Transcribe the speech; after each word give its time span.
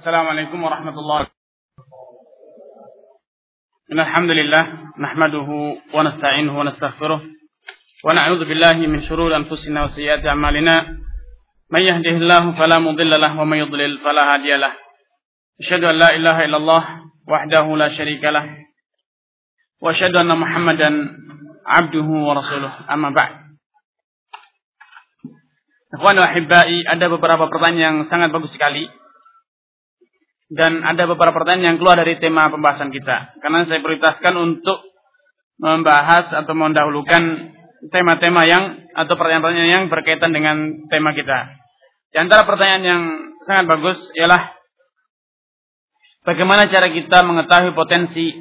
السلام 0.00 0.26
عليكم 0.32 0.64
ورحمة 0.64 0.96
الله 0.96 1.20
إن 3.92 4.00
الحمد 4.00 4.30
لله 4.30 4.64
نحمده 4.98 5.48
ونستعينه 5.94 6.58
ونستغفره 6.58 7.20
ونعوذ 8.04 8.40
بالله 8.48 8.76
من 8.88 9.02
شرور 9.04 9.36
أنفسنا 9.36 9.84
وسيئات 9.84 10.24
أعمالنا 10.26 10.74
من 11.70 11.80
يهده 11.80 12.16
الله 12.16 12.42
فلا 12.56 12.78
مضل 12.78 13.10
له 13.20 13.40
ومن 13.40 13.58
يضلل 13.58 13.98
فلا 14.00 14.22
هادي 14.32 14.52
له 14.56 14.72
أشهد 15.60 15.84
أن 15.84 15.96
لا 16.00 16.16
إله 16.16 16.44
إلا 16.44 16.56
الله 16.56 16.82
وحده 17.28 17.76
لا 17.76 17.88
شريك 17.92 18.24
له 18.24 18.56
وأشهد 19.84 20.16
أن 20.16 20.32
محمدا 20.32 20.90
عبده 21.66 22.08
ورسوله 22.28 22.72
أما 22.88 23.10
بعد 23.12 23.32
Ikhwan 25.90 26.22
wa 26.22 26.30
ada 26.30 27.06
beberapa 27.10 27.50
pertanyaan 27.50 27.82
yang 27.82 27.96
sangat 28.06 28.30
bagus 28.30 28.54
sekali 28.54 28.86
dan 30.50 30.82
ada 30.82 31.06
beberapa 31.06 31.30
pertanyaan 31.30 31.74
yang 31.74 31.78
keluar 31.78 31.94
dari 31.94 32.18
tema 32.18 32.50
pembahasan 32.50 32.90
kita. 32.90 33.38
Karena 33.38 33.70
saya 33.70 33.78
prioritaskan 33.78 34.34
untuk 34.34 34.82
membahas 35.62 36.32
atau 36.34 36.54
mendahulukan 36.58 37.22
tema-tema 37.88 38.44
yang 38.44 38.90
atau 38.92 39.14
pertanyaan-pertanyaan 39.14 39.72
yang 39.72 39.86
berkaitan 39.86 40.34
dengan 40.34 40.88
tema 40.90 41.14
kita. 41.14 41.54
Di 42.10 42.18
antara 42.18 42.42
pertanyaan 42.44 42.84
yang 42.84 43.02
sangat 43.46 43.64
bagus 43.70 43.98
ialah 44.18 44.52
bagaimana 46.26 46.66
cara 46.66 46.90
kita 46.90 47.22
mengetahui 47.22 47.72
potensi 47.72 48.34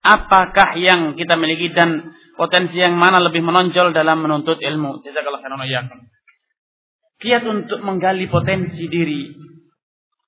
apakah 0.00 0.74
yang 0.80 1.14
kita 1.14 1.36
miliki 1.36 1.70
dan 1.76 2.16
potensi 2.34 2.80
yang 2.80 2.96
mana 2.96 3.20
lebih 3.20 3.44
menonjol 3.44 3.92
dalam 3.92 4.24
menuntut 4.24 4.56
ilmu. 4.58 5.04
Jazakallahu 5.04 5.44
khairan 5.44 6.08
Kiat 7.20 7.44
untuk 7.44 7.84
menggali 7.84 8.32
potensi 8.32 8.88
diri. 8.88 9.28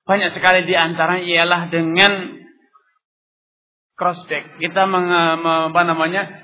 Banyak 0.02 0.34
sekali 0.34 0.66
di 0.66 0.74
antaranya 0.74 1.22
ialah 1.22 1.60
dengan 1.70 2.12
cross 3.94 4.18
check. 4.26 4.58
Kita 4.58 4.86
meng, 4.90 5.08
apa 5.70 5.82
namanya? 5.86 6.42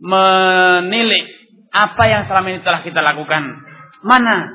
menilai 0.00 1.22
apa 1.70 2.02
yang 2.08 2.24
selama 2.24 2.56
ini 2.56 2.60
telah 2.64 2.80
kita 2.80 3.04
lakukan. 3.04 3.42
Mana 4.00 4.48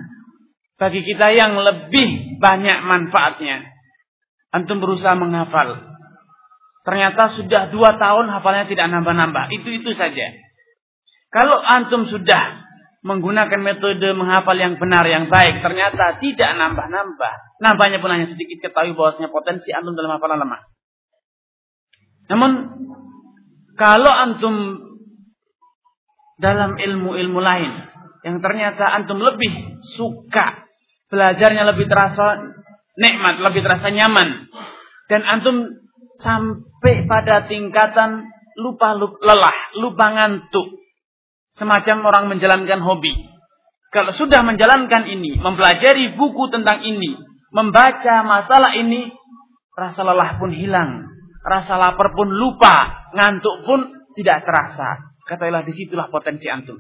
bagi 0.76 1.06
kita 1.06 1.32
yang 1.32 1.54
lebih 1.56 2.42
banyak 2.42 2.82
manfaatnya. 2.82 3.62
Antum 4.52 4.82
berusaha 4.82 5.14
menghafal. 5.14 5.86
Ternyata 6.82 7.38
sudah 7.38 7.70
dua 7.70 7.98
tahun 8.02 8.30
hafalnya 8.30 8.66
tidak 8.66 8.90
nambah-nambah. 8.90 9.54
Itu-itu 9.54 9.94
saja. 9.94 10.34
Kalau 11.30 11.62
antum 11.62 12.10
sudah 12.10 12.65
menggunakan 13.06 13.62
metode 13.62 14.18
menghafal 14.18 14.58
yang 14.58 14.82
benar, 14.82 15.06
yang 15.06 15.30
baik, 15.30 15.62
ternyata 15.62 16.18
tidak 16.18 16.58
nambah-nambah. 16.58 17.34
Nambahnya 17.62 18.02
pun 18.02 18.10
hanya 18.10 18.26
sedikit 18.26 18.66
ketahui 18.66 18.98
bahwasanya 18.98 19.30
potensi 19.30 19.70
antum 19.70 19.94
dalam 19.94 20.18
hafalan 20.18 20.42
lemah. 20.42 20.62
Namun, 22.34 22.52
kalau 23.78 24.10
antum 24.10 24.56
dalam 26.42 26.82
ilmu-ilmu 26.82 27.40
lain, 27.40 27.72
yang 28.26 28.42
ternyata 28.42 28.90
antum 28.98 29.22
lebih 29.22 29.54
suka, 30.02 30.66
belajarnya 31.14 31.62
lebih 31.62 31.86
terasa 31.86 32.42
nikmat, 32.98 33.38
lebih 33.38 33.62
terasa 33.62 33.94
nyaman, 33.94 34.50
dan 35.06 35.22
antum 35.30 35.78
sampai 36.26 37.06
pada 37.06 37.46
tingkatan 37.46 38.26
lupa, 38.58 38.98
lelah, 38.98 39.58
lupa 39.78 40.06
ngantuk, 40.10 40.85
semacam 41.56 41.98
orang 42.08 42.26
menjalankan 42.32 42.84
hobi. 42.84 43.16
Kalau 43.92 44.12
sudah 44.12 44.44
menjalankan 44.44 45.08
ini, 45.08 45.40
mempelajari 45.40 46.20
buku 46.20 46.52
tentang 46.52 46.84
ini, 46.84 47.16
membaca 47.56 48.16
masalah 48.28 48.76
ini, 48.76 49.08
rasa 49.72 50.04
lelah 50.04 50.36
pun 50.36 50.52
hilang, 50.52 51.08
rasa 51.46 51.80
lapar 51.80 52.12
pun 52.12 52.28
lupa, 52.28 53.08
ngantuk 53.16 53.64
pun 53.64 53.80
tidak 54.20 54.44
terasa. 54.44 55.16
Katailah 55.26 55.64
di 55.64 55.74
situlah 55.74 56.12
potensi 56.12 56.46
antum. 56.52 56.78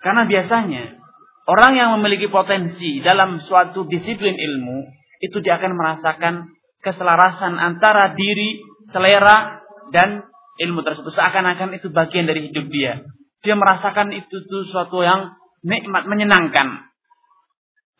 Karena 0.00 0.24
biasanya 0.24 0.96
orang 1.46 1.72
yang 1.76 1.88
memiliki 2.00 2.32
potensi 2.32 3.04
dalam 3.04 3.38
suatu 3.44 3.84
disiplin 3.86 4.34
ilmu 4.34 4.88
itu 5.20 5.36
dia 5.44 5.60
akan 5.60 5.76
merasakan 5.76 6.48
keselarasan 6.80 7.60
antara 7.60 8.16
diri, 8.16 8.64
selera 8.88 9.60
dan 9.92 10.29
ilmu 10.60 10.84
tersebut 10.84 11.12
seakan-akan 11.16 11.80
itu 11.80 11.88
bagian 11.88 12.28
dari 12.28 12.52
hidup 12.52 12.68
dia. 12.68 13.00
Dia 13.40 13.56
merasakan 13.56 14.12
itu 14.12 14.44
tuh 14.44 14.68
suatu 14.68 15.00
yang 15.00 15.32
nikmat, 15.64 16.04
menyenangkan. 16.04 16.92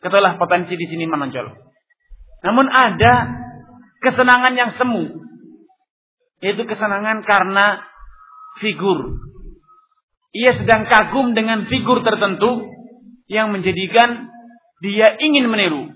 Ketahuilah 0.01 0.37
potensi 0.37 0.77
di 0.77 0.85
sini 0.85 1.09
menonjol. 1.09 1.49
Namun 2.45 2.65
ada 2.69 3.13
kesenangan 4.01 4.53
yang 4.53 4.71
semu. 4.77 5.09
Yaitu 6.41 6.65
kesenangan 6.65 7.25
karena 7.25 7.85
figur. 8.61 9.17
Ia 10.31 10.57
sedang 10.57 10.89
kagum 10.89 11.33
dengan 11.37 11.65
figur 11.69 12.01
tertentu 12.05 12.65
yang 13.29 13.53
menjadikan 13.53 14.29
dia 14.81 15.17
ingin 15.21 15.49
meniru. 15.49 15.89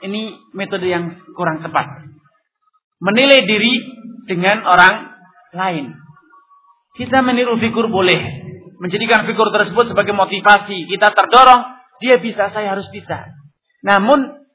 Ini 0.00 0.52
metode 0.52 0.88
yang 0.88 1.12
kurang 1.32 1.64
tepat. 1.64 2.08
Menilai 3.00 3.44
diri 3.44 3.95
dengan 4.26 4.66
orang 4.66 5.16
lain. 5.54 5.94
Kita 6.98 7.22
meniru 7.22 7.56
figur 7.62 7.88
boleh. 7.88 8.44
Menjadikan 8.76 9.24
figur 9.24 9.48
tersebut 9.54 9.94
sebagai 9.94 10.12
motivasi. 10.12 10.84
Kita 10.90 11.14
terdorong, 11.16 11.62
dia 12.02 12.20
bisa, 12.20 12.52
saya 12.52 12.76
harus 12.76 12.90
bisa. 12.92 13.32
Namun, 13.80 14.46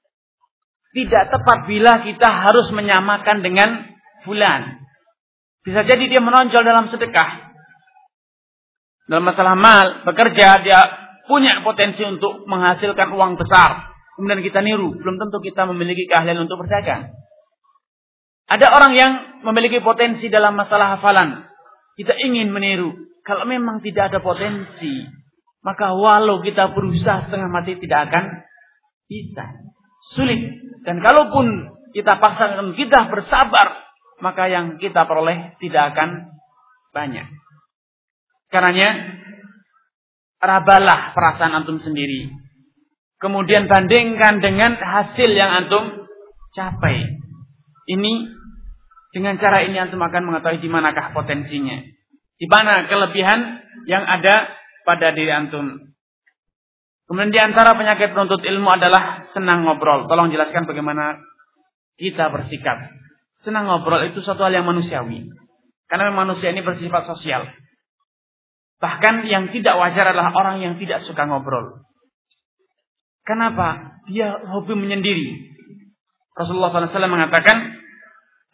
tidak 0.91 1.31
tepat 1.31 1.65
bila 1.65 2.03
kita 2.03 2.27
harus 2.27 2.67
menyamakan 2.75 3.41
dengan 3.41 3.69
fulan. 4.27 4.83
Bisa 5.61 5.85
jadi 5.87 6.03
dia 6.09 6.21
menonjol 6.21 6.61
dalam 6.65 6.89
sedekah. 6.91 7.53
Dalam 9.07 9.23
masalah 9.25 9.55
mal, 9.57 10.05
bekerja, 10.05 10.61
dia 10.61 10.79
punya 11.25 11.63
potensi 11.63 12.01
untuk 12.03 12.43
menghasilkan 12.49 13.13
uang 13.13 13.39
besar. 13.39 13.93
Kemudian 14.17 14.43
kita 14.43 14.59
niru. 14.61 14.93
Belum 14.97 15.17
tentu 15.17 15.39
kita 15.39 15.63
memiliki 15.69 16.09
keahlian 16.09 16.43
untuk 16.43 16.61
berdagang. 16.61 17.13
Ada 18.51 18.67
orang 18.67 18.93
yang 18.99 19.11
memiliki 19.47 19.79
potensi 19.79 20.27
dalam 20.27 20.59
masalah 20.59 20.99
hafalan. 20.99 21.47
Kita 21.95 22.11
ingin 22.19 22.51
meniru. 22.51 22.91
Kalau 23.23 23.47
memang 23.47 23.79
tidak 23.79 24.11
ada 24.11 24.19
potensi, 24.19 25.07
maka 25.63 25.95
walau 25.95 26.43
kita 26.43 26.75
berusaha 26.75 27.31
setengah 27.31 27.47
mati 27.47 27.79
tidak 27.79 28.11
akan 28.11 28.43
bisa. 29.07 29.45
Sulit. 30.17 30.41
Dan 30.83 30.99
kalaupun 30.99 31.71
kita 31.95 32.19
paksakan 32.19 32.75
kita 32.75 33.07
bersabar, 33.07 33.87
maka 34.19 34.51
yang 34.51 34.75
kita 34.83 35.07
peroleh 35.07 35.55
tidak 35.63 35.95
akan 35.95 36.35
banyak. 36.91 37.27
Karenanya, 38.51 39.15
rabalah 40.43 41.15
perasaan 41.15 41.55
antum 41.55 41.79
sendiri. 41.79 42.27
Kemudian 43.21 43.69
bandingkan 43.69 44.43
dengan 44.43 44.75
hasil 44.75 45.29
yang 45.29 45.63
antum 45.63 46.09
capai. 46.51 47.21
Ini 47.85 48.40
dengan 49.11 49.35
cara 49.39 49.67
ini 49.67 49.75
antum 49.75 49.99
akan 49.99 50.23
mengetahui 50.31 50.63
di 50.63 50.71
manakah 50.71 51.11
potensinya. 51.11 51.83
Di 52.39 52.47
mana 52.47 52.87
kelebihan 52.87 53.39
yang 53.85 54.07
ada 54.07 54.49
pada 54.87 55.11
diri 55.11 55.29
antum. 55.29 55.91
Kemudian 57.05 57.29
di 57.29 57.39
antara 57.43 57.75
penyakit 57.75 58.15
penuntut 58.15 58.39
ilmu 58.39 58.71
adalah 58.71 59.27
senang 59.35 59.67
ngobrol. 59.67 60.07
Tolong 60.07 60.31
jelaskan 60.31 60.63
bagaimana 60.63 61.19
kita 61.99 62.31
bersikap. 62.31 62.87
Senang 63.43 63.67
ngobrol 63.67 64.07
itu 64.07 64.23
suatu 64.23 64.47
hal 64.47 64.55
yang 64.55 64.63
manusiawi. 64.63 65.27
Karena 65.91 66.07
manusia 66.15 66.55
ini 66.55 66.63
bersifat 66.63 67.03
sosial. 67.11 67.51
Bahkan 68.79 69.27
yang 69.27 69.51
tidak 69.51 69.75
wajar 69.75 70.15
adalah 70.15 70.31
orang 70.33 70.63
yang 70.63 70.79
tidak 70.79 71.03
suka 71.03 71.27
ngobrol. 71.27 71.83
Kenapa? 73.27 73.99
Dia 74.09 74.39
hobi 74.49 74.73
menyendiri. 74.73 75.51
Rasulullah 76.33 76.71
SAW 76.73 77.11
mengatakan, 77.11 77.80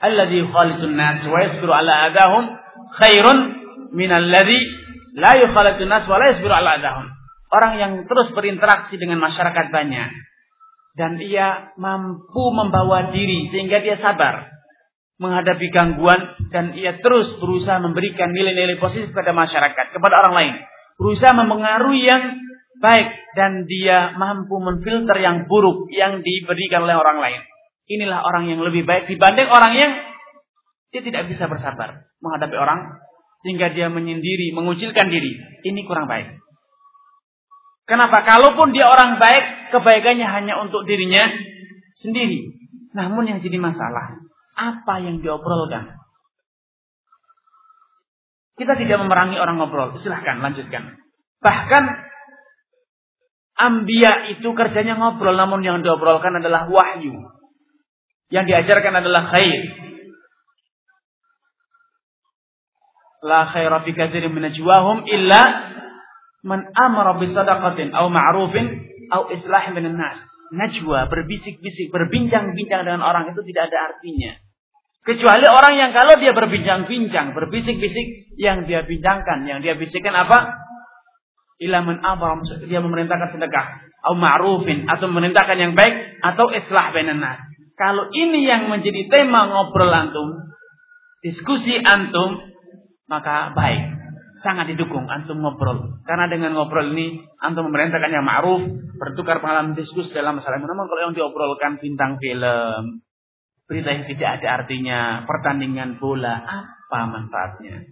alladhi 0.01 0.45
khalisun 0.45 0.93
nas 0.93 1.25
wa 1.25 1.37
yasbiru 1.41 1.73
ala 1.73 2.11
adahum 2.11 2.43
khairun 3.01 3.37
min 3.93 4.09
alladhi 4.13 4.59
la 5.17 5.33
yukhalitun 5.41 5.89
nas 5.89 6.05
wa 6.05 6.21
la 6.21 6.33
yasbiru 6.33 6.53
ala 6.53 6.77
adahum. 6.77 7.05
Orang 7.47 7.79
yang 7.79 7.93
terus 8.05 8.35
berinteraksi 8.35 8.99
dengan 8.99 9.23
masyarakat 9.23 9.71
banyak 9.71 10.09
dan 10.97 11.21
ia 11.21 11.71
mampu 11.79 12.43
membawa 12.51 13.13
diri 13.13 13.47
sehingga 13.53 13.79
dia 13.79 14.01
sabar 14.01 14.49
menghadapi 15.17 15.69
gangguan 15.73 16.37
dan 16.53 16.73
ia 16.77 16.97
terus 17.01 17.37
berusaha 17.41 17.81
memberikan 17.81 18.33
nilai-nilai 18.33 18.77
positif 18.77 19.13
kepada 19.13 19.33
masyarakat, 19.33 19.85
kepada 19.93 20.13
orang 20.25 20.33
lain. 20.33 20.53
Berusaha 20.97 21.33
mempengaruhi 21.33 22.01
yang 22.05 22.23
baik 22.81 23.09
dan 23.33 23.65
dia 23.65 24.13
mampu 24.17 24.57
memfilter 24.61 25.17
yang 25.17 25.49
buruk 25.49 25.89
yang 25.93 26.21
diberikan 26.21 26.85
oleh 26.85 26.97
orang 26.97 27.17
lain. 27.21 27.41
Inilah 27.87 28.19
orang 28.19 28.51
yang 28.51 28.59
lebih 28.59 28.83
baik 28.83 29.07
dibanding 29.07 29.47
orang 29.47 29.73
yang 29.75 29.91
dia 30.91 31.01
tidak 31.03 31.31
bisa 31.31 31.47
bersabar 31.47 32.07
menghadapi 32.19 32.55
orang 32.55 32.99
sehingga 33.45 33.71
dia 33.71 33.87
menyendiri, 33.87 34.51
mengucilkan 34.51 35.07
diri. 35.07 35.39
Ini 35.63 35.87
kurang 35.87 36.09
baik. 36.09 36.35
Kenapa? 37.87 38.27
Kalaupun 38.27 38.75
dia 38.75 38.91
orang 38.91 39.15
baik, 39.21 39.71
kebaikannya 39.71 40.27
hanya 40.27 40.59
untuk 40.59 40.83
dirinya 40.83 41.31
sendiri. 42.03 42.59
Namun 42.91 43.29
yang 43.29 43.39
jadi 43.39 43.55
masalah, 43.55 44.19
apa 44.57 44.99
yang 44.99 45.23
diobrolkan? 45.23 45.95
Kita 48.57 48.73
tidak 48.73 48.97
memerangi 49.05 49.37
orang 49.37 49.61
ngobrol. 49.61 49.95
Silahkan 50.01 50.41
lanjutkan. 50.41 50.97
Bahkan 51.39 51.83
ambia 53.55 54.33
itu 54.33 54.49
kerjanya 54.57 54.97
ngobrol, 54.97 55.37
namun 55.37 55.61
yang 55.61 55.85
diobrolkan 55.85 56.41
adalah 56.41 56.65
wahyu. 56.65 57.36
Yang 58.27 58.45
diajarkan 58.51 58.93
adalah 58.99 59.31
khair. 59.31 59.61
La 63.23 63.47
khaira 63.49 63.81
fi 63.87 63.91
katsirin 63.95 64.31
min 64.35 64.45
najwahum 64.45 65.07
illa 65.07 65.41
man 66.43 66.67
amara 66.75 67.17
bi 67.17 67.31
sadaqatin 67.31 67.95
aw 67.95 68.07
ma'rufin 68.11 68.67
aw 69.11 69.31
islahin 69.31 69.73
bainan 69.73 69.97
nas. 69.97 70.19
Najwa, 70.47 71.11
berbisik-bisik, 71.11 71.91
berbincang-bincang 71.91 72.87
dengan 72.87 73.03
orang 73.03 73.35
itu 73.35 73.43
tidak 73.51 73.67
ada 73.67 73.91
artinya. 73.91 74.31
Kecuali 75.03 75.43
orang 75.47 75.75
yang 75.75 75.91
kalau 75.95 76.19
dia 76.19 76.31
berbincang-bincang, 76.31 77.35
berbisik-bisik, 77.35 78.31
yang 78.39 78.67
dia 78.67 78.83
bincangkan, 78.83 79.43
yang 79.47 79.59
dia 79.63 79.75
bisikkan 79.79 80.11
apa? 80.11 80.55
Ilaman 81.63 81.99
abram, 81.99 82.43
dia 82.67 82.79
memerintahkan 82.79 83.35
sedekah. 83.35 83.87
Atau 84.03 84.15
ma'rufin, 84.19 84.87
atau 84.87 85.11
memerintahkan 85.11 85.57
yang 85.59 85.73
baik, 85.75 85.95
atau 86.23 86.47
islah 86.51 86.95
benar. 86.95 87.46
Kalau 87.77 88.09
ini 88.09 88.41
yang 88.49 88.67
menjadi 88.73 89.05
tema 89.05 89.45
ngobrol 89.53 89.93
antum, 89.93 90.49
diskusi 91.21 91.77
antum, 91.77 92.41
maka 93.05 93.53
baik. 93.53 93.95
Sangat 94.41 94.69
didukung 94.73 95.05
antum 95.05 95.41
ngobrol. 95.41 96.01
Karena 96.05 96.25
dengan 96.25 96.57
ngobrol 96.57 96.89
ini, 96.93 97.21
antum 97.37 97.69
memerintahkan 97.69 98.09
yang 98.09 98.25
ma'ruf, 98.25 98.65
bertukar 98.97 99.41
pengalaman 99.41 99.77
diskusi 99.77 100.09
dalam 100.09 100.41
masalah. 100.41 100.57
Namun 100.57 100.89
kalau 100.89 101.01
yang 101.09 101.13
diobrolkan 101.13 101.77
bintang 101.77 102.17
film, 102.17 103.01
Berita 103.67 103.91
yang 103.91 104.07
tidak 104.07 104.29
ada 104.39 104.63
artinya 104.63 104.99
pertandingan 105.27 105.99
bola 105.99 106.39
apa 106.39 106.99
manfaatnya? 107.03 107.83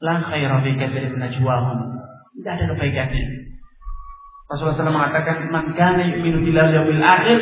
La 0.00 0.24
khaira 0.24 0.64
fi 0.64 0.72
katsirin 0.80 1.20
najwahum. 1.20 2.00
Tidak 2.40 2.48
ada 2.48 2.64
kebaikannya. 2.72 3.24
Rasulullah 4.48 4.76
SAW 4.80 4.96
mengatakan, 4.96 5.52
"Man 5.52 5.76
kana 5.76 6.08
yu'minu 6.08 6.48
billahi 6.48 6.64
wal 6.72 6.76
yawmil 6.80 7.04
akhir 7.04 7.38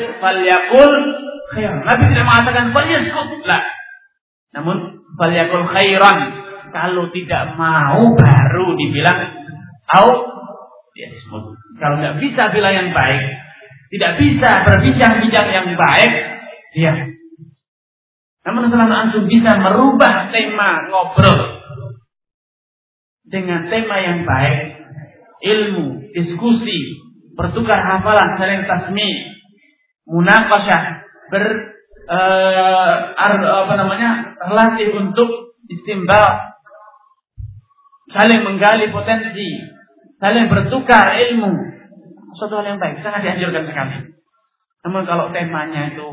khairan." 1.52 1.84
Nabi 1.84 2.02
tidak 2.10 2.26
mengatakan 2.26 2.66
falyaskut, 2.72 3.44
lah. 3.44 3.62
Namun 4.56 4.76
falyaqul 5.20 5.66
khairan. 5.68 6.18
Kalau 6.72 7.12
tidak 7.12 7.52
mau 7.60 8.00
baru 8.16 8.66
dibilang 8.80 9.28
au 9.92 10.08
yasmut. 10.96 11.52
Kalau 11.76 12.00
tidak 12.00 12.16
bisa 12.16 12.42
bilang 12.48 12.72
yang 12.72 12.90
baik, 12.96 13.22
tidak 13.92 14.12
bisa 14.16 14.50
berbincang-bincang 14.64 15.48
yang 15.52 15.68
baik, 15.76 16.12
ya 16.72 17.12
namun 18.42 18.66
selama 18.66 18.94
antum 19.06 19.30
bisa 19.30 19.54
merubah 19.54 20.34
tema 20.34 20.90
ngobrol 20.90 21.62
dengan 23.22 23.70
tema 23.70 23.96
yang 24.02 24.26
baik, 24.26 24.82
ilmu, 25.46 26.10
diskusi, 26.10 26.98
bertukar 27.38 27.78
hafalan, 27.78 28.34
saling 28.34 28.66
tasmi, 28.66 29.10
munakasyah, 30.10 31.01
ber 31.32 31.44
uh, 32.12 32.92
apa 33.16 33.74
namanya 33.80 34.36
terlatih 34.36 34.92
untuk 35.00 35.56
istimbal, 35.64 36.60
saling 38.12 38.44
menggali 38.44 38.92
potensi, 38.92 39.64
saling 40.20 40.52
bertukar 40.52 41.16
ilmu, 41.16 41.52
suatu 42.36 42.60
hal 42.60 42.76
yang 42.76 42.78
baik, 42.78 43.00
sangat 43.00 43.24
dianjurkan 43.24 43.64
sekali. 43.64 43.96
Namun 44.84 45.02
kalau 45.08 45.32
temanya 45.32 45.94
itu 45.96 46.08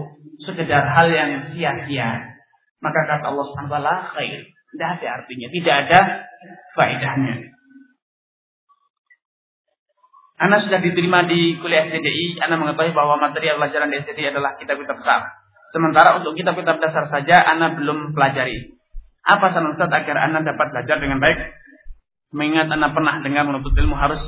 sekedar 0.45 0.87
hal 0.87 1.11
yang 1.11 1.51
sia-sia, 1.51 2.39
maka 2.79 2.99
kata 3.03 3.35
Allah 3.35 3.45
Subhanahu 3.51 3.75
wa 3.75 3.81
taala 3.83 4.07
khair. 4.15 4.47
Tidak 4.69 4.89
ada 5.01 5.07
artinya, 5.19 5.47
tidak 5.49 5.75
ada 5.83 5.99
faedahnya. 6.77 7.58
Anda 10.39 10.63
sudah 10.63 10.79
diterima 10.79 11.27
di 11.27 11.59
kuliah 11.59 11.91
STDI, 11.91 12.39
Anda 12.39 12.55
mengetahui 12.55 12.95
bahwa 12.95 13.19
material 13.19 13.59
pelajaran 13.59 13.91
di 13.91 13.99
STDI 14.07 14.31
adalah 14.31 14.55
kitab-kitab 14.55 14.95
besar. 14.95 15.35
Sementara 15.75 16.15
untuk 16.15 16.33
kitab-kitab 16.39 16.79
dasar 16.79 17.11
saja 17.11 17.43
Anda 17.43 17.75
belum 17.75 18.15
pelajari. 18.15 18.79
Apa 19.27 19.51
saran 19.51 19.75
Ustaz 19.75 19.91
agar 19.91 20.15
Anda 20.15 20.47
dapat 20.47 20.71
belajar 20.71 20.97
dengan 21.03 21.19
baik? 21.19 21.39
Mengingat 22.31 22.71
Anda 22.71 22.95
pernah 22.95 23.19
dengar 23.19 23.45
menuntut 23.51 23.75
ilmu 23.75 23.99
harus 23.99 24.23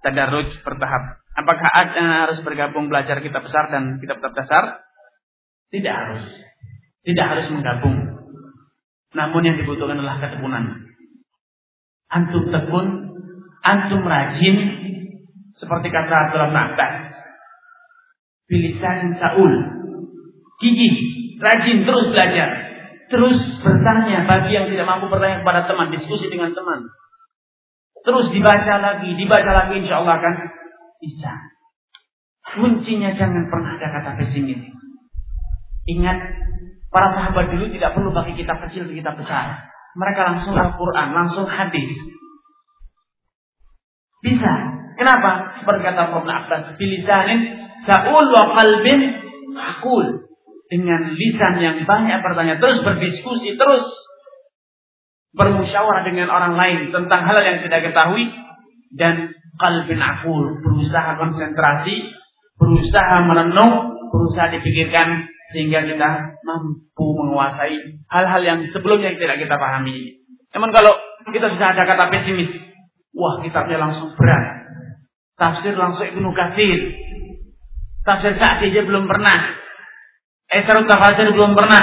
tadarruj 0.00 0.48
bertahap. 0.64 1.20
Apakah 1.36 1.70
Anda 1.76 2.26
harus 2.26 2.40
bergabung 2.40 2.88
belajar 2.88 3.20
kitab 3.20 3.44
besar 3.44 3.68
dan 3.68 4.00
kitab-kitab 4.00 4.32
dasar? 4.32 4.64
Tidak 5.70 5.92
harus. 5.92 6.24
Tidak 7.04 7.26
harus 7.36 7.46
menggabung. 7.52 7.96
Namun 9.12 9.42
yang 9.44 9.56
dibutuhkan 9.60 10.00
adalah 10.00 10.24
ketekunan. 10.24 10.88
Antum 12.10 12.48
tekun, 12.48 12.86
antum 13.62 14.02
rajin, 14.02 14.56
seperti 15.60 15.92
kata 15.92 16.14
Abdullah 16.32 16.50
Abbas. 16.50 16.96
Bilisan 18.48 19.20
Saul. 19.20 19.52
Gigih, 20.58 20.94
rajin, 21.38 21.84
terus 21.84 22.10
belajar. 22.10 22.48
Terus 23.12 23.38
bertanya 23.62 24.24
bagi 24.24 24.56
yang 24.56 24.66
tidak 24.72 24.86
mampu 24.88 25.12
bertanya 25.12 25.44
kepada 25.44 25.68
teman, 25.68 25.92
diskusi 25.92 26.26
dengan 26.32 26.56
teman. 26.56 26.88
Terus 28.00 28.32
dibaca 28.32 28.74
lagi, 28.80 29.12
dibaca 29.14 29.50
lagi 29.52 29.74
insya 29.84 30.00
Allah 30.02 30.18
akan 30.18 30.34
bisa. 31.04 31.32
Kuncinya 32.56 33.14
jangan 33.14 33.46
pernah 33.46 33.78
ada 33.78 33.88
kata 33.92 34.10
pesimis. 34.18 34.72
Ingat 35.86 36.18
Para 36.90 37.14
sahabat 37.14 37.54
dulu 37.54 37.70
tidak 37.70 37.94
perlu 37.94 38.10
pakai 38.10 38.34
kitab 38.34 38.58
kecil 38.66 38.90
ke 38.90 38.98
kitab 38.98 39.14
besar. 39.14 39.70
Mereka 39.94 40.20
langsung 40.26 40.58
Al-Quran, 40.58 41.08
langsung 41.14 41.46
hadis. 41.46 41.94
Bisa. 44.26 44.69
Kenapa? 45.00 45.56
Seperti 45.56 45.80
kata 45.80 46.12
Ibn 46.12 46.28
Abbas, 46.28 46.76
bilisanin 46.76 47.40
sa'ul 47.88 48.26
wa 48.28 48.52
qalbin 48.52 49.00
akul. 49.56 50.28
Dengan 50.70 51.16
lisan 51.16 51.58
yang 51.58 51.82
banyak 51.82 52.20
bertanya, 52.22 52.62
terus 52.62 52.84
berdiskusi, 52.86 53.58
terus 53.58 53.90
bermusyawarah 55.34 56.06
dengan 56.06 56.30
orang 56.30 56.54
lain 56.54 56.80
tentang 56.94 57.26
hal 57.26 57.42
yang 57.42 57.58
tidak 57.64 57.90
ketahui 57.90 58.28
dan 58.94 59.34
qalbin 59.58 59.98
akul, 59.98 60.46
berusaha 60.62 61.16
konsentrasi, 61.18 62.14
berusaha 62.60 63.16
merenung, 63.24 63.96
berusaha 64.14 64.52
dipikirkan 64.52 65.26
sehingga 65.50 65.82
kita 65.90 66.38
mampu 66.46 67.06
menguasai 67.18 68.04
hal-hal 68.06 68.42
yang 68.44 68.58
sebelumnya 68.70 69.16
tidak 69.18 69.42
kita 69.42 69.56
pahami. 69.58 70.22
Namun 70.54 70.70
kalau 70.70 70.92
kita 71.34 71.50
sudah 71.50 71.74
ada 71.74 71.82
kata 71.88 72.04
pesimis, 72.14 72.52
wah 73.16 73.42
kitabnya 73.42 73.80
langsung 73.80 74.14
berat. 74.14 74.59
Tafsir 75.40 75.72
langsung 75.72 76.04
Ibnu 76.04 76.28
Katsir. 76.36 76.80
Tafsir 78.04 78.36
Sa'di 78.36 78.76
aja 78.76 78.84
belum 78.84 79.08
pernah. 79.08 79.56
Esarut 80.52 80.84
Tafsir 80.84 81.32
belum 81.32 81.56
pernah. 81.56 81.80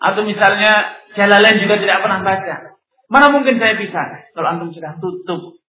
Atau 0.00 0.24
misalnya 0.24 0.96
Jalalain 1.12 1.60
juga 1.60 1.76
tidak 1.76 2.00
pernah 2.00 2.24
baca. 2.24 2.80
Mana 3.12 3.28
mungkin 3.28 3.60
saya 3.60 3.76
bisa 3.76 4.00
kalau 4.32 4.48
antum 4.48 4.72
sudah 4.72 4.96
tutup 4.96 5.60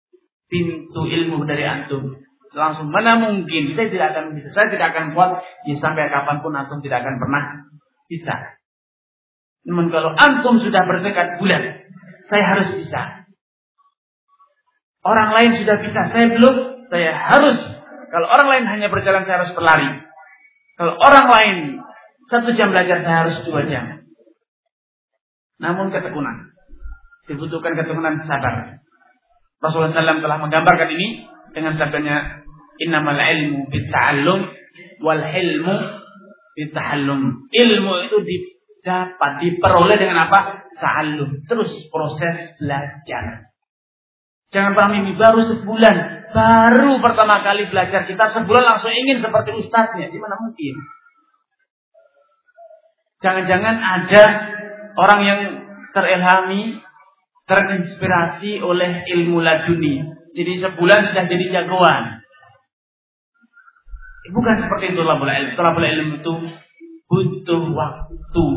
pintu 0.47 1.03
ilmu 1.03 1.43
dari 1.43 1.67
antum 1.67 2.23
langsung 2.53 2.93
mana 2.93 3.17
mungkin 3.17 3.73
saya 3.73 3.89
tidak 3.89 4.13
akan 4.13 4.37
bisa 4.37 4.53
saya 4.53 4.69
tidak 4.69 4.93
akan 4.93 5.17
kuat 5.17 5.41
ya 5.65 5.73
sampai 5.81 6.05
kapan 6.13 6.37
pun 6.45 6.53
antum 6.53 6.79
tidak 6.85 7.01
akan 7.01 7.17
pernah 7.17 7.43
bisa 8.05 8.35
namun 9.65 9.89
kalau 9.89 10.13
antum 10.13 10.61
sudah 10.61 10.85
bertekad 10.85 11.41
bulan 11.41 11.81
saya 12.29 12.43
harus 12.53 12.69
bisa 12.77 13.25
orang 15.01 15.33
lain 15.33 15.51
sudah 15.65 15.77
bisa 15.81 16.01
saya 16.13 16.29
belum 16.37 16.55
saya 16.93 17.11
harus 17.17 17.57
kalau 18.13 18.29
orang 18.29 18.47
lain 18.53 18.65
hanya 18.77 18.87
berjalan 18.93 19.25
saya 19.25 19.41
harus 19.41 19.53
berlari 19.57 19.89
kalau 20.77 20.93
orang 21.01 21.25
lain 21.25 21.57
satu 22.29 22.53
jam 22.53 22.69
belajar 22.69 23.01
saya 23.01 23.17
harus 23.25 23.41
dua 23.49 23.65
jam 23.65 24.05
namun 25.57 25.89
ketekunan 25.89 26.53
dibutuhkan 27.25 27.73
ketekunan 27.73 28.21
sabar 28.29 28.77
Rasulullah 29.63 29.95
SAW 29.95 30.19
telah 30.19 30.37
menggambarkan 30.43 30.91
ini 30.91 31.23
dengan 31.55 31.79
sabdanya 31.79 32.43
Innamal 32.83 33.15
ilmu 33.15 33.69
bita'allum 33.69 34.39
wal 35.05 35.23
hilmu 35.23 35.75
bita'allum. 36.57 37.47
Ilmu 37.47 37.93
itu 38.09 38.17
didapat, 38.25 39.31
diperoleh 39.45 39.97
dengan 40.01 40.25
apa? 40.27 40.65
Ta'allum. 40.81 41.45
Terus 41.45 41.69
proses 41.93 42.57
belajar. 42.57 43.52
Jangan 44.53 44.77
mimpi 44.93 45.17
baru 45.17 45.49
sebulan, 45.49 46.29
baru 46.29 47.01
pertama 47.01 47.41
kali 47.41 47.73
belajar 47.73 48.05
kita 48.05 48.37
sebulan 48.37 48.63
langsung 48.69 48.93
ingin 48.93 49.25
seperti 49.25 49.49
ustadznya. 49.65 50.13
Gimana 50.13 50.37
mungkin? 50.37 50.77
Jangan-jangan 53.25 53.75
ada 53.81 54.23
orang 54.93 55.21
yang 55.25 55.41
terilhami, 55.89 56.85
terinspirasi 57.49 58.61
oleh 58.61 59.03
ilmu 59.09 59.41
laduni 59.41 60.05
Jadi 60.37 60.53
sebulan 60.61 61.13
sudah 61.13 61.23
jadi 61.25 61.45
jagoan. 61.49 62.21
Bukan 64.33 64.55
seperti 64.65 64.93
itu 64.93 65.01
lah 65.01 65.17
ilmu. 65.17 65.53
Tolabul 65.57 65.85
ilmu 65.85 66.13
itu 66.21 66.33
butuh 67.09 67.63
waktu. 67.73 68.47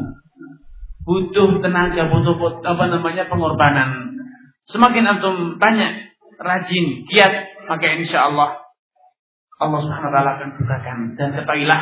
Butuh 1.08 1.48
tenaga, 1.64 2.08
butuh 2.12 2.36
apa 2.64 2.84
namanya 2.88 3.28
pengorbanan. 3.28 4.05
Semakin 4.66 5.06
antum 5.06 5.36
banyak 5.62 6.16
rajin, 6.36 7.06
giat, 7.06 7.32
maka 7.70 7.86
insya 7.96 8.30
Allah 8.30 8.66
Allah 9.56 9.80
Subhanahu 9.80 10.12
taala 10.12 10.30
akan 10.36 10.50
bukakan 10.60 10.98
dan 11.16 11.28
ketahuilah 11.32 11.80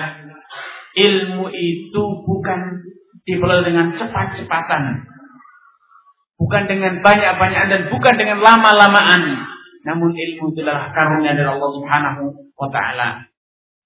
ilmu 0.94 1.50
itu 1.50 2.02
bukan 2.22 2.86
diperoleh 3.26 3.66
dengan 3.66 3.98
cepat-cepatan. 3.98 5.10
Bukan 6.34 6.62
dengan 6.66 6.98
banyak-banyakan 7.02 7.70
dan 7.70 7.82
bukan 7.90 8.14
dengan 8.14 8.38
lama-lamaan. 8.42 9.22
Namun 9.86 10.10
ilmu 10.12 10.54
itu 10.54 10.60
adalah 10.62 10.90
karunia 10.94 11.34
dari 11.34 11.48
Allah 11.50 11.70
Subhanahu 11.74 12.22
wa 12.54 12.68
taala. 12.70 13.26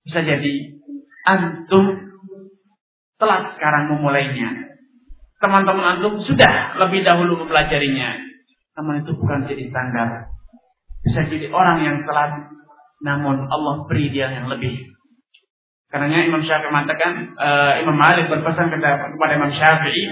Bisa 0.05 0.21
jadi 0.21 0.55
antum 1.25 2.13
telat 3.17 3.57
sekarang 3.57 3.93
memulainya. 3.97 4.69
Teman-teman 5.39 5.97
antum 5.97 6.19
sudah 6.25 6.77
lebih 6.77 7.05
dahulu 7.09 7.41
mempelajarinya. 7.47 8.28
Namun 8.79 9.03
itu 9.03 9.11
bukan 9.19 9.51
jadi 9.51 9.67
standar. 9.75 10.31
Bisa 11.03 11.27
jadi 11.27 11.51
orang 11.51 11.83
yang 11.83 11.97
telat 12.07 12.47
namun 13.03 13.47
Allah 13.51 13.87
beri 13.91 14.11
dia 14.15 14.31
yang 14.31 14.47
lebih. 14.47 14.91
Karena 15.89 16.21
Imam 16.21 16.45
Syafi'i 16.45 16.69
mengatakan, 16.69 17.33
uh, 17.39 17.73
Imam 17.81 17.97
Malik 17.97 18.29
berpesan 18.29 18.69
kepada, 18.69 19.09
kepada 19.15 19.33
Imam 19.41 19.51
Syafi'i, 19.55 20.05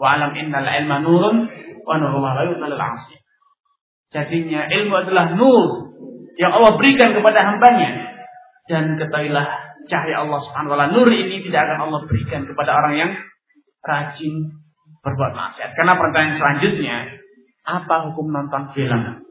wa 0.00 0.16
alam 0.16 0.32
innal 0.34 0.64
ilma 0.64 1.04
nurun 1.04 1.36
wa 1.84 1.94
nurullah 2.00 2.42
la 2.42 2.86
asih. 2.96 3.18
Jadinya 4.14 4.70
ilmu 4.70 4.94
adalah 4.96 5.36
nur 5.36 5.92
yang 6.40 6.54
Allah 6.54 6.78
berikan 6.80 7.12
kepada 7.12 7.44
hambanya. 7.44 7.90
Dan 8.66 8.98
ketahuilah 8.98 9.46
cahaya 9.86 10.26
Allah 10.26 10.40
subhanahu 10.42 10.74
wa 10.74 10.78
ta'ala. 10.78 10.94
Nur 10.94 11.08
ini 11.12 11.44
tidak 11.46 11.70
akan 11.70 11.78
Allah 11.86 12.00
berikan 12.10 12.48
kepada 12.50 12.70
orang 12.74 12.94
yang 12.98 13.10
rajin 13.84 14.34
berbuat 15.06 15.32
maksiat. 15.38 15.70
Karena 15.78 15.94
pertanyaan 15.94 16.34
selanjutnya, 16.40 16.96
apa 17.66 18.10
hukum 18.10 18.30
nonton 18.30 18.70
film? 18.72 19.26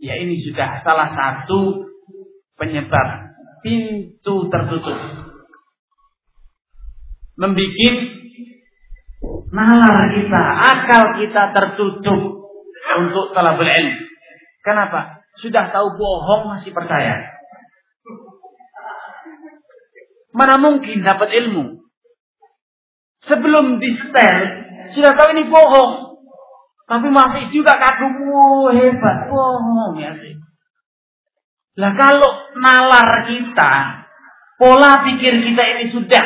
Ya 0.00 0.16
ini 0.16 0.40
sudah 0.40 0.80
salah 0.80 1.12
satu 1.12 1.84
penyebab 2.56 3.36
pintu 3.60 4.48
tertutup. 4.48 4.98
Membikin 7.36 7.94
nalar 9.52 10.12
kita, 10.16 10.42
akal 10.74 11.02
kita 11.20 11.42
tertutup 11.52 12.20
untuk 13.04 13.26
telah 13.36 13.54
ilmu. 13.60 14.00
Kenapa? 14.64 15.24
Sudah 15.42 15.68
tahu 15.68 15.98
bohong 15.98 16.56
masih 16.56 16.72
percaya. 16.72 17.34
Mana 20.34 20.58
mungkin 20.58 21.04
dapat 21.06 21.30
ilmu? 21.30 21.84
Sebelum 23.24 23.78
di 23.78 23.90
setel, 23.94 24.36
sudah 24.98 25.12
tahu 25.14 25.28
ini 25.36 25.44
bohong. 25.48 26.13
Tapi 26.84 27.08
masih 27.08 27.48
juga 27.48 27.80
kagum, 27.80 28.20
hebat, 28.76 29.32
bohong 29.32 29.96
ya 29.96 30.12
sih. 30.20 30.36
Lah 31.80 31.92
kalau 31.96 32.32
nalar 32.60 33.24
kita, 33.26 33.72
pola 34.60 35.02
pikir 35.02 35.32
kita 35.42 35.62
ini 35.74 35.84
sudah 35.90 36.24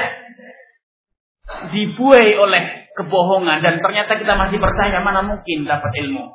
dibuai 1.73 2.37
oleh 2.37 2.91
kebohongan 2.99 3.63
dan 3.65 3.81
ternyata 3.81 4.19
kita 4.19 4.35
masih 4.35 4.59
percaya 4.61 5.01
mana 5.01 5.25
mungkin 5.25 5.65
dapat 5.65 5.95
ilmu. 6.05 6.27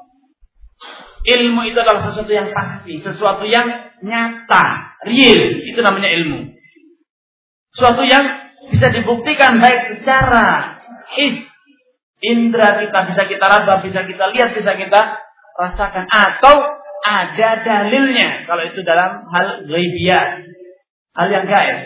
Ilmu 1.23 1.61
itu 1.67 1.77
adalah 1.79 2.11
sesuatu 2.11 2.31
yang 2.31 2.51
pasti, 2.51 2.99
sesuatu 2.99 3.47
yang 3.47 3.95
nyata, 4.03 4.65
real, 5.07 5.41
itu 5.63 5.79
namanya 5.79 6.11
ilmu. 6.19 6.51
Sesuatu 7.75 8.03
yang 8.03 8.23
bisa 8.71 8.91
dibuktikan 8.91 9.59
baik 9.63 9.95
secara 9.95 10.75
his, 11.15 11.47
indera 12.23 12.79
kita 12.79 12.99
bisa 13.11 13.23
kita 13.27 13.45
raba, 13.45 13.83
bisa 13.83 14.07
kita 14.07 14.25
lihat, 14.31 14.55
bisa 14.55 14.71
kita 14.79 15.01
rasakan 15.59 16.07
atau 16.07 16.55
ada 17.03 17.49
dalilnya. 17.61 18.47
Kalau 18.47 18.63
itu 18.63 18.79
dalam 18.81 19.27
hal 19.27 19.67
ghaibiyah. 19.67 20.25
Hal 21.13 21.27
yang 21.29 21.45
gaib. 21.45 21.77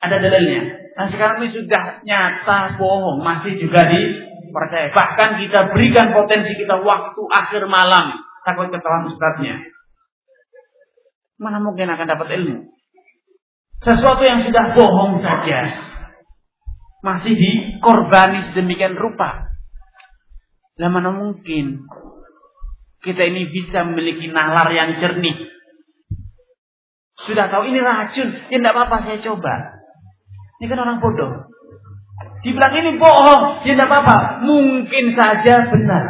Ada 0.00 0.16
dalilnya. 0.22 0.62
Nah 0.94 1.06
sekarang 1.10 1.42
ini 1.42 1.50
sudah 1.52 2.00
nyata 2.06 2.78
bohong. 2.78 3.20
Masih 3.20 3.58
juga 3.58 3.82
dipercaya. 3.90 4.94
Bahkan 4.94 5.30
kita 5.42 5.74
berikan 5.74 6.14
potensi 6.14 6.54
kita 6.54 6.80
waktu 6.80 7.22
akhir 7.34 7.66
malam. 7.66 8.14
Takut 8.46 8.70
ketahuan 8.70 9.10
ustadznya. 9.10 9.58
Mana 11.40 11.58
mungkin 11.58 11.90
akan 11.90 12.06
dapat 12.06 12.28
ilmu. 12.40 12.70
Sesuatu 13.82 14.22
yang 14.22 14.46
sudah 14.46 14.72
bohong 14.72 15.20
saja. 15.20 15.76
Masih 17.04 17.36
dikorbani 17.36 18.48
sedemikian 18.48 18.96
rupa. 18.96 19.53
Lah 20.74 20.90
mana 20.90 21.14
mungkin 21.14 21.86
kita 23.04 23.22
ini 23.30 23.52
bisa 23.52 23.86
memiliki 23.86 24.26
nalar 24.32 24.72
yang 24.74 24.98
jernih. 24.98 25.36
Sudah 27.24 27.46
tahu 27.46 27.70
ini 27.70 27.78
racun, 27.78 28.28
ya 28.50 28.56
tidak 28.58 28.74
apa-apa 28.74 28.96
saya 29.06 29.18
coba. 29.22 29.54
Ini 30.58 30.66
kan 30.66 30.82
orang 30.82 30.98
bodoh. 30.98 31.46
Dibilang 32.42 32.74
ini 32.76 33.00
bohong, 33.00 33.64
ya 33.64 33.72
tidak 33.78 33.88
apa-apa. 33.88 34.44
Mungkin 34.44 35.04
saja 35.16 35.64
benar. 35.70 36.04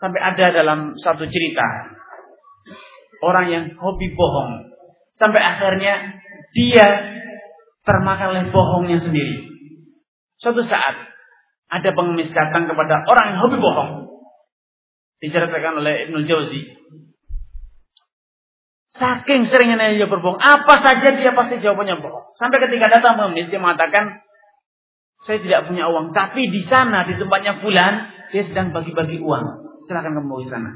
Sampai 0.00 0.20
ada 0.24 0.46
dalam 0.54 0.96
satu 0.96 1.28
cerita. 1.28 1.66
Orang 3.20 3.52
yang 3.52 3.64
hobi 3.76 4.16
bohong. 4.16 4.72
Sampai 5.20 5.44
akhirnya 5.44 6.22
dia 6.56 6.86
termakan 7.84 8.32
oleh 8.32 8.44
bohongnya 8.48 9.04
sendiri. 9.04 9.44
Suatu 10.40 10.64
saat 10.64 11.09
ada 11.70 11.88
pengemis 11.94 12.34
datang 12.34 12.66
kepada 12.66 13.06
orang 13.06 13.26
yang 13.34 13.38
hobi 13.46 13.56
bohong 13.62 13.90
diceritakan 15.22 15.84
oleh 15.84 16.10
Ibnu 16.10 16.26
Jauzi. 16.26 16.76
Saking 18.90 19.46
seringnya 19.48 19.94
dia 19.94 20.10
berbohong, 20.10 20.42
apa 20.42 20.74
saja 20.82 21.14
dia 21.14 21.30
pasti 21.32 21.62
jawabannya 21.62 22.02
bohong. 22.02 22.34
Sampai 22.34 22.58
ketika 22.66 22.90
datang 22.90 23.16
pengemis 23.16 23.48
dia 23.48 23.62
mengatakan, 23.62 24.26
saya 25.22 25.38
tidak 25.40 25.70
punya 25.70 25.86
uang, 25.86 26.10
tapi 26.10 26.48
di 26.48 26.64
sana 26.66 27.06
di 27.06 27.14
tempatnya 27.14 27.60
Fulan 27.62 28.10
dia 28.34 28.42
sedang 28.48 28.74
bagi-bagi 28.74 29.22
uang. 29.22 29.44
Silahkan 29.86 30.16
kamu 30.16 30.42
di 30.42 30.48
sana. 30.50 30.70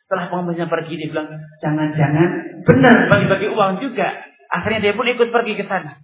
Setelah 0.00 0.32
pengemisnya 0.32 0.66
pergi 0.70 0.96
dia 0.96 1.08
bilang, 1.12 1.28
jangan-jangan 1.60 2.28
benar 2.64 2.96
bagi-bagi 3.12 3.48
uang 3.52 3.84
juga. 3.84 4.08
Akhirnya 4.48 4.80
dia 4.80 4.92
pun 4.96 5.04
ikut 5.04 5.28
pergi 5.28 5.52
ke 5.60 5.68
sana. 5.68 6.00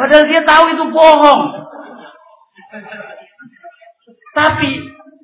Padahal 0.00 0.24
dia 0.24 0.40
tahu 0.48 0.64
itu 0.72 0.84
bohong. 0.88 1.42
Tapi 4.30 4.70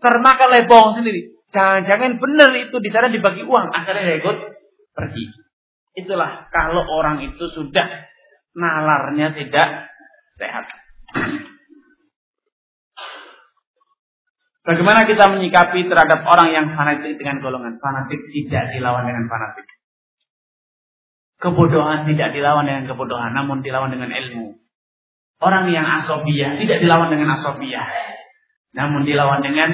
termakan 0.02 0.46
oleh 0.50 0.62
bohong 0.66 0.94
sendiri. 0.98 1.36
Jangan-jangan 1.54 2.18
benar 2.18 2.50
itu 2.58 2.76
di 2.82 2.90
sana 2.90 3.08
dibagi 3.08 3.46
uang. 3.46 3.66
Akhirnya 3.70 4.18
ikut 4.18 4.36
pergi. 4.92 5.24
Itulah 5.96 6.50
kalau 6.52 6.84
orang 6.84 7.24
itu 7.24 7.48
sudah 7.54 7.86
nalarnya 8.52 9.32
tidak 9.32 9.88
sehat. 10.36 10.68
Bagaimana 14.66 15.06
kita 15.06 15.30
menyikapi 15.30 15.86
terhadap 15.86 16.26
orang 16.26 16.50
yang 16.50 16.66
fanatik 16.74 17.14
dengan 17.14 17.38
golongan 17.38 17.78
fanatik 17.78 18.18
tidak 18.34 18.74
dilawan 18.74 19.06
dengan 19.06 19.30
fanatik. 19.30 19.66
Kebodohan 21.38 22.08
tidak 22.10 22.34
dilawan 22.34 22.66
dengan 22.66 22.90
kebodohan, 22.90 23.30
namun 23.30 23.62
dilawan 23.62 23.94
dengan 23.94 24.10
ilmu. 24.10 24.65
Orang 25.36 25.68
yang 25.68 25.84
asobiyah 25.84 26.56
tidak 26.56 26.80
dilawan 26.80 27.12
dengan 27.12 27.36
asobiyah, 27.36 27.84
namun 28.72 29.04
dilawan 29.04 29.44
dengan 29.44 29.68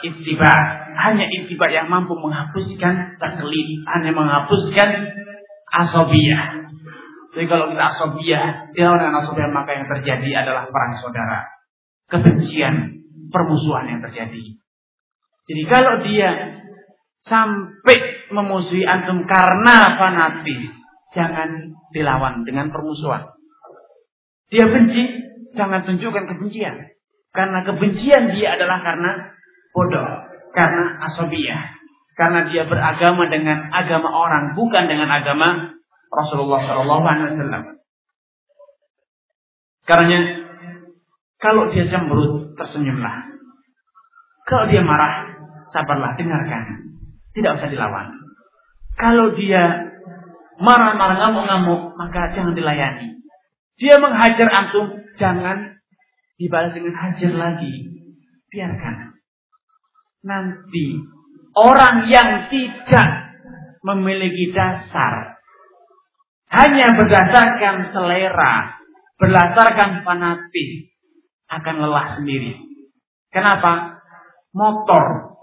ittiba. 0.00 0.52
Hanya 0.94 1.28
ittiba 1.28 1.68
yang 1.68 1.92
mampu 1.92 2.16
menghapuskan 2.16 3.20
taklid. 3.20 3.68
Hanya 3.84 4.16
menghapuskan 4.16 4.88
asobiyah. 5.68 6.64
Jadi 7.34 7.46
kalau 7.50 7.68
kita 7.74 7.84
asobiyah 7.92 8.72
dilawan 8.72 9.04
dengan 9.04 9.20
asobiyah 9.20 9.50
maka 9.52 9.70
yang 9.76 9.86
terjadi 9.90 10.48
adalah 10.48 10.64
perang 10.70 10.96
saudara. 10.96 11.44
Kebencian 12.08 13.04
permusuhan 13.28 13.90
yang 13.90 14.00
terjadi. 14.00 14.44
Jadi 15.44 15.62
kalau 15.68 16.00
dia 16.08 16.56
sampai 17.28 18.30
memusuhi 18.32 18.84
antum 18.88 19.28
karena 19.28 20.00
fanatis 20.00 20.72
jangan 21.12 21.76
dilawan 21.92 22.48
dengan 22.48 22.72
permusuhan 22.72 23.33
dia 24.54 24.70
benci 24.70 25.02
jangan 25.58 25.82
tunjukkan 25.82 26.30
kebencian 26.30 26.94
karena 27.34 27.58
kebencian 27.66 28.30
dia 28.30 28.54
adalah 28.54 28.78
karena 28.86 29.10
bodoh 29.74 30.30
karena 30.54 31.02
asobiyah 31.10 31.74
karena 32.14 32.46
dia 32.46 32.62
beragama 32.70 33.26
dengan 33.26 33.74
agama 33.74 34.06
orang 34.14 34.54
bukan 34.54 34.86
dengan 34.86 35.10
agama 35.10 35.74
Rasulullah 36.14 36.62
Wasallam. 36.62 37.64
Karena 39.84 40.18
kalau 41.42 41.74
dia 41.74 41.90
cemberut 41.90 42.54
tersenyumlah. 42.56 43.34
Kalau 44.46 44.64
dia 44.70 44.80
marah 44.80 45.34
sabarlah 45.74 46.14
dengarkan. 46.14 46.94
Tidak 47.34 47.50
usah 47.58 47.68
dilawan. 47.68 48.14
Kalau 48.94 49.34
dia 49.34 49.90
marah-marah 50.62 51.18
ngamuk-ngamuk, 51.18 51.98
maka 51.98 52.30
jangan 52.30 52.54
dilayani. 52.54 53.23
Dia 53.74 53.98
menghajar 53.98 54.48
antum, 54.50 55.02
jangan 55.18 55.82
dibalas 56.38 56.74
dengan 56.74 56.94
hajar 56.94 57.32
lagi. 57.34 57.74
Biarkan. 58.50 59.18
Nanti 60.24 60.86
orang 61.58 62.06
yang 62.06 62.48
tidak 62.48 63.08
memiliki 63.84 64.54
dasar 64.54 65.34
hanya 66.54 66.86
berdasarkan 66.94 67.90
selera, 67.90 68.78
berdasarkan 69.18 70.06
fanatis 70.06 70.70
akan 71.50 71.74
lelah 71.82 72.06
sendiri. 72.14 72.62
Kenapa? 73.34 73.98
Motor, 74.54 75.34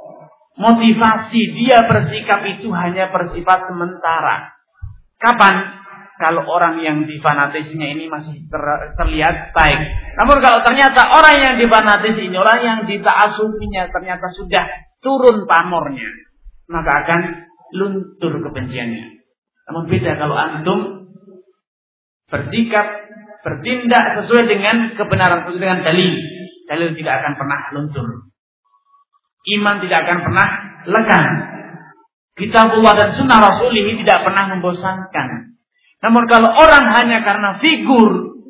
motivasi 0.55 1.41
dia 1.59 1.83
bersikap 1.83 2.47
itu 2.47 2.71
hanya 2.71 3.11
bersifat 3.11 3.67
sementara. 3.67 4.55
Kapan? 5.19 5.80
Kalau 6.21 6.45
orang 6.45 6.77
yang 6.85 7.09
difanatisnya 7.09 7.97
ini 7.97 8.05
masih 8.05 8.45
ter, 8.45 8.61
terlihat 8.93 9.57
baik. 9.57 9.81
Namun 10.21 10.37
kalau 10.37 10.61
ternyata 10.61 11.01
orang 11.09 11.35
yang 11.41 11.55
difanatis 11.57 12.13
ini, 12.13 12.37
orang 12.37 12.61
yang 12.61 12.79
ditaasupinya 12.85 13.89
ternyata 13.89 14.29
sudah 14.29 14.69
turun 15.01 15.49
pamornya, 15.49 16.05
maka 16.69 16.91
akan 17.01 17.21
luntur 17.73 18.37
kebenciannya. 18.37 19.17
Namun 19.65 19.89
beda 19.89 20.13
kalau 20.21 20.37
antum 20.37 21.09
bersikap, 22.29 22.85
bertindak 23.41 24.21
sesuai 24.21 24.45
dengan 24.45 24.93
kebenaran, 24.93 25.49
sesuai 25.49 25.57
dengan 25.65 25.81
dalil. 25.81 26.13
Dalil 26.69 26.89
tidak 27.01 27.13
akan 27.17 27.33
pernah 27.35 27.59
luntur. 27.73 28.07
Iman 29.57 29.81
tidak 29.81 30.05
akan 30.05 30.17
pernah 30.21 30.47
lekang. 30.85 31.27
Kitabullah 32.37 32.93
dan 32.95 33.09
sunnah 33.17 33.41
Rasul 33.41 33.73
ini 33.73 34.05
tidak 34.05 34.23
pernah 34.23 34.53
membosankan. 34.55 35.50
Namun 36.01 36.23
kalau 36.25 36.49
orang 36.49 36.85
hanya 36.97 37.21
karena 37.21 37.61
figur, 37.61 38.41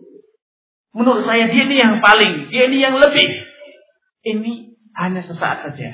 menurut 0.95 1.27
saya 1.27 1.51
dia 1.51 1.67
ini 1.67 1.75
yang 1.75 1.99
paling, 1.99 2.47
dia 2.47 2.71
ini 2.71 2.77
yang 2.79 2.95
lebih. 2.95 3.29
Ini 4.23 4.51
hanya 4.95 5.19
sesaat 5.19 5.67
saja. 5.67 5.89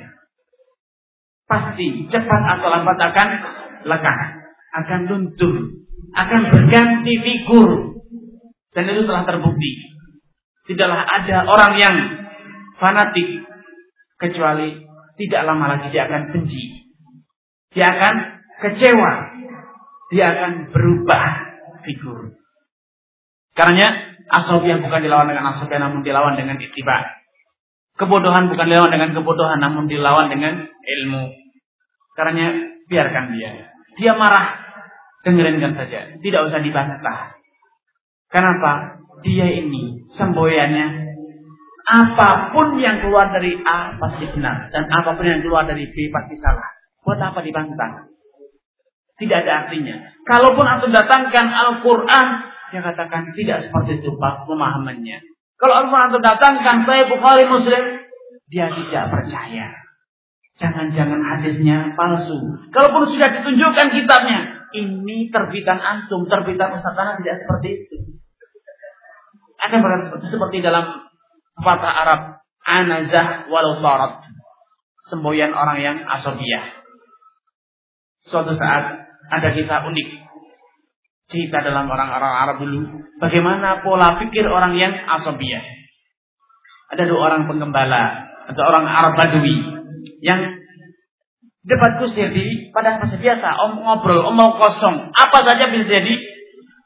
Pasti 1.49 2.05
cepat 2.13 2.41
atau 2.59 2.67
lambat 2.69 2.99
akan 3.01 3.29
lekang, 3.89 4.21
akan 4.77 4.99
luntur, 5.09 5.55
akan 6.13 6.41
berganti 6.53 7.13
figur. 7.25 7.97
Dan 8.77 8.93
itu 8.93 9.09
telah 9.09 9.25
terbukti. 9.25 9.71
Tidaklah 10.69 11.01
ada 11.09 11.37
orang 11.49 11.73
yang 11.81 11.95
fanatik 12.77 13.47
kecuali 14.21 14.85
tidak 15.17 15.41
lama 15.41 15.65
lagi 15.73 15.89
dia 15.89 16.05
akan 16.05 16.29
benci. 16.29 16.85
Dia 17.73 17.89
akan 17.89 18.15
kecewa. 18.61 19.11
Dia 20.13 20.25
akan 20.35 20.51
berubah 20.69 21.46
figur. 21.87 22.35
Karena 23.55 24.13
yang 24.67 24.83
bukan 24.83 25.01
dilawan 25.01 25.31
dengan 25.31 25.55
asofiyah 25.55 25.81
namun 25.81 26.03
dilawan 26.03 26.35
dengan 26.35 26.59
ittiba. 26.59 27.17
Kebodohan 27.97 28.53
bukan 28.53 28.67
dilawan 28.69 28.91
dengan 28.93 29.09
kebodohan 29.15 29.57
namun 29.57 29.89
dilawan 29.89 30.29
dengan 30.29 30.67
ilmu. 30.67 31.33
Karena 32.13 32.53
biarkan 32.85 33.33
dia. 33.33 33.73
Dia 33.97 34.13
marah, 34.13 34.61
dengerinkan 35.25 35.73
saja. 35.73 36.13
Tidak 36.21 36.41
usah 36.45 36.61
dibantah. 36.61 37.33
Kenapa? 38.29 39.01
Dia 39.25 39.49
ini 39.49 40.05
semboyannya 40.13 41.07
apa 41.87 42.51
pun 42.51 42.75
yang 42.77 42.99
keluar 42.99 43.31
dari 43.31 43.55
A 43.63 43.95
pasti 43.95 44.27
benar 44.35 44.67
dan 44.75 44.91
apa 44.91 45.15
pun 45.15 45.23
yang 45.23 45.39
keluar 45.39 45.63
dari 45.63 45.87
B 45.87 46.11
pasti 46.11 46.35
salah. 46.37 46.67
Buat 47.01 47.17
apa 47.23 47.39
dibantah? 47.39 48.11
Tidak 49.17 49.37
ada 49.45 49.65
artinya. 49.65 50.13
Kalaupun 50.29 50.65
antum 50.65 50.93
datangkan 50.93 51.49
Al-Quran, 51.49 52.27
dia 52.69 52.81
katakan 52.85 53.33
tidak 53.33 53.65
seperti 53.65 54.05
itu 54.05 54.13
pemahamannya. 54.17 55.17
Kalau 55.57 55.73
Al-Quran 55.73 56.05
antum 56.13 56.21
datangkan 56.21 56.85
saya 56.85 57.09
Bukhari 57.09 57.49
Muslim, 57.49 57.83
dia 58.47 58.69
tidak 58.69 59.03
percaya. 59.09 59.73
Jangan-jangan 60.57 61.21
hadisnya 61.21 61.93
palsu. 61.93 62.37
Kalaupun 62.73 63.13
sudah 63.13 63.29
ditunjukkan 63.41 63.87
kitabnya, 63.93 64.69
ini 64.73 65.29
terbitan 65.29 65.77
antum, 65.81 66.25
terbitan 66.25 66.77
Ustaz 66.77 66.97
tidak 66.97 67.35
seperti 67.41 67.67
itu. 67.73 67.95
Berkata 69.57 70.27
seperti 70.29 70.63
dalam 70.63 71.09
patah 71.59 71.93
Arab, 72.05 72.21
anazah 72.63 73.49
walau 73.49 73.81
tarat. 73.81 74.23
Semboyan 75.07 75.55
orang 75.55 75.79
yang 75.79 75.97
asobiah. 76.03 76.83
Suatu 78.27 78.59
saat 78.59 79.06
ada 79.27 79.47
kisah 79.53 79.87
unik. 79.87 80.07
Cerita 81.27 81.59
dalam 81.59 81.91
orang-orang 81.91 82.33
Arab 82.47 82.57
dulu. 82.63 82.81
Bagaimana 83.19 83.83
pola 83.83 84.15
pikir 84.23 84.47
orang 84.47 84.79
yang 84.79 84.95
asabiyah. 84.95 85.63
Ada 86.95 87.03
dua 87.03 87.19
orang 87.31 87.51
penggembala. 87.51 88.31
Atau 88.47 88.63
orang 88.63 88.87
Arab 88.87 89.13
Badui. 89.19 89.59
Yang 90.23 90.63
debat 91.67 91.99
kusir 91.99 92.31
di 92.31 92.71
padang 92.71 93.03
pasir 93.03 93.19
biasa. 93.19 93.47
Om 93.59 93.83
ngobrol, 93.83 94.23
omong 94.31 94.55
kosong. 94.55 95.11
Apa 95.11 95.43
saja 95.43 95.67
bisa 95.67 95.83
jadi 95.83 96.13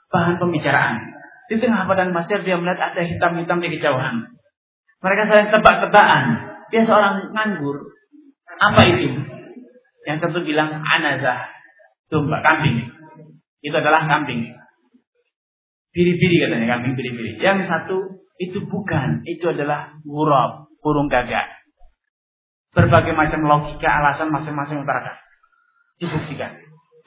bahan 0.09 0.41
pembicaraan. 0.41 0.97
Di 1.45 1.61
tengah 1.61 1.85
padang 1.85 2.09
pasir 2.17 2.41
dia 2.41 2.57
melihat 2.57 2.81
ada 2.81 3.01
hitam-hitam 3.05 3.61
di 3.61 3.69
kejauhan. 3.77 4.25
Mereka 5.05 5.21
saling 5.29 5.49
tebak-tebakan. 5.53 6.23
Dia 6.73 6.81
seorang 6.81 7.29
nganggur. 7.29 7.93
Apa 8.57 8.81
itu? 8.89 9.21
Yang 10.09 10.17
satu 10.25 10.41
bilang 10.41 10.81
anazah 10.81 11.60
domba, 12.11 12.43
kambing. 12.43 12.91
Itu 13.63 13.75
adalah 13.79 14.03
kambing. 14.05 14.51
Biri-biri 15.95 16.43
katanya 16.43 16.77
kambing 16.77 16.93
biri-biri. 16.99 17.39
Yang 17.39 17.71
satu 17.71 17.97
itu 18.37 18.59
bukan, 18.67 19.23
itu 19.23 19.47
adalah 19.47 19.95
wurab, 20.03 20.67
burung 20.83 21.07
gagak. 21.07 21.47
Berbagai 22.71 23.15
macam 23.15 23.47
logika 23.47 23.87
alasan 23.87 24.31
masing-masing 24.31 24.83
utarakan. 24.83 25.15
Dibuktikan. 25.99 26.51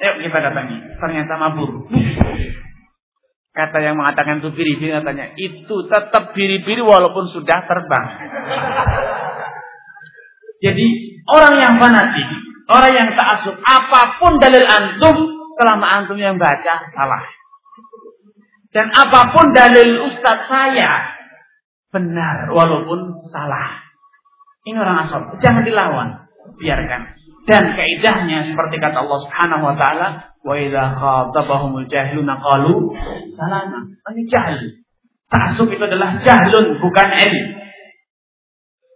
Ayo 0.00 0.12
kita 0.20 0.38
datangi. 0.40 0.76
Ternyata 1.00 1.32
mabur. 1.40 1.88
Kata 3.54 3.78
yang 3.78 3.94
mengatakan 3.94 4.42
itu 4.42 4.50
biri-biri 4.50 4.90
katanya, 4.90 5.30
itu 5.38 5.76
tetap 5.86 6.34
biri-biri 6.34 6.82
walaupun 6.82 7.30
sudah 7.30 7.58
terbang. 7.70 8.06
Jadi 10.58 10.86
orang 11.30 11.54
yang 11.62 11.74
fanatik 11.78 12.28
Orang 12.68 12.92
yang 12.96 13.08
ta'asub. 13.12 13.56
Apa 13.60 14.20
pun 14.20 14.40
dalil 14.40 14.64
antum. 14.64 15.16
Selama 15.54 15.86
antum 16.02 16.18
yang 16.18 16.34
baca 16.34 16.90
salah. 16.90 17.22
Dan 18.74 18.90
apa 18.90 19.30
pun 19.30 19.54
dalil 19.54 20.10
ustadz 20.10 20.50
saya. 20.50 21.14
Benar 21.94 22.50
walaupun 22.50 23.22
salah. 23.30 23.86
Ini 24.66 24.74
orang 24.80 25.06
asal. 25.06 25.20
Jangan 25.38 25.62
dilawan. 25.62 26.08
Biarkan. 26.58 27.14
Dan 27.44 27.76
kaidahnya 27.76 28.50
seperti 28.50 28.80
kata 28.80 29.04
Allah 29.04 29.20
Subhanahu 29.28 29.62
wa 29.68 29.74
taala, 29.76 30.08
"Wa 30.40 30.54
idza 30.56 30.96
khatabahumul 30.96 31.86
jahiluna 31.92 32.40
qalu 32.40 32.96
salama." 33.36 33.84
Ini 34.16 34.22
jahil. 34.26 34.80
Ta'assub 35.28 35.68
itu 35.68 35.84
adalah 35.84 36.18
jahlun 36.24 36.80
bukan 36.80 37.08
ilmu. 37.14 37.63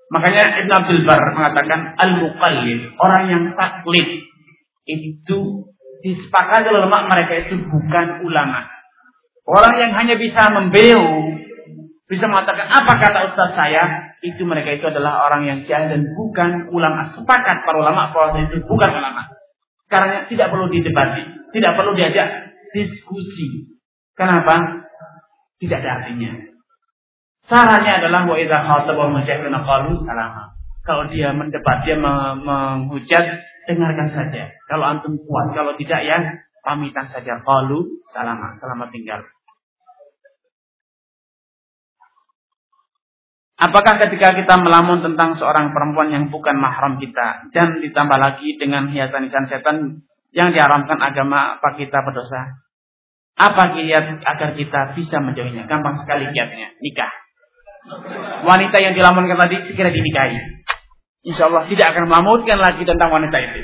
Makanya 0.09 0.65
Ibn 0.65 0.71
Abdul 0.73 1.03
Bar 1.05 1.21
mengatakan 1.37 1.81
al-muqallid, 2.01 2.97
orang 2.97 3.23
yang 3.29 3.43
taklid 3.53 4.25
itu 4.89 5.39
disepakati 6.01 6.65
oleh 6.73 6.89
ulama 6.89 7.05
mereka 7.13 7.45
itu 7.45 7.61
bukan 7.61 8.25
ulama. 8.25 8.65
Orang 9.45 9.77
yang 9.77 9.93
hanya 9.93 10.17
bisa 10.17 10.49
membeu, 10.49 11.05
bisa 12.09 12.25
mengatakan 12.25 12.73
apa 12.73 12.93
kata 13.01 13.19
ustaz 13.33 13.53
saya, 13.53 14.17
itu 14.25 14.49
mereka 14.49 14.73
itu 14.73 14.89
adalah 14.89 15.29
orang 15.29 15.45
yang 15.45 15.59
jahil 15.69 15.93
dan 15.93 16.03
bukan 16.17 16.73
ulama. 16.73 17.13
Sepakat 17.13 17.69
para 17.69 17.77
ulama 17.77 18.09
bahwa 18.13 18.41
itu 18.49 18.65
bukan 18.65 18.91
ulama. 18.93 19.29
Karena 19.89 20.25
tidak 20.29 20.49
perlu 20.53 20.73
didebati, 20.73 21.53
tidak 21.53 21.73
perlu 21.77 21.93
diajak 21.97 22.29
diskusi. 22.73 23.77
Kenapa? 24.17 24.85
Tidak 25.61 25.79
ada 25.81 25.91
artinya. 26.03 26.48
Caranya 27.49 28.05
adalah 28.05 28.29
wa 28.29 28.37
idza 28.37 28.61
khatabahum 28.61 29.25
musyrikuna 29.25 29.65
qalu 29.65 30.05
salama. 30.05 30.53
Kalau 30.85 31.09
dia 31.09 31.33
mendebat, 31.33 31.81
dia 31.85 31.97
menghujat, 31.97 33.25
dengarkan 33.65 34.09
saja. 34.13 34.53
Kalau 34.69 34.85
antum 34.85 35.17
kuat, 35.25 35.57
kalau 35.57 35.73
tidak 35.81 36.01
ya 36.05 36.45
pamitan 36.61 37.09
saja. 37.09 37.41
Qalu 37.41 38.05
salama, 38.13 38.53
selamat 38.61 38.89
tinggal. 38.93 39.21
Apakah 43.59 43.97
ketika 44.07 44.37
kita 44.39 44.55
melamun 44.61 45.03
tentang 45.03 45.35
seorang 45.35 45.73
perempuan 45.73 46.15
yang 46.15 46.25
bukan 46.29 46.55
mahram 46.61 47.01
kita 47.01 47.51
dan 47.51 47.81
ditambah 47.83 48.19
lagi 48.21 48.55
dengan 48.61 48.93
hiasan-hiasan 48.93 49.49
setan 49.51 49.77
yang 50.37 50.53
diharamkan 50.53 51.01
agama, 51.01 51.59
apa 51.59 51.75
kita 51.81 52.05
berdosa? 52.05 52.61
Apa 53.41 53.73
kiat 53.75 54.21
agar 54.21 54.53
kita 54.55 54.95
bisa 54.95 55.17
menjauhinya? 55.19 55.67
Gampang 55.67 55.99
sekali 55.99 56.31
kiatnya, 56.31 56.79
nikah 56.79 57.28
wanita 58.45 58.77
yang 58.81 58.95
dilamunkan 58.95 59.37
tadi 59.37 59.69
segera 59.69 59.93
dinikahi. 59.93 60.39
Insya 61.27 61.51
Allah 61.51 61.67
tidak 61.67 61.93
akan 61.93 62.05
melamutkan 62.09 62.59
lagi 62.61 62.83
tentang 62.87 63.11
wanita 63.11 63.37
itu. 63.37 63.61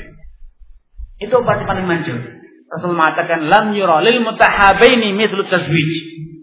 Itu 1.23 1.33
obat 1.39 1.63
paling 1.63 1.87
manjur. 1.87 2.19
Rasul 2.65 2.91
mengatakan 2.97 3.47
lam 3.47 3.71
yura 3.71 4.03
lil 4.03 4.19
mutahabaini 4.25 5.15
mithlu 5.15 5.47
tazwij. 5.47 5.91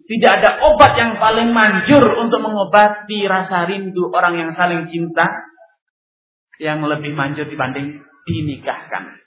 Tidak 0.03 0.33
ada 0.33 0.61
obat 0.67 0.93
yang 0.99 1.17
paling 1.21 1.55
manjur 1.55 2.05
untuk 2.19 2.41
mengobati 2.43 3.25
rasa 3.29 3.69
rindu 3.69 4.11
orang 4.13 4.35
yang 4.41 4.51
saling 4.57 4.89
cinta 4.91 5.25
yang 6.61 6.83
lebih 6.85 7.13
manjur 7.15 7.49
dibanding 7.49 8.01
dinikahkan. 8.27 9.19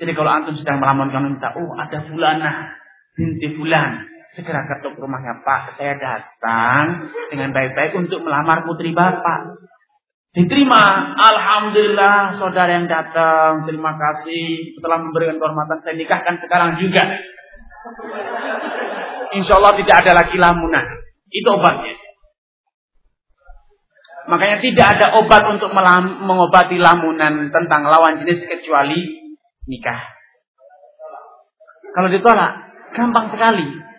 Jadi 0.00 0.12
kalau 0.18 0.30
antum 0.32 0.58
sedang 0.58 0.82
melamun 0.82 1.14
kamu 1.14 1.38
minta, 1.38 1.54
oh 1.54 1.70
ada 1.78 2.02
fulana 2.08 2.74
binti 3.14 3.54
fulan, 3.54 4.02
segera 4.32 4.64
ketuk 4.64 4.96
rumahnya 4.96 5.44
Pak, 5.44 5.76
saya 5.76 5.96
datang 6.00 7.12
dengan 7.28 7.52
baik-baik 7.52 7.92
untuk 8.00 8.24
melamar 8.24 8.64
putri 8.64 8.96
Bapak. 8.96 9.60
Diterima, 10.32 11.12
Alhamdulillah 11.12 12.40
saudara 12.40 12.80
yang 12.80 12.88
datang, 12.88 13.68
terima 13.68 13.92
kasih 14.00 14.72
setelah 14.80 15.04
memberikan 15.04 15.36
kehormatan 15.36 15.84
saya 15.84 15.92
nikahkan 15.92 16.40
sekarang 16.40 16.80
juga. 16.80 17.04
Insya 19.36 19.60
Allah 19.60 19.76
tidak 19.76 19.96
ada 20.00 20.12
lagi 20.24 20.36
lamunan. 20.40 20.86
Itu 21.28 21.52
obatnya. 21.52 21.92
Makanya 24.32 24.64
tidak 24.64 24.86
ada 24.96 25.06
obat 25.20 25.44
untuk 25.52 25.68
mengobati 25.74 26.80
lamunan 26.80 27.52
tentang 27.52 27.84
lawan 27.84 28.24
jenis 28.24 28.48
kecuali 28.48 29.20
nikah. 29.68 30.00
Kalau 31.92 32.08
ditolak, 32.08 32.52
gampang 32.96 33.28
sekali. 33.28 33.91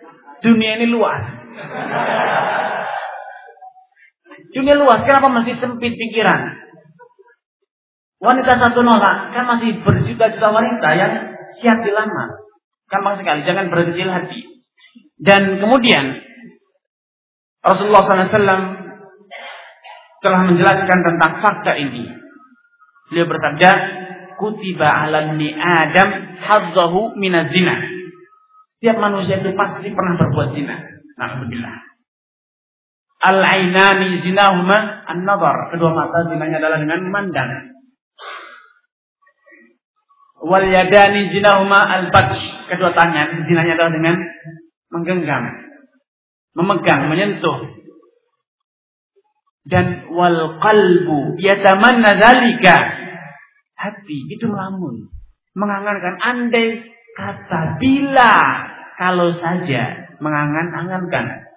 Dunia 0.44 0.76
ini 0.76 0.92
luas. 0.92 1.24
Dunia 4.52 4.76
luas, 4.76 5.00
kenapa 5.08 5.32
masih 5.32 5.56
sempit 5.56 5.96
pikiran? 5.96 6.60
Wanita 8.20 8.60
satu 8.60 8.84
nolak, 8.84 9.32
kan 9.32 9.48
masih 9.48 9.80
berjuta-juta 9.80 10.48
wanita 10.52 10.88
yang 11.00 11.12
siap 11.58 11.80
dilamar. 11.80 12.44
Gampang 12.92 13.16
sekali, 13.16 13.40
jangan 13.48 13.72
berkecil 13.72 14.12
hati. 14.12 14.44
Dan 15.16 15.64
kemudian 15.64 16.20
Rasulullah 17.64 18.04
SAW 18.04 18.64
telah 20.20 20.40
menjelaskan 20.44 20.98
tentang 21.08 21.32
fakta 21.40 21.72
ini. 21.80 22.04
Beliau 23.08 23.28
bersabda, 23.28 23.70
"Kutiba 24.36 24.88
'alan 24.88 25.40
ni 25.40 25.48
Adam 25.56 26.36
hadzahu 26.44 27.16
minaz 27.16 27.48
zina." 27.56 27.93
Setiap 28.84 29.00
manusia 29.00 29.40
itu 29.40 29.56
pasti 29.56 29.88
pernah 29.96 30.20
berbuat 30.20 30.52
zina. 30.52 30.76
Alhamdulillah. 31.16 31.88
Al-ainani 33.16 34.20
zinahuma 34.20 35.08
an-nazar. 35.08 35.72
Kedua 35.72 35.88
mata 35.96 36.28
zinanya 36.28 36.60
adalah 36.60 36.84
dengan 36.84 37.00
memandang. 37.08 37.48
Wal 40.36 40.68
yadani 40.68 41.32
zinahuma 41.32 41.80
al-batsh. 41.96 42.36
Kedua 42.68 42.92
tangan 42.92 43.48
zinanya 43.48 43.72
adalah 43.72 43.88
dengan 43.96 44.20
menggenggam. 44.92 45.64
Memegang, 46.52 47.08
menyentuh. 47.08 47.88
Dan 49.64 50.12
wal 50.12 50.60
qalbu 50.60 51.40
yatamanna 51.40 52.20
zalika. 52.20 52.76
Hati 53.80 54.28
itu 54.28 54.44
melamun. 54.44 55.08
Mengangankan 55.56 56.20
andai 56.20 56.84
kata 57.16 57.80
bila 57.80 58.73
kalau 58.94 59.34
saja 59.34 60.14
mengangan-angankan 60.22 61.50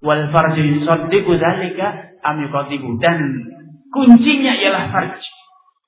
wal 0.00 0.22
farju 0.32 0.62
yusaddiqu 0.78 1.30
dzalika 1.36 2.16
am 2.24 2.40
yuqadibu 2.40 2.96
dan 3.02 3.18
kuncinya 3.92 4.52
ialah 4.56 4.88
farj 4.92 5.20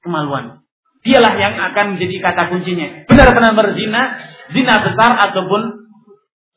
kemaluan. 0.05 0.65
Dialah 1.01 1.33
yang 1.41 1.57
akan 1.57 1.97
menjadi 1.97 2.17
kata 2.21 2.43
kuncinya. 2.53 3.09
Benar-benar 3.09 3.57
berzina 3.57 4.21
zina 4.53 4.75
besar 4.85 5.17
ataupun 5.17 5.63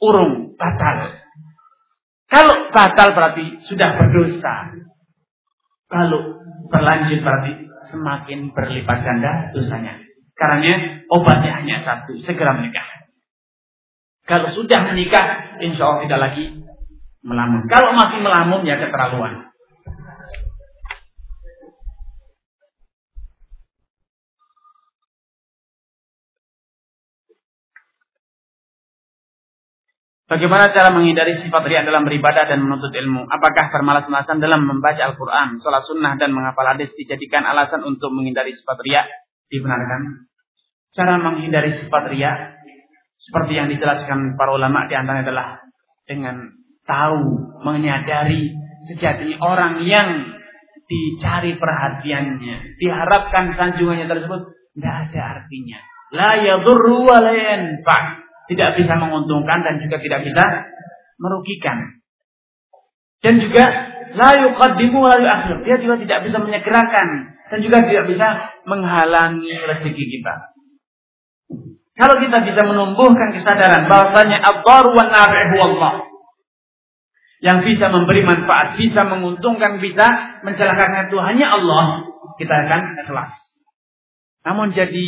urung 0.04 0.60
batal. 0.60 1.16
Kalau 2.28 2.68
batal 2.76 3.16
berarti 3.16 3.64
sudah 3.64 3.96
berdosa. 3.96 4.76
Kalau 5.88 6.44
berlanjut 6.68 7.24
berarti 7.24 7.54
semakin 7.94 8.52
berlipat 8.52 8.98
ganda 9.06 9.54
dosanya. 9.56 10.02
Karena 10.34 11.06
obatnya 11.08 11.62
hanya 11.62 11.86
satu 11.86 12.18
segera 12.20 12.58
menikah 12.58 12.93
kalau 14.24 14.56
sudah 14.56 14.88
menikah 14.88 15.60
insya 15.60 15.84
Allah 15.84 16.02
tidak 16.08 16.20
lagi 16.32 16.46
melamun. 17.24 17.68
Kalau 17.68 17.92
masih 17.96 18.20
melamun 18.24 18.64
ya 18.64 18.80
keterlaluan. 18.80 19.54
Bagaimana 30.34 30.74
cara 30.74 30.90
menghindari 30.90 31.38
sifat 31.46 31.62
riak 31.62 31.86
dalam 31.86 32.10
beribadah 32.10 32.50
dan 32.50 32.58
menuntut 32.64 32.90
ilmu? 32.90 33.30
Apakah 33.30 33.70
bermalas-malasan 33.70 34.42
dalam 34.42 34.66
membaca 34.66 34.98
Al-Quran, 34.98 35.62
sholat 35.62 35.86
sunnah, 35.86 36.18
dan 36.18 36.34
menghafal 36.34 36.74
hadis 36.74 36.90
dijadikan 36.98 37.46
alasan 37.46 37.86
untuk 37.86 38.10
menghindari 38.10 38.50
sifat 38.58 38.82
riak? 38.82 39.06
Dibenarkan. 39.54 40.26
Cara 40.90 41.22
menghindari 41.22 41.78
sifat 41.78 42.10
riak, 42.10 42.63
seperti 43.24 43.56
yang 43.56 43.72
dijelaskan 43.72 44.36
para 44.36 44.52
ulama 44.52 44.84
di 44.92 44.96
antaranya 45.00 45.32
adalah 45.32 45.48
dengan 46.04 46.52
tahu, 46.84 47.24
menyadari 47.64 48.52
sejatinya 48.92 49.40
orang 49.40 49.88
yang 49.88 50.28
dicari 50.84 51.56
perhatiannya, 51.56 52.76
diharapkan 52.76 53.56
sanjungannya 53.56 54.12
tersebut 54.12 54.42
tidak 54.76 54.96
ada 55.10 55.22
artinya. 55.40 55.80
La 56.14 56.32
yadurru 56.44 57.08
wa 57.08 57.18
la 57.24 57.34
Tidak 58.44 58.70
bisa 58.76 58.94
menguntungkan 59.00 59.64
dan 59.64 59.80
juga 59.80 60.04
tidak 60.04 60.28
bisa 60.28 60.44
merugikan. 61.16 62.04
Dan 63.24 63.40
juga 63.40 63.64
la 64.14 64.30
yuqaddimu 64.44 65.00
wa 65.00 65.16
la 65.16 65.48
Dia 65.64 65.80
juga 65.80 65.96
tidak 66.04 66.28
bisa 66.28 66.38
menyegerakan 66.44 67.08
dan 67.50 67.60
juga 67.64 67.88
tidak 67.88 68.06
bisa 68.12 68.28
menghalangi 68.68 69.54
rezeki 69.64 70.06
kita. 70.20 70.53
Kalau 71.94 72.18
kita 72.18 72.42
bisa 72.42 72.62
menumbuhkan 72.66 73.38
kesadaran 73.38 73.86
bahwasanya 73.86 74.42
ad-dar 74.42 74.86
wa 74.90 75.04
nafi'u 75.06 75.58
Allah 75.62 75.94
yang 77.44 77.60
bisa 77.62 77.92
memberi 77.92 78.24
manfaat, 78.24 78.80
bisa 78.80 79.04
menguntungkan, 79.04 79.78
bisa 79.84 80.40
mencelakakan 80.48 81.12
itu 81.12 81.20
hanya 81.20 81.60
Allah, 81.60 82.08
kita 82.40 82.50
akan 82.50 82.82
ikhlas. 83.04 83.32
Namun 84.48 84.72
jadi 84.72 85.06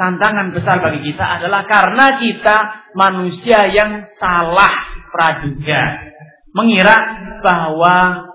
tantangan 0.00 0.56
besar 0.56 0.80
bagi 0.80 1.12
kita 1.12 1.20
adalah 1.20 1.68
karena 1.68 2.16
kita 2.16 2.56
manusia 2.96 3.68
yang 3.68 4.08
salah 4.16 4.72
praduga. 5.12 6.10
Mengira 6.56 6.96
bahwa 7.44 8.26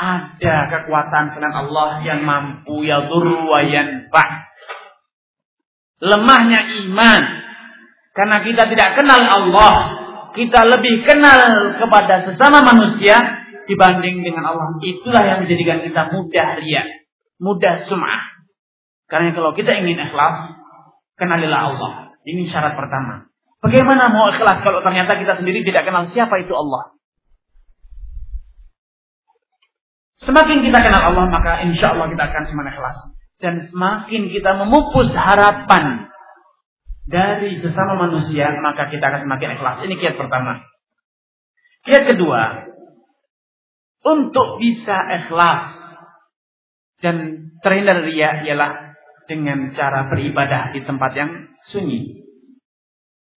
ada 0.00 0.56
kekuatan 0.72 1.36
selain 1.36 1.54
Allah 1.54 2.00
yang 2.02 2.24
mampu 2.24 2.88
ya 2.88 3.04
wa 3.04 3.60
yanfa. 3.60 4.47
Lemahnya 5.98 6.60
iman 6.86 7.22
karena 8.18 8.42
kita 8.42 8.66
tidak 8.66 8.98
kenal 8.98 9.22
Allah, 9.30 9.74
kita 10.34 10.66
lebih 10.66 11.06
kenal 11.06 11.74
kepada 11.78 12.26
sesama 12.26 12.66
manusia 12.66 13.14
dibanding 13.70 14.26
dengan 14.26 14.42
Allah. 14.42 14.74
Itulah 14.82 15.22
yang 15.22 15.38
menjadikan 15.46 15.86
kita 15.86 16.10
mudah 16.10 16.48
ria, 16.58 16.82
mudah 17.38 17.86
sum'ah. 17.86 18.42
Karena 19.06 19.30
kalau 19.38 19.54
kita 19.54 19.70
ingin 19.70 20.02
ikhlas, 20.02 20.50
kenalilah 21.14 21.70
Allah. 21.70 21.92
Ini 22.26 22.50
syarat 22.50 22.74
pertama. 22.74 23.30
Bagaimana 23.62 24.10
mau 24.10 24.34
ikhlas 24.34 24.66
kalau 24.66 24.82
ternyata 24.82 25.14
kita 25.14 25.38
sendiri 25.38 25.62
tidak 25.62 25.86
kenal 25.86 26.10
siapa 26.10 26.42
itu 26.42 26.58
Allah? 26.58 26.98
Semakin 30.26 30.66
kita 30.66 30.78
kenal 30.82 31.14
Allah, 31.14 31.30
maka 31.30 31.62
insya 31.62 31.94
Allah 31.94 32.10
kita 32.10 32.22
akan 32.26 32.42
semakin 32.50 32.74
ikhlas. 32.74 32.98
Dan 33.38 33.70
semakin 33.70 34.34
kita 34.34 34.50
memupus 34.58 35.14
harapan 35.14 36.10
dari 37.06 37.62
sesama 37.62 37.94
manusia, 37.96 38.50
maka 38.58 38.90
kita 38.90 39.00
akan 39.00 39.30
semakin 39.30 39.54
ikhlas. 39.54 39.76
Ini 39.86 39.94
kiat 39.94 40.16
pertama. 40.18 40.60
Kiat 41.86 42.04
kedua, 42.10 42.68
untuk 44.04 44.58
bisa 44.58 44.96
ikhlas 45.22 45.78
dan 46.98 47.48
terhindar 47.62 48.02
ria 48.02 48.42
ialah 48.42 48.98
dengan 49.30 49.70
cara 49.76 50.10
beribadah 50.10 50.74
di 50.74 50.82
tempat 50.82 51.12
yang 51.14 51.30
sunyi. 51.70 52.26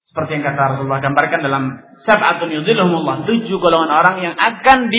Seperti 0.08 0.40
yang 0.40 0.44
kata 0.44 0.76
Rasulullah 0.76 1.00
gambarkan 1.00 1.40
dalam 1.40 1.64
Sab'atun 2.04 2.52
yudhillahumullah. 2.52 3.24
Tujuh 3.30 3.58
golongan 3.62 3.92
orang 3.92 4.18
yang 4.20 4.36
akan 4.36 4.92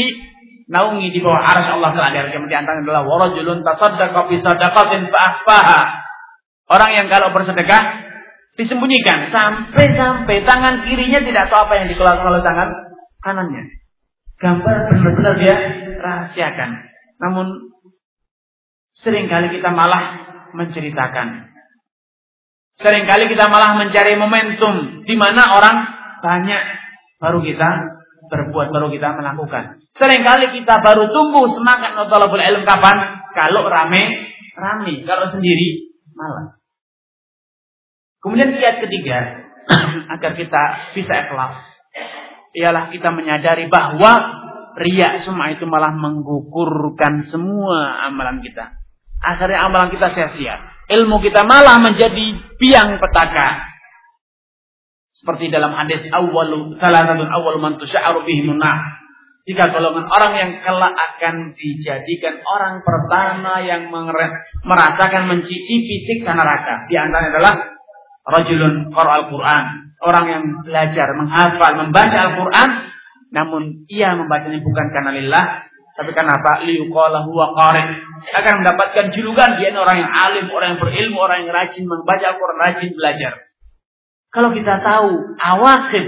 dinaungi 0.72 1.12
di 1.12 1.20
bawah 1.20 1.36
arah 1.36 1.76
Allah 1.76 1.92
Ta'ala. 1.92 2.32
Yang 2.32 2.48
di 2.48 2.56
antaranya 2.56 2.88
adalah 2.88 3.04
warajulun 3.04 3.60
tasaddaqa 3.60 4.32
fi 4.32 4.40
sadaqatin 4.40 5.12
fa'ahfaha. 5.12 5.80
Orang 6.72 6.90
yang 6.96 7.12
kalau 7.12 7.28
bersedekah 7.36 8.08
disembunyikan 8.56 9.28
sampai-sampai 9.28 10.48
tangan 10.48 10.80
kirinya 10.88 11.20
tidak 11.20 11.52
tahu 11.52 11.68
apa 11.68 11.74
yang 11.76 11.86
dikeluarkan 11.92 12.24
oleh 12.24 12.40
tangan 12.40 12.68
kanannya. 13.20 13.62
Gambar 14.40 14.76
benar-benar 14.88 15.34
dia 15.36 15.56
rahasiakan. 16.00 16.70
Namun 17.20 17.46
sering 18.96 19.28
kali 19.28 19.52
kita 19.52 19.68
malah 19.76 20.24
menceritakan. 20.56 21.52
Seringkali 22.80 23.28
kita 23.28 23.52
malah 23.52 23.76
mencari 23.76 24.16
momentum 24.16 25.04
di 25.04 25.14
mana 25.20 25.52
orang 25.52 25.76
banyak 26.24 26.62
baru 27.20 27.44
kita 27.44 27.68
berbuat, 28.32 28.72
baru 28.72 28.88
kita 28.88 29.12
melakukan. 29.12 29.84
Seringkali 29.92 30.56
kita 30.56 30.80
baru 30.80 31.12
tumbuh 31.12 31.52
semangat 31.52 31.92
notolabul 31.92 32.40
ilm 32.40 32.64
kapan? 32.64 33.28
Kalau 33.36 33.68
rame, 33.68 34.32
rame. 34.56 35.04
Kalau 35.04 35.28
sendiri, 35.28 35.92
malas. 36.16 36.56
Kemudian 38.24 38.56
kiat 38.56 38.80
ketiga, 38.88 39.18
agar 40.16 40.32
kita 40.32 40.62
bisa 40.96 41.12
ikhlas. 41.28 41.60
Ialah 42.56 42.88
kita 42.88 43.12
menyadari 43.12 43.68
bahwa 43.68 44.12
riak 44.76 45.24
semua 45.24 45.52
itu 45.52 45.68
malah 45.68 45.92
menggugurkan 45.92 47.28
semua 47.28 48.08
amalan 48.08 48.40
kita. 48.40 48.72
Akhirnya 49.22 49.68
amalan 49.68 49.92
kita 49.92 50.12
sia-sia. 50.12 50.56
Ilmu 50.88 51.22
kita 51.22 51.46
malah 51.46 51.78
menjadi 51.78 52.36
biang 52.58 52.98
petaka. 52.98 53.71
Seperti 55.22 55.54
dalam 55.54 55.70
hadis 55.78 56.02
awal 56.10 56.74
satu 56.82 57.24
awal 57.30 57.62
man 57.62 57.78
tusya'aru 57.78 58.26
Jika 59.46 59.64
golongan 59.70 60.10
orang 60.10 60.32
yang 60.34 60.50
kelak 60.66 60.94
akan 60.98 61.54
dijadikan 61.54 62.42
orang 62.42 62.82
pertama 62.82 63.62
yang 63.62 63.86
merasakan 64.66 65.30
mencicipi 65.30 66.02
siksa 66.10 66.34
neraka. 66.34 66.90
Di 66.90 66.98
antaranya 66.98 67.38
adalah 67.38 67.54
rajulun 68.34 68.90
al 68.90 69.30
Quran, 69.30 69.64
orang 70.02 70.26
yang 70.26 70.44
belajar, 70.66 71.06
menghafal, 71.14 71.72
membaca 71.86 72.18
Al-Quran, 72.26 72.70
namun 73.30 73.86
ia 73.86 74.18
membacanya 74.18 74.58
bukan 74.58 74.86
karena 74.90 75.10
lillah, 75.14 75.44
tapi 75.94 76.10
karena 76.16 76.34
apa? 76.34 76.66
Liuqala 76.66 77.22
huwa 77.26 77.54
qari. 77.54 77.82
Akan 78.34 78.62
mendapatkan 78.62 79.14
julukan 79.14 79.58
dia 79.58 79.74
orang 79.74 79.98
yang 80.02 80.10
alim, 80.10 80.46
orang 80.50 80.74
yang 80.74 80.80
berilmu, 80.82 81.18
orang 81.18 81.46
yang 81.46 81.50
rajin 81.54 81.84
membaca 81.86 82.24
Al-Quran, 82.34 82.58
rajin 82.58 82.90
belajar. 82.94 83.51
Kalau 84.32 84.48
kita 84.56 84.80
tahu 84.80 85.36
awakib 85.36 86.06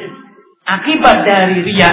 akibat 0.65 1.17
dari 1.29 1.61
ria, 1.61 1.93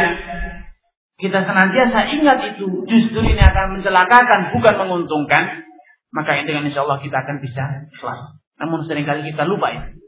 kita 1.19 1.43
senantiasa 1.43 2.07
ingat 2.07 2.55
itu 2.55 2.87
justru 2.87 3.19
ini 3.19 3.43
akan 3.43 3.77
mencelakakan 3.77 4.55
bukan 4.55 4.75
menguntungkan, 4.79 5.67
maka 6.15 6.39
dengan 6.47 6.71
insya 6.71 6.87
Allah 6.87 7.03
kita 7.03 7.13
akan 7.13 7.43
bisa 7.43 7.63
ikhlas. 7.91 8.41
Namun 8.57 8.87
sering 8.87 9.03
kali 9.03 9.27
kita 9.27 9.43
lupa 9.43 9.75
itu. 9.75 10.01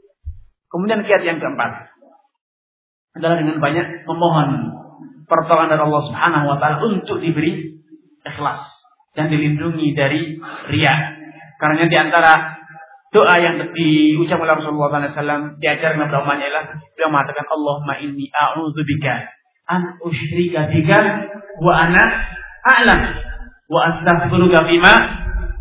Kemudian 0.72 1.04
kiat 1.06 1.22
yang 1.22 1.38
keempat 1.38 1.92
adalah 3.14 3.36
dengan 3.38 3.62
banyak 3.62 4.08
memohon 4.08 4.48
pertolongan 5.30 5.70
dari 5.76 5.82
Allah 5.86 6.02
Subhanahu 6.08 6.46
wa 6.50 6.56
taala 6.58 6.76
untuk 6.82 7.22
diberi 7.22 7.78
ikhlas 8.24 8.64
dan 9.14 9.30
dilindungi 9.30 9.94
dari 9.94 10.40
ria. 10.72 10.94
Karena 11.62 11.86
di 11.86 11.96
antara 12.00 12.53
doa 13.14 13.34
yang 13.38 13.62
diucap 13.70 14.42
oleh 14.42 14.58
Rasulullah 14.58 15.06
SAW 15.14 15.62
diajarkan 15.62 16.10
kepada 16.10 16.26
umatnya 16.26 16.50
ialah 16.50 16.64
beliau 16.98 17.10
mengatakan 17.14 17.46
Allahumma 17.46 17.94
inni 18.02 18.26
a'udzubika 18.34 19.30
an 19.70 20.02
usyrika 20.02 20.66
bika 20.66 20.98
wa 21.62 21.72
ana 21.78 22.02
a'lam 22.66 23.00
wa 23.70 23.80
astaghfiruka 23.86 24.66
bima 24.66 24.94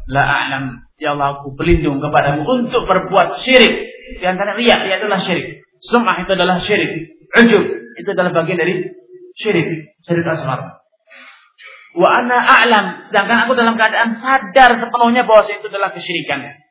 la 0.10 0.24
a'lam. 0.26 0.82
Ya 0.98 1.14
Allah 1.14 1.38
aku 1.38 1.54
berlindung 1.54 2.02
kepadamu 2.02 2.42
untuk 2.42 2.90
berbuat 2.90 3.46
syirik. 3.46 3.94
Di 4.18 4.26
antara 4.26 4.58
riya 4.58 4.90
itu 4.90 5.06
adalah 5.06 5.22
syirik. 5.22 5.62
Sum'ah 5.94 6.26
itu 6.26 6.32
adalah 6.34 6.58
syirik. 6.66 7.22
Ujub 7.38 7.64
itu 8.02 8.10
adalah 8.18 8.34
bagian 8.34 8.58
dari 8.58 8.82
syirik. 9.38 9.94
Syirik 10.10 10.26
asghar 10.26 10.82
wa 11.94 12.08
ana 12.10 12.38
a'lam. 12.42 12.86
Sedangkan 13.14 13.46
aku 13.46 13.54
dalam 13.54 13.78
keadaan 13.78 14.18
sadar 14.18 14.82
sepenuhnya 14.82 15.30
bahwa 15.30 15.46
itu 15.46 15.70
adalah 15.70 15.94
kesyirikan 15.94 16.63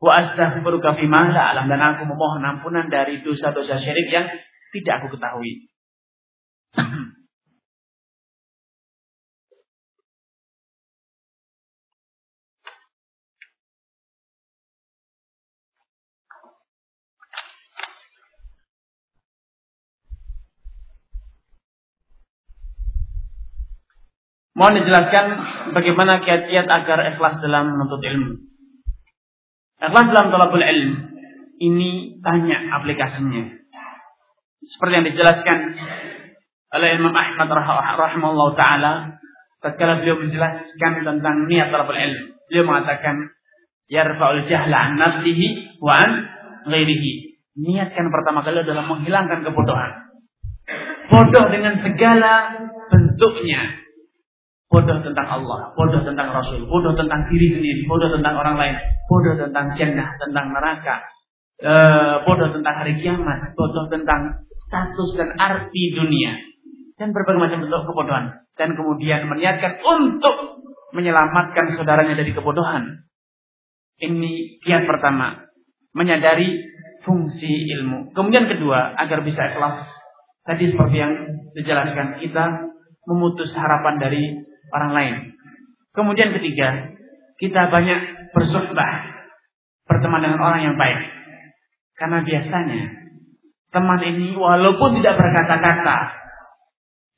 Wa 0.00 0.12
astaghfiruka 0.16 0.96
fima 0.96 1.28
la 1.28 1.52
alam 1.52 1.68
dan 1.68 1.80
aku 1.92 2.08
memohon 2.08 2.40
ampunan 2.40 2.88
dari 2.88 3.20
dosa-dosa 3.20 3.84
syirik 3.84 4.08
yang 4.08 4.32
tidak 4.72 5.04
aku 5.04 5.20
ketahui. 5.20 5.68
Mohon 24.60 24.84
dijelaskan 24.84 25.26
bagaimana 25.72 26.20
kiat-kiat 26.20 26.68
agar 26.68 27.08
ikhlas 27.16 27.40
dalam 27.40 27.72
menuntut 27.72 28.04
ilmu. 28.04 28.49
Ikhlas 29.80 30.06
dalam 30.12 30.28
talabul 30.28 30.60
ilm 30.60 30.92
ini 31.60 32.20
banyak 32.20 32.60
aplikasinya. 32.68 33.44
Seperti 34.60 34.92
yang 34.92 35.06
dijelaskan 35.08 35.58
oleh 36.76 36.88
Imam 37.00 37.16
Ahmad 37.16 37.48
rahimahullah 37.48 38.48
taala 38.60 38.92
tatkala 39.64 40.04
beliau 40.04 40.20
menjelaskan 40.20 40.92
tentang 41.00 41.36
niat 41.48 41.72
talabul 41.72 41.96
ilm. 41.96 42.36
Beliau 42.52 42.64
mengatakan 42.68 43.32
yarfa'ul 43.88 44.44
jahla 44.52 44.76
an 44.76 44.92
nafsihi 45.00 45.80
wa 45.80 45.92
an 45.96 46.10
ghairihi. 46.68 47.40
Niatkan 47.60 48.12
pertama 48.12 48.44
kali 48.44 48.60
adalah 48.60 48.84
menghilangkan 48.84 49.48
kebodohan. 49.48 49.92
Bodoh 51.08 51.46
dengan 51.50 51.82
segala 51.82 52.32
bentuknya 52.92 53.80
bodoh 54.70 55.02
tentang 55.02 55.26
Allah, 55.26 55.74
bodoh 55.74 56.06
tentang 56.06 56.30
Rasul, 56.30 56.62
bodoh 56.70 56.94
tentang 56.94 57.26
diri 57.26 57.58
sendiri, 57.58 57.82
bodoh 57.90 58.06
tentang 58.14 58.38
orang 58.38 58.54
lain, 58.54 58.74
bodoh 59.10 59.34
tentang 59.34 59.74
jannah, 59.74 60.14
tentang 60.22 60.54
neraka, 60.54 60.96
e, 61.58 61.72
bodoh 62.22 62.54
tentang 62.54 62.74
hari 62.78 62.94
kiamat, 63.02 63.50
bodoh 63.58 63.90
tentang 63.90 64.46
status 64.70 65.10
dan 65.18 65.34
arti 65.34 65.90
dunia, 65.98 66.38
dan 67.02 67.10
berbagai 67.10 67.42
macam 67.42 67.66
bentuk 67.66 67.82
kebodohan. 67.90 68.46
Dan 68.54 68.78
kemudian 68.78 69.26
meniatkan 69.26 69.82
untuk 69.82 70.62
menyelamatkan 70.94 71.74
saudaranya 71.74 72.14
dari 72.14 72.30
kebodohan. 72.30 73.10
Ini 73.98 74.62
kiat 74.62 74.86
pertama, 74.86 75.50
menyadari 75.98 76.62
fungsi 77.02 77.50
ilmu. 77.74 78.14
Kemudian 78.14 78.46
kedua, 78.46 78.94
agar 78.94 79.26
bisa 79.26 79.50
ikhlas. 79.50 79.82
Tadi 80.46 80.70
seperti 80.70 80.96
yang 80.96 81.12
dijelaskan, 81.58 82.22
kita 82.22 82.44
memutus 83.08 83.50
harapan 83.56 83.96
dari 83.98 84.49
orang 84.70 84.92
lain. 84.94 85.14
Kemudian 85.90 86.34
ketiga, 86.38 86.94
kita 87.40 87.70
banyak 87.70 88.30
bersuhbah, 88.30 88.92
berteman 89.90 90.22
dengan 90.22 90.40
orang 90.40 90.60
yang 90.70 90.76
baik. 90.78 91.00
Karena 91.98 92.24
biasanya 92.24 92.82
teman 93.70 94.00
ini 94.02 94.34
walaupun 94.38 94.96
tidak 94.98 95.18
berkata-kata, 95.18 95.98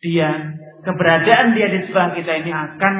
dia 0.03 0.29
keberadaan 0.83 1.55
dia 1.55 1.67
di 1.71 1.79
sebelah 1.87 2.17
kita 2.17 2.33
ini 2.43 2.51
akan 2.51 2.95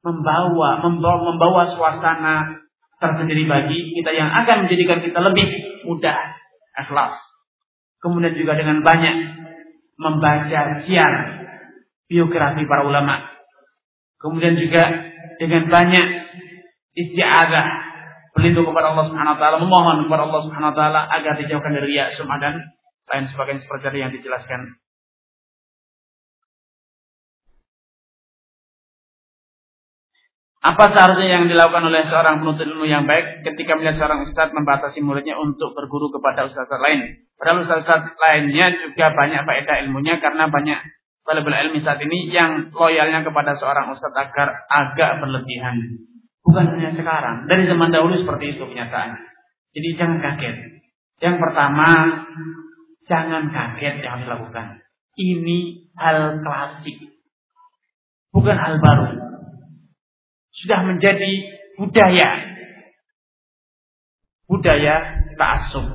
membawa 0.00 0.80
membawa, 0.80 1.18
membawa 1.34 1.62
suasana 1.74 2.62
tersendiri 3.00 3.48
bagi 3.48 3.96
kita 3.96 4.12
yang 4.14 4.30
akan 4.30 4.64
menjadikan 4.64 5.02
kita 5.02 5.18
lebih 5.18 5.48
mudah 5.88 6.18
ikhlas. 6.78 7.16
Kemudian 8.00 8.32
juga 8.36 8.56
dengan 8.56 8.80
banyak 8.80 9.16
membaca 10.00 10.60
siar 10.86 11.12
biografi 12.08 12.64
para 12.64 12.88
ulama 12.88 13.39
Kemudian 14.20 14.54
juga 14.60 14.84
dengan 15.40 15.64
banyak 15.72 16.06
isti'adzah 16.92 17.66
berlindung 18.36 18.68
kepada 18.68 18.92
Allah 18.92 19.08
Subhanahu 19.08 19.34
wa 19.36 19.40
taala, 19.40 19.56
memohon 19.64 19.96
kepada 20.06 20.22
Allah 20.28 20.40
Subhanahu 20.44 20.70
wa 20.70 20.76
taala 20.76 21.00
agar 21.08 21.40
dijauhkan 21.40 21.72
dari 21.72 21.96
riya, 21.96 22.12
sum'ah 22.14 22.38
dan 22.38 22.54
lain 23.10 23.24
sebagainya 23.32 23.64
seperti 23.64 23.96
yang 23.96 24.12
dijelaskan. 24.12 24.80
Apa 30.60 30.92
seharusnya 30.92 31.40
yang 31.40 31.44
dilakukan 31.48 31.88
oleh 31.88 32.04
seorang 32.12 32.44
penuntut 32.44 32.68
ilmu 32.68 32.84
yang 32.84 33.08
baik 33.08 33.48
ketika 33.48 33.80
melihat 33.80 33.96
seorang 33.96 34.28
ustadz 34.28 34.52
membatasi 34.52 35.00
muridnya 35.00 35.40
untuk 35.40 35.72
berguru 35.72 36.12
kepada 36.12 36.44
ustadz 36.52 36.76
lain? 36.76 37.24
Padahal 37.40 37.64
ustadz 37.64 38.12
lainnya 38.12 38.76
juga 38.76 39.08
banyak 39.16 39.40
faedah 39.48 39.76
ilmunya 39.88 40.20
karena 40.20 40.52
banyak 40.52 40.99
talibul 41.30 41.54
ilmi 41.54 41.78
saat 41.78 42.02
ini 42.02 42.26
yang 42.34 42.74
loyalnya 42.74 43.22
kepada 43.22 43.54
seorang 43.54 43.94
ustadz 43.94 44.18
agar 44.18 44.66
agak 44.66 45.22
berlebihan. 45.22 46.02
Bukan 46.42 46.66
hanya 46.74 46.90
sekarang, 46.90 47.46
dari 47.46 47.70
zaman 47.70 47.94
dahulu 47.94 48.18
seperti 48.18 48.58
itu 48.58 48.66
kenyataannya. 48.66 49.22
Jadi 49.70 49.88
jangan 49.94 50.18
kaget. 50.18 50.56
Yang 51.22 51.36
pertama, 51.38 51.88
jangan 53.06 53.54
kaget 53.54 54.02
yang 54.02 54.26
dilakukan. 54.26 54.82
Ini 55.14 55.86
hal 55.94 56.42
klasik. 56.42 56.98
Bukan 58.34 58.56
hal 58.58 58.82
baru. 58.82 59.14
Sudah 60.50 60.82
menjadi 60.82 61.30
budaya. 61.78 62.30
Budaya 64.50 65.22
ta'asub. 65.38 65.86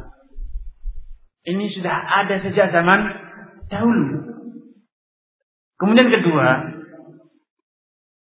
Ini 1.44 1.66
sudah 1.76 1.96
ada 2.24 2.40
sejak 2.40 2.72
zaman 2.72 3.12
dahulu. 3.68 4.35
Kemudian 5.76 6.08
kedua, 6.08 6.76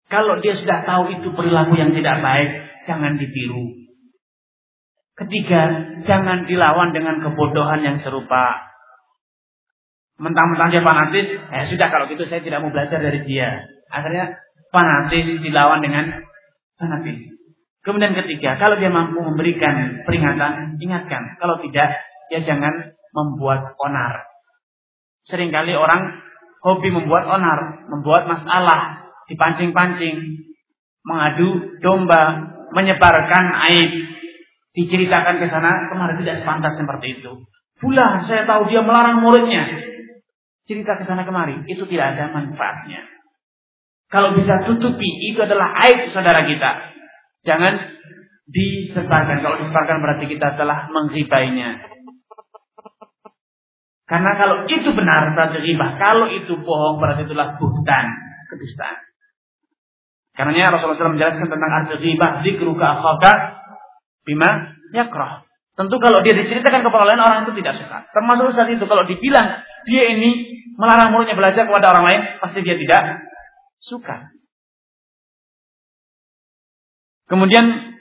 kalau 0.10 0.42
dia 0.42 0.54
sudah 0.58 0.86
tahu 0.86 1.14
itu 1.14 1.30
perilaku 1.34 1.78
yang 1.78 1.94
tidak 1.94 2.22
baik, 2.22 2.50
jangan 2.90 3.18
ditiru. 3.18 3.84
Ketiga, 5.14 5.62
jangan 6.10 6.50
dilawan 6.50 6.90
dengan 6.90 7.22
kebodohan 7.22 7.86
yang 7.86 7.98
serupa. 8.02 8.74
Mentang-mentang 10.18 10.70
dia 10.74 10.82
fanatis, 10.82 11.28
ya 11.38 11.66
sudah 11.70 11.88
kalau 11.94 12.10
gitu 12.10 12.26
saya 12.26 12.42
tidak 12.42 12.66
mau 12.66 12.74
belajar 12.74 12.98
dari 12.98 13.22
dia. 13.26 13.62
Akhirnya 13.94 14.38
fanatis 14.74 15.38
dilawan 15.42 15.86
dengan 15.86 16.26
fanatis. 16.82 17.30
Kemudian 17.86 18.16
ketiga, 18.16 18.58
kalau 18.58 18.80
dia 18.80 18.90
mampu 18.90 19.22
memberikan 19.22 20.02
peringatan, 20.08 20.82
ingatkan. 20.82 21.36
Kalau 21.38 21.62
tidak, 21.62 22.00
ya 22.32 22.40
jangan 22.42 22.96
membuat 23.14 23.78
onar. 23.78 24.24
Seringkali 25.30 25.76
orang 25.76 26.23
hobi 26.64 26.90
membuat 26.90 27.28
onar, 27.28 27.86
membuat 27.92 28.24
masalah, 28.26 29.12
dipancing-pancing, 29.28 30.48
mengadu 31.04 31.80
domba, 31.84 32.56
menyebarkan 32.72 33.46
aib, 33.70 33.92
diceritakan 34.74 35.44
ke 35.44 35.48
sana, 35.52 35.92
kemarin 35.92 36.24
tidak 36.24 36.42
sepantas 36.42 36.74
seperti 36.80 37.20
itu. 37.20 37.32
Pula 37.84 38.24
saya 38.24 38.48
tahu 38.48 38.72
dia 38.72 38.80
melarang 38.80 39.20
muridnya. 39.20 39.68
Cerita 40.64 40.96
ke 40.96 41.04
sana 41.04 41.28
kemari, 41.28 41.68
itu 41.68 41.84
tidak 41.92 42.16
ada 42.16 42.32
manfaatnya. 42.32 43.04
Kalau 44.08 44.32
bisa 44.32 44.64
tutupi, 44.64 45.10
itu 45.28 45.44
adalah 45.44 45.76
aib 45.84 46.08
saudara 46.16 46.48
kita. 46.48 46.72
Jangan 47.44 47.74
disebarkan. 48.48 49.44
Kalau 49.44 49.60
disebarkan 49.60 50.00
berarti 50.00 50.26
kita 50.32 50.56
telah 50.56 50.88
menghibainya. 50.88 51.93
Karena 54.04 54.36
kalau 54.36 54.68
itu 54.68 54.90
benar 54.92 55.32
berarti 55.32 55.64
ribah. 55.64 55.96
Kalau 55.96 56.28
itu 56.28 56.60
bohong 56.60 57.00
berarti 57.00 57.24
itulah 57.24 57.56
buhtan, 57.56 58.06
kedustaan. 58.52 59.00
Karena 60.34 60.74
Rasulullah 60.74 60.98
SAW 60.98 61.16
menjelaskan 61.16 61.46
tentang 61.46 61.72
arti 61.72 61.96
ghibah, 62.02 62.42
zikruka 62.42 62.86
akhaka 63.00 63.34
bima 64.26 64.76
yakrah. 64.92 65.46
Tentu 65.74 65.98
kalau 66.02 66.22
dia 66.26 66.38
diceritakan 66.38 66.86
kepada 66.86 67.06
lain 67.06 67.22
orang 67.22 67.46
itu 67.46 67.54
tidak 67.62 67.82
suka. 67.82 68.06
Termasuk 68.14 68.54
saat 68.54 68.70
itu 68.70 68.86
kalau 68.86 69.06
dibilang 69.06 69.62
dia 69.86 70.04
ini 70.10 70.62
melarang 70.78 71.14
mulutnya 71.14 71.38
belajar 71.38 71.70
kepada 71.70 71.94
orang 71.94 72.06
lain, 72.06 72.22
pasti 72.42 72.60
dia 72.66 72.78
tidak 72.78 73.30
suka. 73.82 74.34
Kemudian 77.30 77.98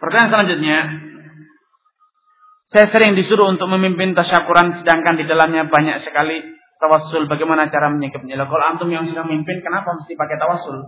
pertanyaan 0.00 0.32
selanjutnya, 0.32 0.78
saya 2.68 2.92
sering 2.92 3.16
disuruh 3.16 3.48
untuk 3.48 3.64
memimpin 3.72 4.12
tasyakuran 4.12 4.84
sedangkan 4.84 5.16
di 5.16 5.24
dalamnya 5.24 5.72
banyak 5.72 6.04
sekali 6.04 6.44
tawassul 6.76 7.24
bagaimana 7.24 7.72
cara 7.72 7.88
menyikapinya. 7.88 8.44
Kalau 8.44 8.64
antum 8.64 8.88
yang 8.92 9.08
sudah 9.08 9.24
memimpin 9.24 9.64
kenapa 9.64 9.96
mesti 9.96 10.12
pakai 10.12 10.36
tawassul? 10.36 10.84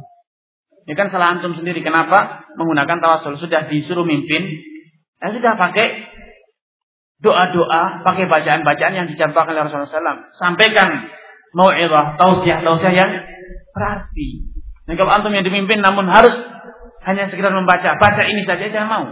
Ini 0.85 0.93
kan 0.97 1.09
salah 1.09 1.38
antum 1.38 1.57
sendiri 1.57 1.81
kenapa 1.81 2.49
menggunakan 2.57 3.01
tawassul? 3.01 3.40
Sudah 3.40 3.69
disuruh 3.69 4.05
mimpin, 4.05 4.61
ya 5.21 5.33
sudah 5.33 5.57
pakai 5.57 6.09
doa-doa, 7.21 8.01
pakai 8.05 8.25
bacaan-bacaan 8.29 8.95
yang 8.97 9.07
dicampakkan 9.09 9.53
oleh 9.53 9.69
Rasulullah 9.69 9.93
SAW. 9.93 10.37
Sampaikan 10.40 10.88
mau'izah, 11.53 12.16
tausiah, 12.16 12.64
tausiah 12.64 12.95
yang 12.97 13.11
berarti. 13.77 14.53
Dan 14.88 14.95
kalau 14.97 15.12
antum 15.16 15.33
yang 15.33 15.45
dipimpin 15.45 15.85
namun 15.85 16.09
harus 16.09 16.33
hanya 17.09 17.29
sekedar 17.29 17.53
membaca, 17.53 17.97
baca 17.97 18.23
ini 18.25 18.45
saja 18.45 18.69
jangan 18.69 18.88
mau. 18.88 19.05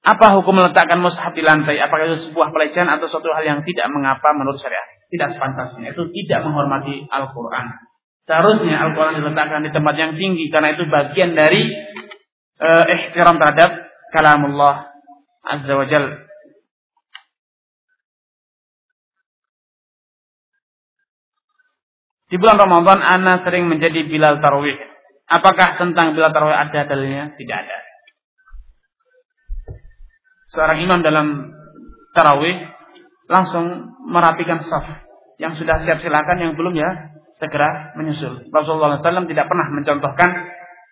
Apa 0.00 0.32
hukum 0.40 0.56
meletakkan 0.56 0.96
mushaf 0.96 1.36
di 1.36 1.44
lantai? 1.44 1.76
Apakah 1.76 2.08
itu 2.08 2.32
sebuah 2.32 2.56
pelecehan 2.56 2.88
atau 2.88 3.04
suatu 3.12 3.28
hal 3.36 3.44
yang 3.44 3.60
tidak 3.68 3.84
mengapa 3.92 4.32
menurut 4.32 4.56
syariat? 4.56 4.88
Tidak 5.12 5.36
sepantasnya. 5.36 5.92
Itu 5.92 6.08
tidak 6.08 6.40
menghormati 6.48 7.04
Al-Quran. 7.04 7.66
Seharusnya 8.24 8.80
Al-Quran 8.80 9.20
diletakkan 9.20 9.60
di 9.60 9.70
tempat 9.76 9.94
yang 10.00 10.16
tinggi 10.16 10.48
karena 10.48 10.72
itu 10.72 10.88
bagian 10.88 11.36
dari 11.36 11.68
uh, 12.64 12.84
ihtiram 12.88 13.36
terhadap 13.36 13.76
kalamullah 14.08 14.88
Azza 15.44 15.72
wa 15.76 15.84
Jal. 15.84 16.04
Di 22.30 22.38
bulan 22.38 22.56
Ramadan, 22.56 23.02
Ana 23.02 23.42
sering 23.42 23.66
menjadi 23.66 24.06
Bilal 24.06 24.38
Tarawih. 24.38 24.78
Apakah 25.28 25.76
tentang 25.76 26.16
Bilal 26.16 26.30
Tarawih 26.32 26.56
ada 26.56 26.86
dalilnya? 26.86 27.34
Tidak 27.34 27.56
ada 27.58 27.89
seorang 30.50 30.78
imam 30.82 31.00
dalam 31.02 31.26
tarawih 32.14 32.56
langsung 33.30 33.94
merapikan 34.10 34.62
saf. 34.66 35.06
Yang 35.40 35.64
sudah 35.64 35.80
siap 35.88 36.04
silakan, 36.04 36.36
yang 36.42 36.52
belum 36.52 36.76
ya 36.76 37.16
segera 37.40 37.96
menyusul. 37.96 38.52
Rasulullah 38.52 39.00
SAW 39.00 39.24
tidak 39.24 39.48
pernah 39.48 39.66
mencontohkan 39.72 40.30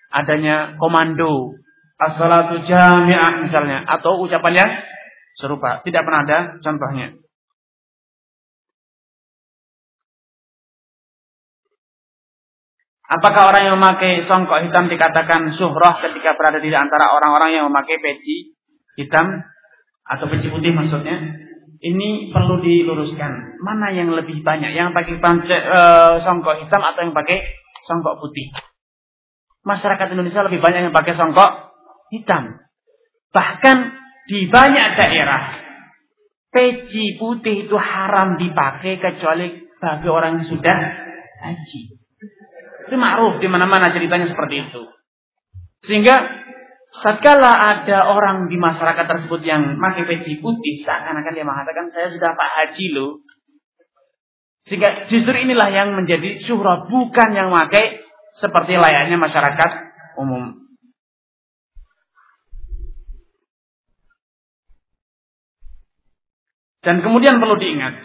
adanya 0.08 0.80
komando 0.80 1.52
as-salatu 2.00 2.64
jami'ah 2.64 3.44
misalnya 3.44 3.84
atau 3.84 4.24
ucapannya 4.24 4.64
serupa. 5.36 5.84
Tidak 5.84 6.00
pernah 6.00 6.24
ada 6.24 6.38
contohnya. 6.64 7.12
Apakah 13.08 13.52
orang 13.52 13.62
yang 13.64 13.76
memakai 13.80 14.20
songkok 14.28 14.68
hitam 14.68 14.92
dikatakan 14.92 15.56
suhroh 15.56 15.96
ketika 16.04 16.36
berada 16.36 16.60
di 16.60 16.68
antara 16.68 17.08
orang-orang 17.16 17.56
yang 17.56 17.64
memakai 17.72 17.96
peci 18.04 18.57
hitam 18.98 19.46
atau 20.02 20.26
peci 20.26 20.50
putih 20.50 20.74
maksudnya, 20.74 21.38
ini 21.78 22.34
perlu 22.34 22.58
diluruskan. 22.58 23.62
Mana 23.62 23.94
yang 23.94 24.10
lebih 24.10 24.42
banyak? 24.42 24.74
Yang 24.74 24.90
pakai 24.98 25.14
pance, 25.22 25.46
e, 25.46 25.80
songkok 26.26 26.58
hitam 26.58 26.82
atau 26.82 27.06
yang 27.06 27.14
pakai 27.14 27.38
songkok 27.86 28.18
putih? 28.18 28.50
Masyarakat 29.62 30.10
Indonesia 30.10 30.42
lebih 30.42 30.58
banyak 30.58 30.90
yang 30.90 30.94
pakai 30.96 31.14
songkok 31.14 31.70
hitam. 32.10 32.58
Bahkan 33.30 33.76
di 34.26 34.50
banyak 34.50 34.88
daerah 34.98 35.42
peci 36.50 37.14
putih 37.20 37.68
itu 37.68 37.76
haram 37.76 38.40
dipakai 38.40 38.98
kecuali 38.98 39.68
bagi 39.78 40.08
orang 40.10 40.42
yang 40.42 40.46
sudah 40.50 40.78
haji. 41.46 41.80
Itu 42.88 42.96
ma'ruf 42.96 43.38
di 43.38 43.46
mana-mana 43.46 43.92
ceritanya 43.94 44.26
seperti 44.26 44.66
itu. 44.66 44.82
Sehingga 45.86 46.16
Tatkala 46.88 47.52
ada 47.52 48.10
orang 48.10 48.48
di 48.48 48.56
masyarakat 48.56 49.06
tersebut 49.06 49.44
yang 49.44 49.76
pakai 49.76 50.08
peci 50.08 50.40
putih, 50.40 50.82
seakan-akan 50.82 51.32
dia 51.36 51.46
mengatakan 51.46 51.92
saya 51.92 52.08
sudah 52.10 52.32
Pak 52.32 52.50
Haji 52.56 52.86
loh. 52.96 53.22
Sehingga 54.66 55.06
justru 55.08 55.32
inilah 55.32 55.68
yang 55.72 55.94
menjadi 55.94 56.42
syuhra, 56.44 56.88
bukan 56.88 57.28
yang 57.32 57.48
pakai 57.52 58.02
seperti 58.40 58.76
layaknya 58.76 59.16
masyarakat 59.20 59.70
umum. 60.18 60.58
Dan 66.82 67.04
kemudian 67.04 67.36
perlu 67.36 67.60
diingat, 67.60 68.00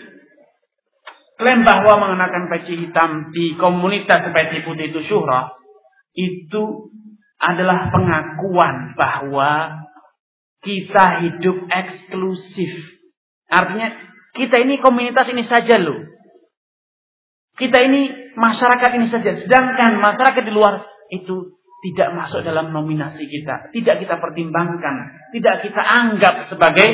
klaim 1.39 1.63
bahwa 1.63 2.03
mengenakan 2.03 2.51
peci 2.51 2.83
hitam 2.83 3.31
di 3.31 3.55
komunitas 3.55 4.27
peci 4.33 4.59
putih 4.65 4.91
itu 4.91 5.01
syuhra, 5.07 5.55
itu 6.13 6.93
adalah 7.43 7.91
pengakuan 7.91 8.95
bahwa 8.95 9.83
kita 10.63 11.05
hidup 11.27 11.67
eksklusif. 11.67 12.71
Artinya 13.51 13.91
kita 14.33 14.63
ini 14.63 14.79
komunitas 14.79 15.27
ini 15.29 15.43
saja 15.45 15.75
loh. 15.77 15.99
Kita 17.59 17.83
ini 17.83 18.33
masyarakat 18.33 18.89
ini 18.97 19.07
saja. 19.11 19.37
Sedangkan 19.37 19.99
masyarakat 19.99 20.41
di 20.41 20.53
luar 20.55 20.87
itu 21.11 21.59
tidak 21.83 22.15
masuk 22.15 22.41
dalam 22.47 22.71
nominasi 22.71 23.27
kita. 23.27 23.69
Tidak 23.75 23.95
kita 23.99 24.15
pertimbangkan. 24.17 24.95
Tidak 25.35 25.55
kita 25.67 25.81
anggap 25.83 26.47
sebagai 26.49 26.89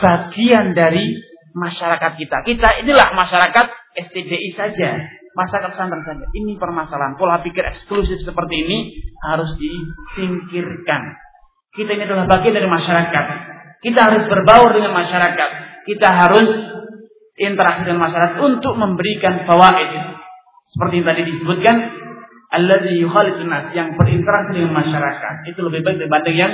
bagian 0.00 0.72
dari 0.72 1.14
masyarakat 1.52 2.12
kita. 2.16 2.36
Kita 2.48 2.68
inilah 2.82 3.12
masyarakat 3.14 3.66
STDI 4.08 4.50
saja 4.56 5.19
masyarakat 5.34 5.70
pesantren 5.74 6.02
saja. 6.06 6.26
Ini 6.30 6.58
permasalahan. 6.58 7.14
Pola 7.14 7.42
pikir 7.42 7.62
eksklusif 7.62 8.22
seperti 8.22 8.54
ini 8.66 8.78
harus 9.22 9.54
disingkirkan. 9.58 11.02
Kita 11.70 11.90
ini 11.94 12.02
adalah 12.06 12.26
bagian 12.26 12.54
dari 12.54 12.66
masyarakat. 12.66 13.24
Kita 13.80 14.00
harus 14.00 14.24
berbaur 14.26 14.74
dengan 14.74 14.92
masyarakat. 14.92 15.50
Kita 15.86 16.08
harus 16.10 16.48
interaksi 17.40 17.88
dengan 17.88 18.02
masyarakat 18.04 18.36
untuk 18.42 18.74
memberikan 18.76 19.48
fawaid. 19.48 20.20
Seperti 20.70 21.02
yang 21.02 21.06
tadi 21.08 21.22
disebutkan, 21.26 21.76
yang 23.74 23.88
berinteraksi 23.94 24.50
dengan 24.52 24.74
masyarakat. 24.74 25.34
Itu 25.48 25.60
lebih 25.64 25.80
baik 25.86 25.96
daripada 26.02 26.30
yang 26.30 26.52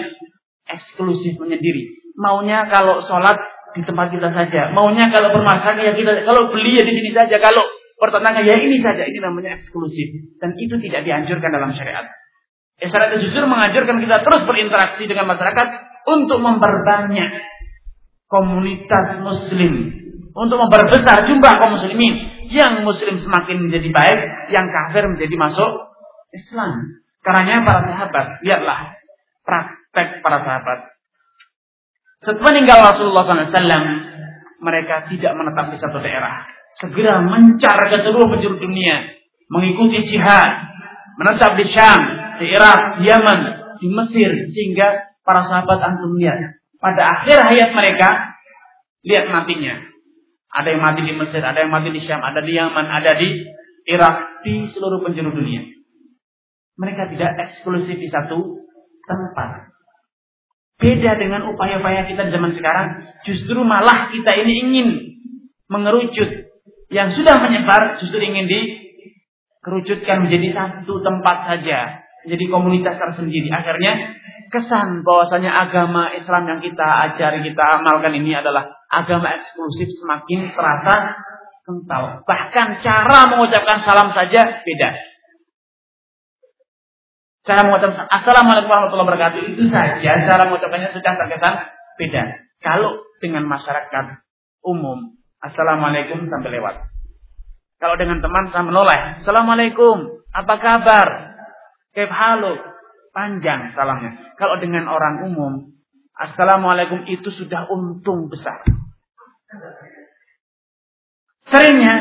eksklusif 0.69 1.41
menyendiri. 1.41 2.13
Maunya 2.17 2.69
kalau 2.69 3.05
sholat 3.05 3.37
di 3.77 3.85
tempat 3.85 4.09
kita 4.13 4.33
saja. 4.33 4.73
Maunya 4.73 5.13
kalau 5.13 5.33
bermasak 5.33 5.77
ya 5.81 5.93
kita 5.93 6.25
kalau 6.25 6.49
beli 6.49 6.81
ya 6.81 6.85
di 6.85 6.93
sini 6.97 7.11
saja. 7.13 7.37
Kalau 7.37 7.65
pertentangan 7.97 8.45
ya 8.45 8.57
ini 8.61 8.81
saja, 8.81 9.05
ini 9.05 9.19
namanya 9.21 9.57
eksklusif. 9.61 10.37
Dan 10.41 10.57
itu 10.57 10.77
tidak 10.85 11.05
dianjurkan 11.05 11.51
dalam 11.51 11.73
syariat. 11.73 12.07
Syariat 12.77 13.17
justru 13.21 13.45
mengajarkan 13.49 13.97
kita 14.05 14.17
terus 14.21 14.43
berinteraksi 14.45 15.09
dengan 15.09 15.33
masyarakat 15.33 15.69
untuk 16.07 16.39
memperbanyak 16.45 17.31
komunitas 18.29 19.21
muslim. 19.25 19.73
Untuk 20.37 20.61
memperbesar 20.61 21.25
jumlah 21.25 21.53
kaum 21.57 21.81
muslimin. 21.81 22.15
Yang 22.53 22.85
muslim 22.87 23.19
semakin 23.19 23.67
menjadi 23.67 23.89
baik, 23.91 24.21
yang 24.55 24.69
kafir 24.71 25.09
menjadi 25.09 25.35
masuk 25.35 25.71
Islam. 26.31 27.03
Karena 27.27 27.65
para 27.67 27.81
sahabat, 27.91 28.27
lihatlah 28.47 28.95
praktek 29.43 30.23
para 30.23 30.47
sahabat. 30.47 30.79
Setelah 32.23 32.55
meninggal 32.55 32.79
Rasulullah 32.87 33.25
SAW, 33.27 33.83
mereka 34.63 35.11
tidak 35.11 35.33
menetap 35.35 35.75
di 35.75 35.79
satu 35.83 35.99
daerah. 35.99 36.47
Segera 36.77 37.25
mencar 37.25 37.77
ke 37.89 38.05
seluruh 38.05 38.29
penjuru 38.29 38.61
dunia. 38.61 39.17
Mengikuti 39.49 40.05
jihad. 40.13 40.51
Menetap 41.17 41.57
di 41.57 41.65
Syam, 41.73 42.01
di 42.37 42.53
Irak, 42.53 43.01
di 43.01 43.09
Yaman, 43.09 43.41
di 43.81 43.89
Mesir. 43.89 44.31
Sehingga 44.53 45.17
para 45.25 45.49
sahabat 45.49 45.81
antum 45.81 46.13
lihat. 46.21 46.61
Pada 46.77 47.03
akhir 47.09 47.41
hayat 47.41 47.73
mereka, 47.73 48.37
lihat 49.01 49.33
matinya. 49.33 49.81
Ada 50.53 50.77
yang 50.77 50.83
mati 50.85 51.01
di 51.05 51.13
Mesir, 51.17 51.41
ada 51.41 51.59
yang 51.65 51.73
mati 51.73 51.89
di 51.89 52.01
Syam, 52.05 52.21
ada 52.21 52.45
di 52.45 52.53
Yaman, 52.53 52.87
ada 52.89 53.17
di 53.17 53.29
Irak, 53.89 54.45
di 54.45 54.69
seluruh 54.73 55.01
penjuru 55.01 55.33
dunia. 55.33 55.65
Mereka 56.77 57.17
tidak 57.17 57.31
eksklusif 57.49 57.97
di 57.97 58.09
satu 58.13 58.61
tempat. 59.09 59.73
Beda 60.77 61.17
dengan 61.17 61.49
upaya-upaya 61.49 62.05
kita 62.05 62.29
di 62.29 62.31
zaman 62.37 62.53
sekarang, 62.53 62.89
justru 63.25 63.57
malah 63.65 64.13
kita 64.13 64.33
ini 64.45 64.53
ingin 64.61 64.89
mengerucut 65.73 66.46
yang 66.87 67.11
sudah 67.15 67.35
menyebar 67.43 67.99
justru 67.99 68.23
ingin 68.23 68.47
dikerucutkan 68.47 70.27
menjadi 70.27 70.55
satu 70.55 71.03
tempat 71.03 71.37
saja, 71.51 72.07
menjadi 72.27 72.45
komunitas 72.47 72.95
tersendiri. 72.95 73.51
Akhirnya 73.51 74.15
kesan 74.55 75.03
bahwasanya 75.03 75.51
agama 75.51 76.15
Islam 76.15 76.47
yang 76.47 76.61
kita 76.63 76.87
ajari, 77.11 77.43
kita 77.43 77.63
amalkan 77.83 78.15
ini 78.15 78.39
adalah 78.39 78.71
agama 78.87 79.35
eksklusif 79.35 79.91
semakin 79.99 80.55
terasa 80.55 81.19
kental. 81.67 82.23
Bahkan 82.23 82.67
cara 82.87 83.19
mengucapkan 83.35 83.83
salam 83.83 84.15
saja 84.15 84.63
beda. 84.63 84.91
Cara 87.47 87.63
mengucapkan 87.67 88.07
Assalamualaikum 88.11 88.71
warahmatullahi 88.71 89.07
wabarakatuh 89.07 89.41
itu 89.55 89.71
saja 89.71 90.11
cara 90.27 90.43
mengucapkannya 90.51 90.91
sudah 90.95 91.13
terkesan 91.19 91.55
beda. 91.99 92.23
Kalau 92.63 93.03
dengan 93.19 93.47
masyarakat 93.47 94.23
umum, 94.67 95.16
Assalamualaikum 95.45 96.27
sampai 96.27 96.57
lewat. 96.57 96.75
Kalau 97.77 97.97
dengan 98.01 98.25
teman 98.25 98.49
saya 98.49 98.65
menoleh, 98.65 99.21
Assalamualaikum, 99.21 100.25
apa 100.33 100.55
kabar? 100.57 101.09
Kayak 101.93 102.13
halo, 102.13 102.57
panjang 103.13 103.73
salamnya. 103.77 104.37
Kalau 104.41 104.57
dengan 104.61 104.89
orang 104.89 105.29
umum, 105.29 105.77
Assalamualaikum 106.17 107.05
itu 107.05 107.29
sudah 107.29 107.69
untung 107.69 108.33
besar. 108.33 108.65
Seringnya 111.53 111.97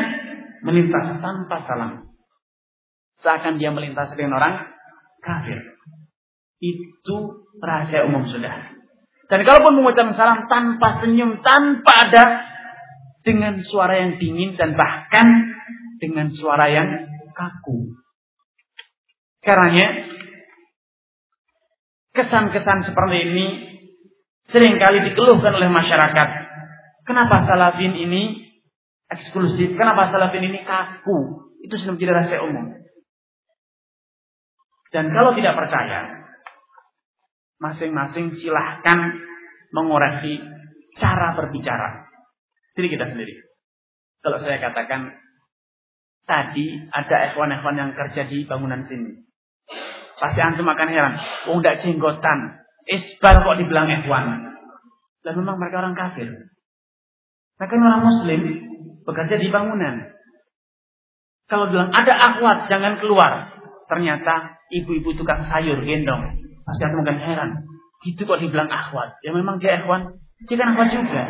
melintas 0.64 1.20
tanpa 1.20 1.68
salam. 1.68 2.08
Seakan 3.20 3.60
dia 3.60 3.68
melintas 3.72 4.12
dengan 4.16 4.40
orang 4.40 4.72
kafir. 5.20 5.60
Itu 6.60 7.44
rahasia 7.60 8.08
umum 8.08 8.24
sudah. 8.28 8.72
Dan 9.26 9.42
kalaupun 9.42 9.76
mengucapkan 9.76 10.16
salam 10.16 10.38
tanpa 10.48 11.02
senyum, 11.02 11.44
tanpa 11.44 11.92
ada 12.08 12.24
dengan 13.26 13.58
suara 13.66 14.06
yang 14.06 14.22
dingin 14.22 14.54
dan 14.54 14.78
bahkan 14.78 15.26
dengan 15.98 16.30
suara 16.30 16.70
yang 16.70 16.86
kaku. 17.34 17.98
Karena 19.42 20.06
kesan-kesan 22.14 22.86
seperti 22.86 23.18
ini 23.26 23.46
sering 24.54 24.78
kali 24.78 25.10
dikeluhkan 25.10 25.58
oleh 25.58 25.66
masyarakat. 25.66 26.28
Kenapa 27.02 27.50
salafin 27.50 27.98
ini 27.98 28.46
eksklusif. 29.10 29.74
Kenapa 29.74 30.14
salafin 30.14 30.46
ini 30.46 30.62
kaku? 30.62 31.50
Itu 31.66 31.74
sudah 31.82 31.98
menjadi 31.98 32.14
rahasia 32.14 32.46
umum. 32.46 32.78
Dan 34.94 35.10
kalau 35.10 35.34
tidak 35.34 35.58
percaya, 35.58 36.30
masing-masing 37.58 38.38
silahkan 38.38 38.98
mengoreksi 39.74 40.40
cara 40.96 41.34
berbicara. 41.34 42.05
Jadi 42.76 42.86
kita 42.92 43.04
sendiri. 43.08 43.34
Kalau 44.20 44.38
saya 44.44 44.60
katakan, 44.60 45.16
tadi 46.28 46.76
ada 46.92 47.32
ikhwan-ikhwan 47.32 47.76
yang 47.80 47.90
kerja 47.96 48.28
di 48.28 48.44
bangunan 48.44 48.84
sini. 48.84 49.24
Pasti 50.16 50.40
antum 50.40 50.68
akan 50.68 50.88
heran. 50.92 51.14
Oh, 51.48 51.60
tidak 51.60 51.80
jenggotan. 51.80 52.60
Isbal 52.86 53.42
kok 53.42 53.58
dibilang 53.58 53.88
ikhwan. 53.88 54.56
Dan 55.24 55.32
memang 55.40 55.56
mereka 55.56 55.82
orang 55.82 55.96
kafir. 55.96 56.28
Mereka 57.56 57.74
orang 57.80 58.04
muslim 58.04 58.40
bekerja 59.08 59.36
di 59.40 59.48
bangunan. 59.48 60.12
Kalau 61.46 61.70
bilang 61.70 61.94
ada 61.94 62.12
akhwat 62.14 62.68
jangan 62.68 62.98
keluar. 63.00 63.54
Ternyata 63.86 64.58
ibu-ibu 64.74 65.14
tukang 65.14 65.46
sayur 65.46 65.78
gendong. 65.86 66.42
Pasti 66.66 66.82
aku 66.82 66.94
mungkin 67.00 67.22
heran. 67.22 67.50
Itu 68.02 68.26
kok 68.26 68.42
dibilang 68.42 68.66
akhwat. 68.66 69.22
Ya 69.22 69.30
memang 69.30 69.62
dia 69.62 69.78
ikhwan. 69.78 70.18
Dia 70.46 70.56
kan 70.58 70.88
juga. 70.90 71.22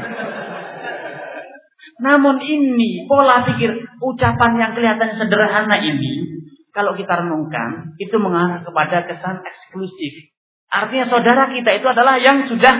Namun 1.96 2.44
ini 2.44 3.08
pola 3.08 3.40
pikir 3.48 3.72
ucapan 4.04 4.52
yang 4.60 4.72
kelihatan 4.76 5.16
sederhana 5.16 5.80
ini. 5.80 6.44
Kalau 6.76 6.92
kita 6.92 7.24
renungkan. 7.24 7.96
Itu 7.96 8.20
mengarah 8.20 8.60
kepada 8.60 9.08
kesan 9.08 9.40
eksklusif. 9.40 10.28
Artinya 10.68 11.08
saudara 11.08 11.48
kita 11.48 11.72
itu 11.72 11.86
adalah 11.88 12.20
yang 12.20 12.44
sudah 12.52 12.74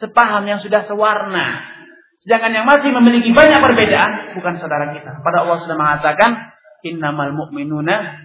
sepaham, 0.00 0.48
yang 0.48 0.64
sudah 0.64 0.88
sewarna. 0.88 1.60
Sedangkan 2.24 2.54
yang 2.54 2.64
masih 2.64 2.94
memiliki 2.94 3.34
banyak 3.34 3.58
perbedaan 3.60 4.38
bukan 4.38 4.54
saudara 4.62 4.94
kita. 4.96 5.20
Pada 5.20 5.44
Allah 5.44 5.58
sudah 5.60 5.76
mengatakan 5.76 6.54
innamal 6.86 7.34
mu'minuna 7.36 8.22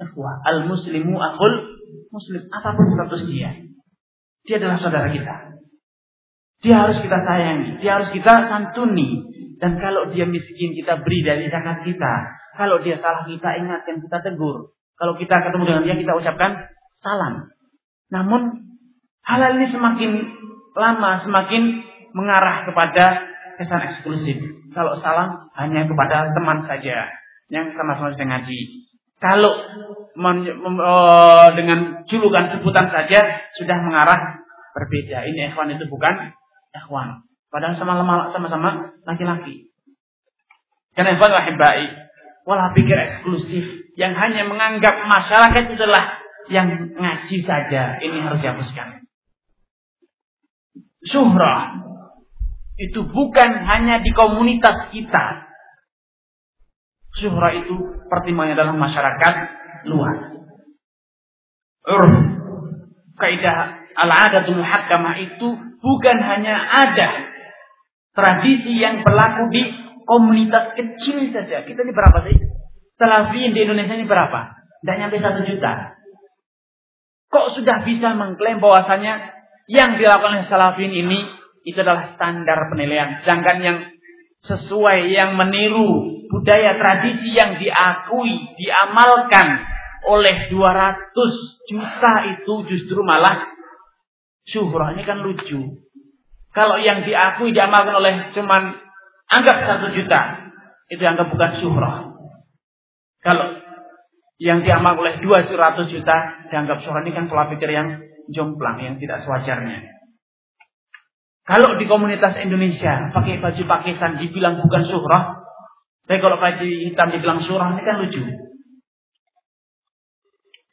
ikhwah. 0.00 0.40
Al 0.46 0.64
muslimu 0.70 1.18
akhul 1.18 1.76
muslim. 2.14 2.48
Apa 2.48 2.78
pun 2.78 2.86
status 2.96 3.28
dia. 3.28 3.60
Dia 4.46 4.56
adalah 4.56 4.78
saudara 4.80 5.10
kita. 5.12 5.34
Dia 6.64 6.74
harus 6.86 7.02
kita 7.02 7.18
sayangi. 7.26 7.82
Dia 7.82 8.00
harus 8.00 8.10
kita 8.14 8.48
santuni. 8.48 9.29
Dan 9.60 9.76
kalau 9.76 10.08
dia 10.08 10.24
miskin 10.24 10.72
kita 10.72 11.04
beri 11.04 11.20
dari 11.20 11.44
zakat 11.52 11.84
kita. 11.84 12.12
Kalau 12.56 12.80
dia 12.80 12.96
salah 12.98 13.28
kita 13.28 13.60
ingatkan, 13.60 14.00
kita 14.00 14.18
tegur. 14.24 14.72
Kalau 14.96 15.14
kita 15.20 15.32
ketemu 15.32 15.64
dengan 15.68 15.82
dia 15.84 15.96
kita 15.96 16.12
ucapkan 16.16 16.68
salam. 17.00 17.48
Namun 18.12 18.72
hal 19.24 19.40
ini 19.56 19.68
semakin 19.68 20.10
lama 20.76 21.20
semakin 21.24 21.62
mengarah 22.16 22.64
kepada 22.68 23.28
kesan 23.60 23.80
eksklusif. 23.86 24.38
Kalau 24.72 24.96
salam 25.00 25.50
hanya 25.56 25.84
kepada 25.84 26.32
teman 26.32 26.64
saja 26.64 27.10
yang 27.50 27.72
sama-sama 27.74 28.14
sedang 28.14 28.30
ngaji. 28.32 28.60
Kalau 29.20 29.52
men, 30.16 30.48
uh, 30.80 31.48
dengan 31.52 32.04
julukan 32.08 32.56
sebutan 32.56 32.88
saja 32.88 33.20
sudah 33.56 33.76
mengarah 33.84 34.40
berbeda. 34.72 35.28
Ini 35.28 35.52
ikhwan 35.52 35.74
itu 35.74 35.84
bukan 35.90 36.32
ikhwan. 36.72 37.29
Padahal 37.50 37.74
sama-sama 37.74 38.94
laki-laki. 39.02 39.74
Karena 40.94 41.18
ikhwan 41.18 41.34
wahibai. 41.34 41.86
Walah 42.46 42.70
pikir 42.72 42.94
eksklusif. 42.94 43.90
Yang 43.98 44.14
hanya 44.16 44.42
menganggap 44.46 45.06
masyarakat 45.06 45.74
itulah 45.74 46.04
yang 46.46 46.94
ngaji 46.94 47.38
saja. 47.42 47.98
Ini 47.98 48.16
harus 48.22 48.38
dihapuskan. 48.38 49.02
Syuhrah 51.10 51.80
itu 52.80 53.02
bukan 53.04 53.50
hanya 53.66 53.98
di 54.00 54.14
komunitas 54.14 54.88
kita. 54.94 55.50
Syuhra 57.18 57.50
itu 57.60 57.74
pertimbangannya 58.06 58.56
dalam 58.56 58.78
masyarakat 58.78 59.34
luas. 59.90 60.18
Urf, 61.80 62.14
kaidah 63.18 63.80
al-adatul 63.98 64.60
muhakkamah 64.60 65.16
itu 65.18 65.48
bukan 65.80 66.16
hanya 66.22 66.56
ada 66.86 67.29
tradisi 68.14 68.78
yang 68.78 69.02
berlaku 69.06 69.50
di 69.52 69.62
komunitas 70.06 70.74
kecil 70.74 71.30
saja. 71.30 71.62
Kita 71.62 71.80
ini 71.86 71.92
berapa 71.94 72.18
sih? 72.26 72.36
Salafin 72.98 73.54
di 73.54 73.60
Indonesia 73.62 73.96
ini 73.96 74.06
berapa? 74.06 74.40
Tidak 74.82 74.96
nyampe 74.96 75.16
satu 75.22 75.40
juta. 75.46 75.96
Kok 77.30 77.46
sudah 77.54 77.86
bisa 77.86 78.12
mengklaim 78.18 78.58
bahwasanya 78.58 79.38
yang 79.70 79.94
dilakukan 79.96 80.42
oleh 80.42 80.46
salafin 80.50 80.90
ini 80.90 81.30
itu 81.62 81.78
adalah 81.78 82.16
standar 82.18 82.66
penilaian. 82.74 83.22
Sedangkan 83.22 83.56
yang 83.62 83.78
sesuai 84.42 85.14
yang 85.14 85.38
meniru 85.38 86.20
budaya 86.26 86.74
tradisi 86.74 87.30
yang 87.34 87.60
diakui, 87.60 88.34
diamalkan 88.58 89.46
oleh 90.10 90.48
200 90.48 91.70
juta 91.70 92.12
itu 92.34 92.54
justru 92.66 93.00
malah 93.04 93.46
syuhrah. 94.48 94.96
Ini 94.96 95.02
kan 95.04 95.20
lucu. 95.20 95.86
Kalau 96.50 96.76
yang 96.82 97.06
diakui, 97.06 97.54
diamalkan 97.54 97.94
oleh 97.94 98.34
cuman 98.34 98.74
anggap 99.30 99.56
satu 99.62 99.94
juta, 99.94 100.50
itu 100.90 101.02
anggap 101.06 101.30
bukan 101.30 101.50
syuhrah. 101.62 101.96
Kalau 103.22 103.46
yang 104.40 104.64
diamal 104.64 104.98
oleh 104.98 105.20
200 105.22 105.92
juta 105.92 106.16
dianggap 106.50 106.82
syuhrah 106.82 107.04
ini 107.06 107.12
kan 107.14 107.30
pola 107.30 107.46
pikir 107.52 107.70
yang 107.70 108.02
jomplang, 108.34 108.82
yang 108.82 108.96
tidak 108.98 109.22
sewajarnya. 109.22 110.00
Kalau 111.46 111.78
di 111.78 111.84
komunitas 111.86 112.38
Indonesia 112.42 113.10
pakai 113.10 113.42
baju 113.42 113.62
pakisan 113.66 114.22
dibilang 114.22 114.62
bukan 114.62 114.82
surah, 114.86 115.22
tapi 116.06 116.18
kalau 116.18 116.38
baju 116.38 116.64
hitam 116.66 117.08
dibilang 117.14 117.40
surah 117.46 117.74
ini 117.74 117.82
kan 117.86 117.96
lucu. 118.02 118.22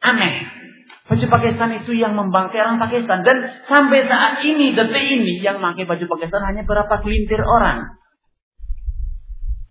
Aneh. 0.05 0.36
Baju 1.18 1.34
Pakistan 1.34 1.74
itu 1.82 1.97
yang 1.97 2.13
membangkai 2.13 2.61
orang 2.61 2.78
Pakistan. 2.78 3.26
Dan 3.26 3.65
sampai 3.65 4.05
saat 4.05 4.38
ini, 4.45 4.78
detik 4.78 5.01
ini, 5.01 5.41
yang 5.41 5.57
pakai 5.57 5.89
baju 5.89 6.05
Pakistan 6.13 6.45
hanya 6.45 6.61
berapa 6.61 7.01
gelintir 7.01 7.41
orang. 7.41 7.97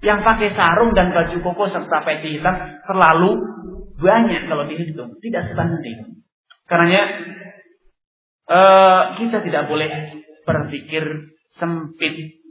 Yang 0.03 0.27
pakai 0.27 0.59
sarung 0.59 0.91
dan 0.99 1.15
baju 1.15 1.39
koko 1.47 1.71
serta 1.71 2.03
peci 2.03 2.43
hitam 2.43 2.83
terlalu 2.91 3.47
banyak 3.95 4.51
kalau 4.51 4.67
dihitung. 4.67 5.23
Tidak 5.23 5.43
sebanding. 5.47 6.27
Karena 6.67 7.15
uh, 8.51 9.03
kita 9.15 9.39
tidak 9.47 9.71
boleh 9.71 10.19
berpikir 10.43 11.31
sempit, 11.63 12.43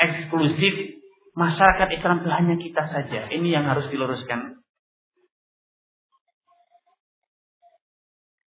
eksklusif. 0.00 0.96
Masyarakat 1.36 1.88
Islam 1.92 2.24
itu 2.24 2.30
hanya 2.32 2.56
kita 2.56 2.88
saja. 2.88 3.28
Ini 3.28 3.60
yang 3.60 3.68
harus 3.68 3.84
diluruskan. 3.92 4.59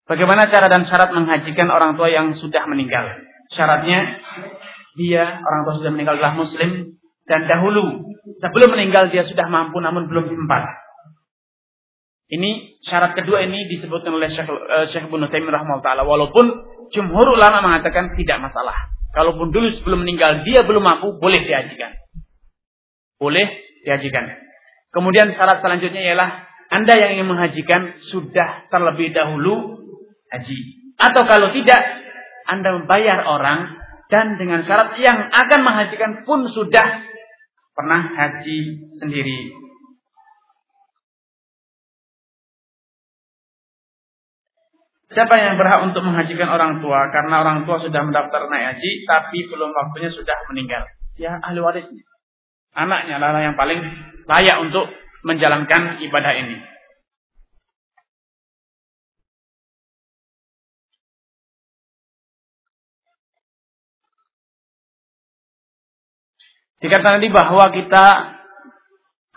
Bagaimana 0.07 0.47
cara 0.47 0.71
dan 0.71 0.87
syarat 0.87 1.11
menghajikan 1.11 1.67
orang 1.67 1.99
tua 1.99 2.07
yang 2.07 2.31
sudah 2.39 2.63
meninggal? 2.71 3.11
Syaratnya 3.51 4.23
dia 4.95 5.23
orang 5.43 5.61
tua 5.67 5.75
sudah 5.83 5.91
meninggal 5.91 6.15
adalah 6.15 6.39
muslim 6.39 6.95
dan 7.27 7.43
dahulu 7.43 8.07
sebelum 8.39 8.71
meninggal 8.71 9.11
dia 9.11 9.27
sudah 9.27 9.51
mampu 9.51 9.83
namun 9.83 10.07
belum 10.07 10.31
sempat. 10.31 10.63
Ini 12.27 12.79
syarat 12.87 13.19
kedua 13.19 13.43
ini 13.43 13.67
disebutkan 13.71 14.11
oleh 14.11 14.27
Syekh, 14.31 14.47
uh, 14.47 14.87
Syekh 14.91 15.07
Ibnu 15.07 15.27
rahimahullah 15.27 16.03
walaupun 16.03 16.45
jumhur 16.91 17.27
ulama 17.35 17.63
mengatakan 17.63 18.15
tidak 18.15 18.39
masalah. 18.39 18.75
Kalaupun 19.15 19.51
dulu 19.51 19.71
sebelum 19.75 20.03
meninggal 20.03 20.43
dia 20.43 20.63
belum 20.63 20.83
mampu 20.83 21.15
boleh 21.19 21.39
dihajikan. 21.43 21.95
Boleh 23.19 23.47
dihajikan. 23.83 24.23
Kemudian 24.91 25.35
syarat 25.35 25.63
selanjutnya 25.63 26.03
ialah 26.03 26.47
anda 26.67 26.99
yang 26.99 27.19
ingin 27.19 27.27
menghajikan 27.31 27.95
sudah 28.11 28.67
terlebih 28.67 29.15
dahulu 29.15 29.86
haji. 30.33 30.57
Atau 30.97 31.23
kalau 31.29 31.53
tidak, 31.53 31.81
Anda 32.47 32.81
membayar 32.81 33.27
orang 33.27 33.77
dan 34.07 34.39
dengan 34.39 34.63
syarat 34.63 34.95
yang 34.97 35.19
akan 35.29 35.59
menghajikan 35.67 36.23
pun 36.23 36.47
sudah 36.47 36.87
pernah 37.75 38.01
haji 38.01 38.89
sendiri. 38.97 39.67
Siapa 45.07 45.33
yang 45.39 45.55
berhak 45.55 45.87
untuk 45.87 46.03
menghajikan 46.03 46.51
orang 46.51 46.83
tua 46.83 47.07
karena 47.09 47.39
orang 47.39 47.63
tua 47.63 47.79
sudah 47.79 48.03
mendaftar 48.03 48.51
naik 48.51 48.75
haji 48.75 48.91
tapi 49.07 49.39
belum 49.47 49.71
waktunya 49.71 50.11
sudah 50.11 50.35
meninggal? 50.51 50.83
Ya 51.15 51.39
ahli 51.39 51.63
warisnya. 51.63 52.03
Anaknya 52.75 53.17
adalah 53.17 53.41
yang 53.41 53.55
paling 53.55 53.81
layak 54.27 54.57
untuk 54.67 54.91
menjalankan 55.23 56.03
ibadah 56.03 56.33
ini. 56.37 56.59
Dikatakan 66.77 67.17
tadi 67.17 67.29
bahwa 67.33 67.65
kita 67.73 68.05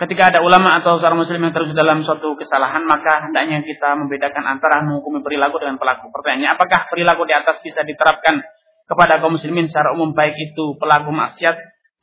ketika 0.00 0.32
ada 0.32 0.40
ulama 0.40 0.80
atau 0.80 0.96
seorang 0.96 1.20
muslim 1.20 1.44
yang 1.44 1.52
terus 1.52 1.76
dalam 1.76 2.00
suatu 2.04 2.32
kesalahan, 2.36 2.84
maka 2.88 3.28
hendaknya 3.28 3.60
kita 3.60 3.96
membedakan 4.00 4.44
antara 4.48 4.80
menghukumi 4.80 5.20
perilaku 5.20 5.60
dengan 5.60 5.76
pelaku. 5.76 6.08
Pertanyaannya, 6.08 6.56
apakah 6.56 6.88
perilaku 6.88 7.28
di 7.28 7.36
atas 7.36 7.60
bisa 7.60 7.84
diterapkan 7.84 8.40
kepada 8.88 9.20
kaum 9.20 9.36
muslimin 9.36 9.68
secara 9.68 9.92
umum 9.92 10.16
baik 10.16 10.34
itu 10.40 10.74
pelaku 10.80 11.12
maksiat 11.12 11.56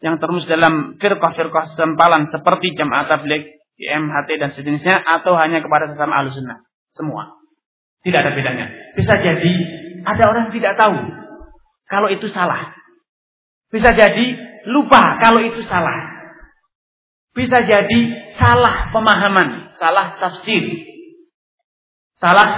yang 0.05 0.21
terus 0.21 0.45
dalam 0.45 1.01
firqah-firqah 1.01 1.73
sempalan 1.73 2.29
seperti 2.29 2.77
jamaah 2.77 3.09
tabligh, 3.09 3.57
IMHT 3.81 4.29
dan 4.37 4.49
sejenisnya 4.53 5.01
atau 5.01 5.33
hanya 5.41 5.65
kepada 5.65 5.89
sesama 5.89 6.21
ahlu 6.21 6.29
sunnah? 6.29 6.61
Semua. 6.93 7.33
Tidak 8.05 8.19
ada 8.21 8.31
bedanya. 8.33 8.69
Bisa 8.93 9.13
jadi 9.17 9.53
ada 10.05 10.23
orang 10.29 10.49
yang 10.49 10.55
tidak 10.61 10.73
tahu 10.77 10.97
kalau 11.89 12.07
itu 12.13 12.29
salah. 12.29 12.77
Bisa 13.73 13.89
jadi 13.91 14.46
lupa 14.67 15.17
kalau 15.23 15.39
itu 15.47 15.63
salah. 15.65 16.19
Bisa 17.31 17.57
jadi 17.63 17.99
salah 18.35 18.89
pemahaman, 18.91 19.77
salah 19.77 20.17
tafsir. 20.17 20.63
Salah 22.17 22.49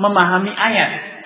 memahami 0.00 0.52
ayat. 0.56 1.22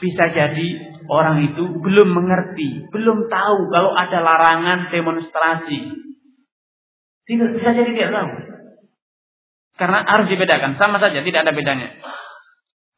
Bisa 0.00 0.32
jadi 0.32 0.68
orang 1.08 1.44
itu 1.52 1.64
belum 1.80 2.08
mengerti, 2.12 2.88
belum 2.92 3.28
tahu 3.28 3.58
kalau 3.72 3.92
ada 3.96 4.20
larangan 4.20 4.92
demonstrasi. 4.92 5.78
Tidak 7.24 7.48
bisa 7.56 7.72
jadi 7.72 7.90
tidak 7.92 8.12
tahu. 8.16 8.30
Karena 9.80 10.04
harus 10.04 10.28
dibedakan, 10.28 10.76
sama 10.76 11.00
saja 11.00 11.24
tidak 11.24 11.40
ada 11.40 11.52
bedanya. 11.56 11.88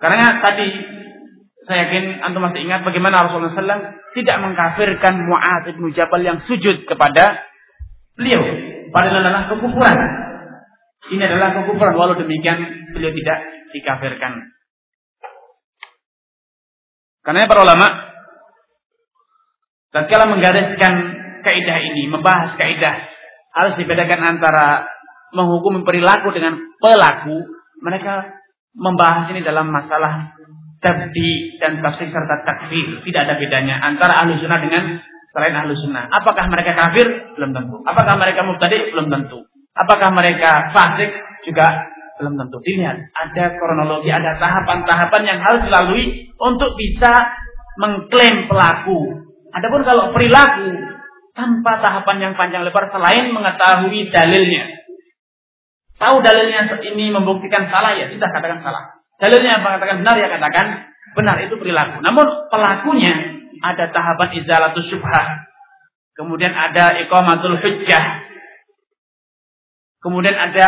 Karena 0.03 0.43
tadi 0.43 0.67
saya 1.63 1.87
yakin 1.87 2.19
antum 2.27 2.43
masih 2.43 2.67
ingat 2.67 2.83
bagaimana 2.83 3.23
Rasulullah 3.23 3.55
SAW 3.55 3.83
tidak 4.19 4.37
mengkafirkan 4.43 5.15
Mu'ad 5.15 5.65
bin 5.79 5.95
Jabal 5.95 6.27
yang 6.27 6.43
sujud 6.43 6.83
kepada 6.91 7.39
beliau. 8.19 8.43
Padahal 8.91 9.23
adalah 9.23 9.47
kekufuran. 9.47 9.99
Ini 11.15 11.23
adalah 11.23 11.55
kekufuran. 11.63 11.95
Walau 11.95 12.19
demikian 12.19 12.59
beliau 12.91 13.15
tidak 13.15 13.39
dikafirkan. 13.73 14.33
Karena 17.23 17.47
para 17.47 17.63
ulama 17.63 17.87
tatkala 19.95 20.27
menggariskan 20.35 20.95
kaidah 21.47 21.79
ini, 21.79 22.11
membahas 22.11 22.59
kaidah 22.59 23.07
harus 23.55 23.79
dibedakan 23.79 24.37
antara 24.37 24.91
menghukum 25.31 25.87
perilaku 25.87 26.35
dengan 26.35 26.59
pelaku. 26.83 27.39
Mereka 27.83 28.15
membahas 28.75 29.31
ini 29.31 29.47
dalam 29.47 29.71
masalah 29.71 30.35
tabdi 30.83 31.57
dan 31.63 31.79
tafsir 31.81 32.11
serta 32.11 32.43
takfir. 32.43 33.01
Tidak 33.07 33.21
ada 33.23 33.39
bedanya 33.39 33.79
antara 33.81 34.19
ahlu 34.21 34.37
sunnah 34.43 34.61
dengan 34.61 34.99
selain 35.31 35.55
ahlu 35.55 35.73
sunnah. 35.79 36.11
Apakah 36.11 36.51
mereka 36.51 36.75
kafir? 36.75 37.07
Belum 37.39 37.55
tentu. 37.55 37.81
Apakah 37.87 38.19
mereka 38.19 38.43
mubtadi? 38.43 38.93
Belum 38.93 39.09
tentu. 39.09 39.47
Apakah 39.73 40.11
mereka 40.13 40.75
fasik? 40.75 41.11
Juga 41.47 41.89
belum 42.21 42.37
tentu. 42.39 42.61
Dilihat, 42.63 42.99
ada 43.17 43.45
kronologi, 43.57 44.13
ada 44.13 44.37
tahapan-tahapan 44.37 45.23
yang 45.27 45.39
harus 45.41 45.61
dilalui 45.65 46.31
untuk 46.37 46.77
bisa 46.77 47.33
mengklaim 47.81 48.47
pelaku. 48.47 49.27
Adapun 49.53 49.83
kalau 49.83 50.13
perilaku 50.13 50.71
tanpa 51.33 51.81
tahapan 51.81 52.17
yang 52.21 52.33
panjang 52.37 52.63
lebar 52.63 52.93
selain 52.93 53.33
mengetahui 53.33 54.13
dalilnya. 54.13 54.65
Tahu 55.97 56.17
dalilnya 56.21 56.69
ini 56.83 57.11
membuktikan 57.11 57.69
salah 57.73 57.97
ya 57.97 58.07
sudah 58.13 58.29
katakan 58.29 58.61
salah. 58.61 59.02
Dalilnya 59.23 59.55
yang 59.55 59.63
mengatakan 59.63 60.03
benar 60.03 60.19
ya 60.19 60.29
katakan 60.35 60.67
benar 61.15 61.37
itu 61.47 61.55
perilaku. 61.55 62.03
Namun 62.03 62.51
pelakunya 62.51 63.39
ada 63.63 63.95
tahapan 63.95 64.43
izalatus 64.43 64.91
syubhah. 64.91 65.47
Kemudian 66.19 66.51
ada 66.51 66.99
iqamatul 67.07 67.63
hujjah. 67.63 68.27
Kemudian 70.03 70.35
ada 70.35 70.67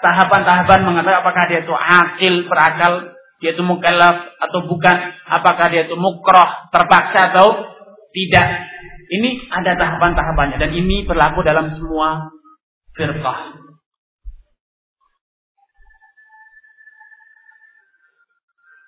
tahapan-tahapan 0.00 0.80
mengatakan 0.88 1.20
apakah 1.20 1.44
dia 1.52 1.60
itu 1.60 1.74
akil, 1.76 2.48
berakal, 2.48 3.12
dia 3.44 3.52
itu 3.52 3.60
mukallaf 3.60 4.40
atau 4.40 4.64
bukan, 4.64 4.96
apakah 5.28 5.68
dia 5.68 5.84
itu 5.84 5.96
mukroh, 6.00 6.48
terpaksa 6.72 7.36
atau 7.36 7.76
tidak. 8.16 8.48
Ini 9.12 9.52
ada 9.52 9.76
tahapan-tahapannya 9.76 10.56
dan 10.56 10.70
ini 10.72 11.04
berlaku 11.04 11.44
dalam 11.44 11.68
semua 11.76 12.32
firqah. 12.96 13.69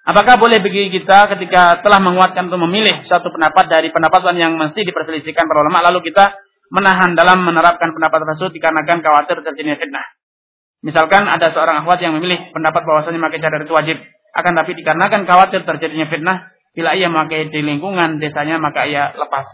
Apakah 0.02 0.34
boleh 0.34 0.58
bagi 0.58 0.90
kita 0.90 1.30
ketika 1.30 1.78
telah 1.78 2.02
menguatkan 2.02 2.50
untuk 2.50 2.66
memilih 2.66 3.06
suatu 3.06 3.30
pendapat 3.30 3.70
dari 3.70 3.94
pendapat 3.94 4.34
yang 4.34 4.58
mesti 4.58 4.82
diperselisihkan 4.82 5.46
para 5.46 5.62
ulama 5.62 5.78
lalu 5.78 6.10
kita 6.10 6.34
menahan 6.74 7.14
dalam 7.14 7.46
menerapkan 7.46 7.94
pendapat 7.94 8.26
tersebut 8.34 8.58
dikarenakan 8.58 8.98
khawatir 8.98 9.38
terjadinya 9.46 9.78
fitnah. 9.78 10.06
Misalkan 10.82 11.30
ada 11.30 11.54
seorang 11.54 11.86
akhwat 11.86 12.02
yang 12.02 12.18
memilih 12.18 12.50
pendapat 12.50 12.82
bahwasanya 12.82 13.22
memakai 13.22 13.38
cadar 13.38 13.62
itu 13.62 13.70
wajib, 13.70 13.96
akan 14.34 14.52
tapi 14.58 14.70
dikarenakan 14.74 15.22
khawatir 15.22 15.60
terjadinya 15.62 16.10
fitnah, 16.10 16.50
bila 16.74 16.98
ia 16.98 17.06
memakai 17.06 17.52
di 17.52 17.60
lingkungan 17.62 18.18
desanya 18.18 18.58
maka 18.58 18.88
ia 18.90 19.14
lepas. 19.14 19.46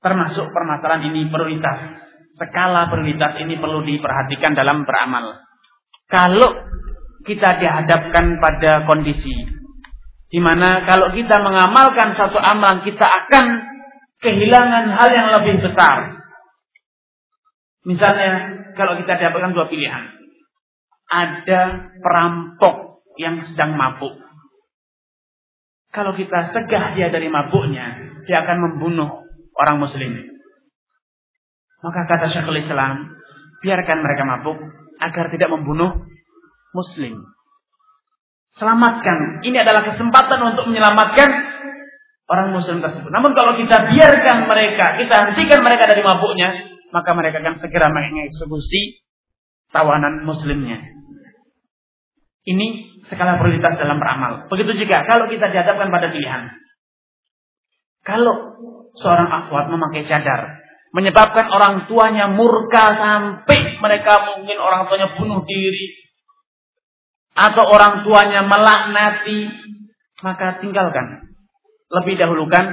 Termasuk 0.00 0.54
permasalahan 0.54 1.12
ini 1.12 1.28
prioritas. 1.28 2.00
Skala 2.40 2.88
prioritas 2.88 3.36
ini 3.42 3.60
perlu 3.60 3.84
diperhatikan 3.84 4.56
dalam 4.56 4.88
beramal. 4.88 5.42
Kalau 6.06 6.65
kita 7.26 7.58
dihadapkan 7.58 8.38
pada 8.38 8.86
kondisi 8.86 9.56
di 10.26 10.42
mana 10.42 10.82
kalau 10.82 11.14
kita 11.14 11.38
mengamalkan 11.38 12.18
satu 12.18 12.38
amalan 12.38 12.82
kita 12.82 13.06
akan 13.06 13.46
kehilangan 14.20 14.84
hal 14.90 15.08
yang 15.14 15.28
lebih 15.38 15.62
besar. 15.62 16.18
Misalnya 17.86 18.30
kalau 18.74 18.98
kita 18.98 19.14
dapatkan 19.14 19.54
dua 19.54 19.70
pilihan. 19.70 20.18
Ada 21.06 21.94
perampok 22.02 23.06
yang 23.14 23.38
sedang 23.46 23.78
mabuk. 23.78 24.18
Kalau 25.94 26.10
kita 26.18 26.50
segah 26.50 26.98
dia 26.98 27.14
dari 27.14 27.30
mabuknya, 27.30 28.18
dia 28.26 28.42
akan 28.42 28.58
membunuh 28.58 29.22
orang 29.54 29.78
muslim. 29.78 30.18
Maka 31.86 32.10
kata 32.10 32.26
Syekhul 32.34 32.58
Islam, 32.58 33.14
biarkan 33.62 34.02
mereka 34.02 34.26
mabuk 34.26 34.58
agar 34.98 35.30
tidak 35.30 35.46
membunuh 35.54 36.10
muslim. 36.76 37.24
Selamatkan. 38.60 39.40
Ini 39.40 39.56
adalah 39.64 39.88
kesempatan 39.88 40.40
untuk 40.52 40.68
menyelamatkan 40.68 41.28
orang 42.28 42.52
muslim 42.52 42.84
tersebut. 42.84 43.08
Namun 43.08 43.32
kalau 43.32 43.56
kita 43.56 43.88
biarkan 43.92 44.48
mereka, 44.48 45.00
kita 45.00 45.14
hentikan 45.32 45.60
mereka 45.64 45.88
dari 45.88 46.04
mabuknya, 46.04 46.52
maka 46.90 47.10
mereka 47.16 47.40
akan 47.40 47.56
segera 47.60 47.88
mengeksekusi 47.88 49.04
tawanan 49.70 50.24
muslimnya. 50.28 50.80
Ini 52.46 52.66
skala 53.10 53.42
prioritas 53.42 53.74
dalam 53.74 53.98
beramal. 53.98 54.46
Begitu 54.46 54.86
juga 54.86 55.02
kalau 55.02 55.26
kita 55.26 55.50
dihadapkan 55.50 55.90
pada 55.90 56.14
pilihan. 56.14 56.54
Kalau 58.06 58.54
seorang 59.02 59.26
akhwat 59.26 59.66
memakai 59.66 60.06
cadar, 60.06 60.62
menyebabkan 60.94 61.50
orang 61.50 61.90
tuanya 61.90 62.30
murka 62.30 62.94
sampai 62.94 63.82
mereka 63.82 64.30
mungkin 64.30 64.56
orang 64.62 64.86
tuanya 64.86 65.10
bunuh 65.18 65.42
diri, 65.42 66.05
atau 67.36 67.64
orang 67.68 68.00
tuanya 68.00 68.48
melaknati, 68.48 69.52
maka 70.24 70.56
tinggalkan. 70.64 71.28
Lebih 71.92 72.16
dahulukan 72.16 72.64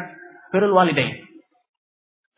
birrul 0.49 0.73
walidain. 0.73 1.19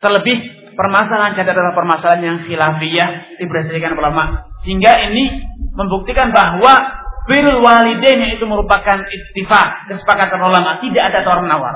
Terlebih 0.02 0.36
permasalahan 0.76 1.38
cadar 1.38 1.56
adalah 1.56 1.72
permasalahan 1.72 2.22
yang 2.26 2.38
khilafiyah 2.44 3.40
diberhasilkan 3.40 3.96
ulama. 3.96 4.44
Sehingga 4.66 5.08
ini 5.08 5.40
membuktikan 5.72 6.34
bahwa 6.34 6.74
birrul 7.30 7.62
walidain 7.62 8.34
itu 8.34 8.44
merupakan 8.44 9.06
ittifaq, 9.06 9.94
kesepakatan 9.94 10.42
ulama, 10.42 10.82
tidak 10.82 11.14
ada 11.14 11.22
tawar 11.22 11.46
menawar. 11.46 11.74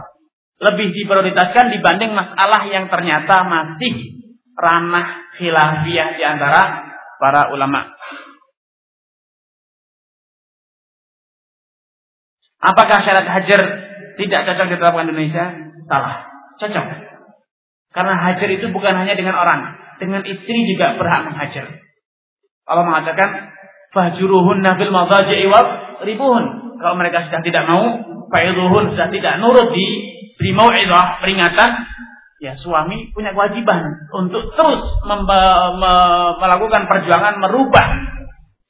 Lebih 0.61 0.93
diprioritaskan 0.93 1.73
dibanding 1.73 2.13
masalah 2.13 2.69
yang 2.69 2.93
ternyata 2.93 3.49
masih 3.49 4.21
ranah 4.59 5.33
khilafiyah 5.41 6.21
di 6.21 6.23
antara 6.27 6.91
para 7.17 7.49
ulama. 7.55 7.89
Apakah 12.61 13.01
syarat 13.01 13.25
hajar 13.25 13.61
tidak 14.21 14.41
cocok 14.45 14.67
diterapkan 14.69 15.09
di 15.09 15.17
Indonesia? 15.17 15.45
Salah. 15.89 16.29
Cocok. 16.61 16.87
Karena 17.91 18.15
hajar 18.21 18.49
itu 18.53 18.69
bukan 18.69 18.93
hanya 19.01 19.17
dengan 19.17 19.41
orang. 19.41 19.81
Dengan 19.97 20.21
istri 20.29 20.69
juga 20.69 21.01
berhak 21.01 21.33
menghajar. 21.33 21.81
Allah 22.69 22.85
mengatakan, 22.85 23.57
Fahjuruhun 23.91 24.61
nafil 24.61 24.93
madaji'i 24.93 25.49
wa 25.49 25.61
ribuhun. 26.05 26.45
Kalau 26.79 26.95
mereka 27.01 27.27
sudah 27.29 27.41
tidak 27.43 27.65
mau, 27.67 27.85
fa'idhuhun 28.31 28.95
sudah 28.95 29.09
tidak 29.11 29.35
nurut 29.43 29.75
di 29.75 29.87
beri 30.39 30.53
mau'idah, 30.57 31.21
peringatan, 31.21 31.71
ya 32.41 32.57
suami 32.57 33.13
punya 33.13 33.37
kewajiban 33.37 33.85
untuk 34.17 34.55
terus 34.57 34.81
melakukan 36.41 36.89
perjuangan 36.89 37.37
merubah 37.43 37.87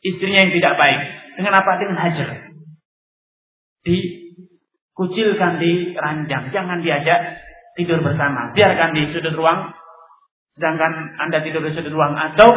istrinya 0.02 0.42
yang 0.48 0.52
tidak 0.56 0.74
baik. 0.74 1.00
Dengan 1.38 1.62
apa? 1.62 1.70
Dengan 1.78 1.96
hajar 2.00 2.49
dikucilkan 3.86 5.60
di 5.60 5.96
ranjang. 5.96 6.52
Jangan 6.52 6.80
diajak 6.84 7.40
tidur 7.78 8.00
bersama. 8.04 8.52
Biarkan 8.52 8.96
di 8.96 9.12
sudut 9.12 9.34
ruang. 9.36 9.72
Sedangkan 10.56 11.16
Anda 11.20 11.40
tidur 11.44 11.64
di 11.64 11.72
sudut 11.72 11.92
ruang. 11.92 12.16
Atau 12.16 12.50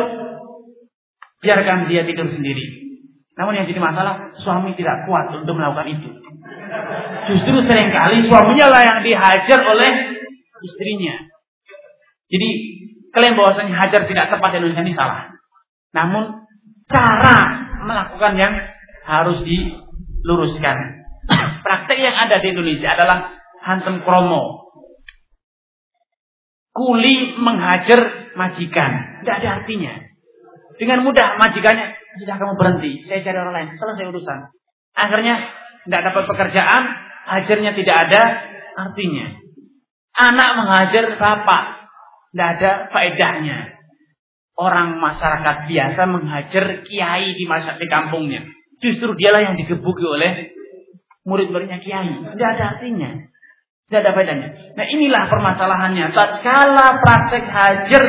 biarkan 1.43 1.87
dia 1.91 2.07
tidur 2.07 2.27
sendiri. 2.31 2.83
Namun 3.33 3.57
yang 3.57 3.65
jadi 3.65 3.81
masalah, 3.81 4.37
suami 4.45 4.77
tidak 4.77 5.09
kuat 5.09 5.33
untuk 5.33 5.57
melakukan 5.57 5.89
itu. 5.89 6.09
Justru 7.33 7.65
sering 7.65 7.89
kali 7.89 8.29
suaminya 8.29 8.69
lah 8.69 8.81
yang 8.85 8.99
dihajar 9.01 9.59
oleh 9.65 9.91
istrinya. 10.63 11.15
Jadi 12.29 12.49
klaim 13.13 13.37
bahwasanya 13.37 13.73
hajar 13.77 14.09
tidak 14.09 14.29
tepat 14.33 14.49
di 14.53 14.57
Indonesia 14.61 14.83
ini 14.85 14.93
salah. 14.97 15.33
Namun 15.93 16.45
cara 16.89 17.37
melakukan 17.83 18.33
yang 18.37 18.53
harus 19.05 19.43
diluruskan. 19.45 21.02
Praktek 21.63 21.97
yang 21.97 22.15
ada 22.15 22.43
di 22.43 22.51
Indonesia 22.51 22.91
adalah 22.91 23.31
hantem 23.63 24.03
kromo. 24.03 24.67
Kuli 26.75 27.39
menghajar 27.39 28.33
majikan. 28.35 29.23
Tidak 29.23 29.35
ada 29.39 29.49
artinya. 29.63 29.93
Dengan 30.75 31.05
mudah 31.05 31.39
majikannya, 31.39 31.95
sudah 32.19 32.35
kamu 32.35 32.53
berhenti. 32.59 33.07
Saya 33.07 33.23
cari 33.23 33.37
orang 33.37 33.55
lain. 33.55 33.69
Selesai 33.77 34.09
urusan. 34.09 34.39
Akhirnya 34.97 35.35
tidak 35.85 36.01
dapat 36.11 36.23
pekerjaan. 36.29 36.83
Hajarnya 37.23 37.71
tidak 37.77 37.97
ada 38.09 38.21
artinya. 38.89 39.25
Anak 40.17 40.49
menghajar 40.59 41.15
bapak. 41.15 41.63
Tidak 42.33 42.49
ada 42.59 42.71
faedahnya. 42.89 43.57
Orang 44.53 45.01
masyarakat 45.01 45.65
biasa 45.65 46.01
menghajar 46.09 46.65
kiai 46.85 47.33
di 47.37 47.45
masa 47.49 47.77
di 47.77 47.89
kampungnya. 47.89 48.45
Justru 48.81 49.13
dialah 49.17 49.53
yang 49.53 49.55
digebuki 49.57 50.05
oleh 50.05 50.52
murid-muridnya 51.23 51.79
kiai. 51.79 52.11
Tidak 52.11 52.49
ada 52.55 52.63
artinya. 52.77 53.11
Tidak 53.87 53.99
ada 53.99 54.11
bedanya. 54.15 54.47
Nah 54.73 54.85
inilah 54.87 55.23
permasalahannya. 55.27 56.05
Tatkala 56.15 56.87
praktek 57.03 57.45
hajar 57.45 58.03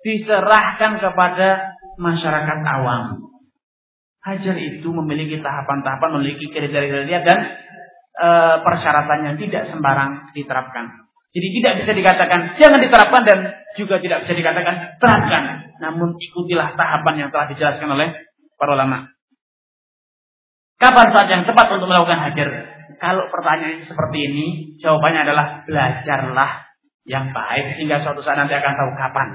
diserahkan 0.00 1.02
kepada 1.02 1.76
masyarakat 2.00 2.58
awam. 2.64 3.28
Hajar 4.20 4.56
itu 4.56 4.88
memiliki 4.92 5.40
tahapan-tahapan, 5.40 6.20
memiliki 6.20 6.52
kriteria-kriteria 6.52 7.20
dan 7.24 7.38
e, 8.16 8.28
persyaratannya 8.64 9.40
tidak 9.40 9.72
sembarang 9.72 10.32
diterapkan. 10.36 11.08
Jadi 11.30 11.46
tidak 11.60 11.72
bisa 11.84 11.92
dikatakan 11.94 12.40
jangan 12.58 12.80
diterapkan 12.82 13.22
dan 13.22 13.38
juga 13.78 14.02
tidak 14.02 14.26
bisa 14.26 14.34
dikatakan 14.34 14.98
terapkan. 14.98 15.42
Namun 15.80 16.16
ikutilah 16.20 16.76
tahapan 16.76 17.14
yang 17.16 17.28
telah 17.32 17.48
dijelaskan 17.48 17.88
oleh 17.92 18.08
para 18.56 18.76
ulama. 18.76 19.08
Kapan 20.80 21.12
saat 21.12 21.28
yang 21.28 21.44
tepat 21.44 21.76
untuk 21.76 21.92
melakukan 21.92 22.24
hajar? 22.24 22.48
Kalau 22.96 23.28
pertanyaan 23.28 23.84
seperti 23.84 24.18
ini, 24.32 24.46
jawabannya 24.80 25.28
adalah 25.28 25.46
belajarlah 25.68 26.50
yang 27.04 27.36
baik 27.36 27.76
sehingga 27.76 28.00
suatu 28.00 28.24
saat 28.24 28.40
nanti 28.40 28.56
akan 28.56 28.72
tahu 28.72 28.90
kapan. 28.96 29.28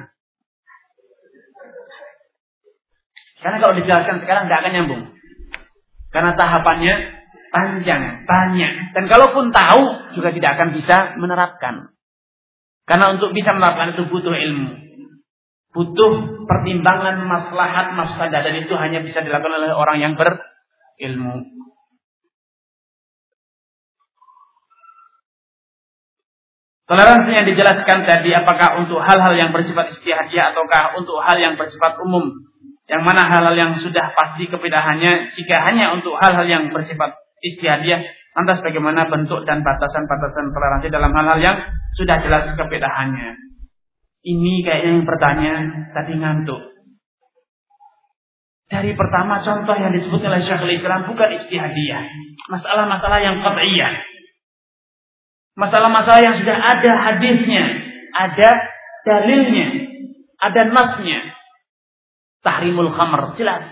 Karena 3.45 3.57
kalau 3.61 3.77
dijelaskan 3.77 4.25
sekarang 4.25 4.49
tidak 4.49 4.59
akan 4.65 4.73
nyambung. 4.73 5.03
Karena 6.09 6.33
tahapannya 6.33 6.93
panjang, 7.53 8.25
banyak. 8.25 8.73
Dan 8.97 9.05
kalaupun 9.05 9.53
tahu 9.53 9.81
juga 10.17 10.33
tidak 10.33 10.49
akan 10.57 10.69
bisa 10.73 11.13
menerapkan. 11.21 11.93
Karena 12.89 13.13
untuk 13.13 13.37
bisa 13.37 13.53
menerapkan 13.53 13.93
itu 13.93 14.09
butuh 14.09 14.33
ilmu. 14.33 14.81
Butuh 15.77 16.11
pertimbangan 16.49 17.21
maslahat 17.21 17.93
mafsadah 17.93 18.41
dan 18.41 18.55
itu 18.65 18.73
hanya 18.81 19.05
bisa 19.05 19.21
dilakukan 19.21 19.61
oleh 19.61 19.77
orang 19.77 20.01
yang 20.01 20.13
ber 20.17 20.54
ilmu. 20.99 21.55
Toleransi 26.85 27.33
yang 27.33 27.49
dijelaskan 27.49 28.05
tadi 28.05 28.29
apakah 28.29 28.77
untuk 28.85 29.01
hal-hal 29.01 29.33
yang 29.33 29.49
bersifat 29.49 29.89
istihadiyah 29.97 30.53
ataukah 30.53 30.93
untuk 31.01 31.17
hal 31.17 31.41
yang 31.41 31.57
bersifat 31.57 31.97
umum? 31.97 32.29
Yang 32.85 33.01
mana 33.01 33.25
hal-hal 33.25 33.57
yang 33.57 33.73
sudah 33.81 34.13
pasti 34.13 34.45
kebedahannya 34.45 35.33
jika 35.33 35.65
hanya 35.65 35.97
untuk 35.97 36.13
hal-hal 36.21 36.45
yang 36.45 36.69
bersifat 36.69 37.17
istihadiyah 37.41 38.05
lantas 38.37 38.61
bagaimana 38.61 39.09
bentuk 39.09 39.41
dan 39.49 39.65
batasan-batasan 39.65 40.53
toleransi 40.53 40.93
dalam 40.93 41.09
hal-hal 41.09 41.39
yang 41.41 41.57
sudah 41.97 42.21
jelas 42.21 42.53
kebedahannya? 42.53 43.33
Ini 44.21 44.53
kayaknya 44.61 44.89
yang 45.01 45.05
bertanya 45.09 45.53
tadi 45.89 46.13
ngantuk. 46.21 46.74
Dari 48.65 48.97
pertama 48.97 49.45
contoh 49.45 49.77
yang 49.77 49.93
disebut 49.93 50.17
oleh 50.25 50.41
Syekhul 50.41 50.73
Islam 50.73 51.05
bukan 51.05 51.29
istihadiyah. 51.37 52.03
Masalah-masalah 52.49 53.19
yang 53.21 53.37
qat'iyah. 53.45 53.93
Masalah-masalah 55.55 56.21
yang 56.25 56.35
sudah 56.41 56.57
ada 56.57 56.91
hadisnya, 57.09 57.63
ada 58.11 58.49
dalilnya, 59.05 59.67
ada 60.41 60.61
nasnya. 60.67 61.19
Tahrimul 62.41 62.91
khamr 62.91 63.37
jelas. 63.37 63.63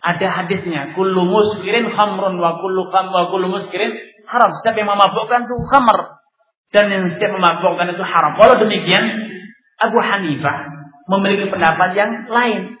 Ada 0.00 0.32
hadisnya, 0.32 0.96
kullu 0.96 1.28
muskirin 1.28 1.92
khamrun 1.92 2.40
wa 2.40 2.56
kullu 2.64 2.88
kham 2.88 3.12
wa 3.12 3.28
kullu 3.28 3.52
muskirin 3.52 3.92
haram. 4.24 4.50
Setiap 4.60 4.80
yang 4.80 4.88
memabukkan 4.88 5.44
itu 5.44 5.56
khamr 5.68 5.98
dan 6.72 6.88
yang 6.88 7.04
setiap 7.12 7.36
memabukkan 7.36 7.92
itu 7.92 8.04
haram. 8.04 8.32
Walau 8.40 8.56
demikian, 8.64 9.04
Abu 9.76 9.98
Hanifah 10.00 10.56
memiliki 11.10 11.52
pendapat 11.52 11.92
yang 11.98 12.30
lain. 12.32 12.79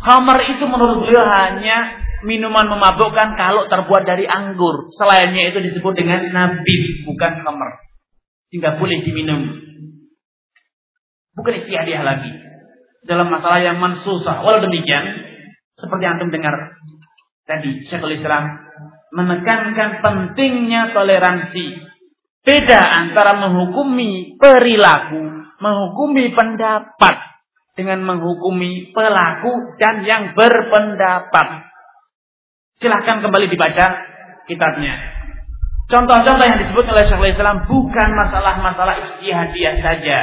Khamar 0.00 0.38
itu 0.44 0.64
menurut 0.68 1.08
beliau 1.08 1.24
hanya 1.24 2.06
minuman 2.24 2.66
memabukkan 2.68 3.36
kalau 3.36 3.68
terbuat 3.68 4.02
dari 4.04 4.24
anggur. 4.24 4.92
Selainnya 4.96 5.52
itu 5.52 5.58
disebut 5.60 5.92
dengan 5.96 6.30
nabi, 6.32 7.06
bukan 7.06 7.32
khamar. 7.44 7.70
Sehingga 8.48 8.76
boleh 8.76 9.02
diminum. 9.02 9.40
Bukan 11.36 11.54
istiadah 11.64 12.00
lagi. 12.04 12.32
Dalam 13.06 13.28
masalah 13.28 13.60
yang 13.60 13.76
mansusah. 13.78 14.42
Walau 14.42 14.64
demikian, 14.64 15.04
seperti 15.76 16.02
yang 16.02 16.16
antum 16.18 16.32
dengar 16.32 16.54
tadi, 17.44 17.84
Syekhul 17.86 18.16
Islam 18.16 18.66
menekankan 19.14 20.02
pentingnya 20.02 20.90
toleransi. 20.96 21.86
Beda 22.46 22.78
antara 22.78 23.34
menghukumi 23.42 24.38
perilaku, 24.38 25.18
menghukumi 25.58 26.30
pendapat 26.30 27.16
dengan 27.76 28.00
menghukumi 28.02 28.90
pelaku 28.90 29.76
dan 29.76 30.02
yang 30.02 30.32
berpendapat. 30.32 31.68
Silahkan 32.80 33.20
kembali 33.20 33.46
dibaca 33.52 33.86
kitabnya. 34.48 35.16
Contoh-contoh 35.86 36.42
yang 36.42 36.58
disebut 36.66 36.82
oleh 36.90 37.04
Syekhul 37.06 37.30
Islam 37.30 37.62
bukan 37.70 38.08
masalah-masalah 38.18 39.06
ijtihadiyah 39.06 39.76
saja. 39.84 40.18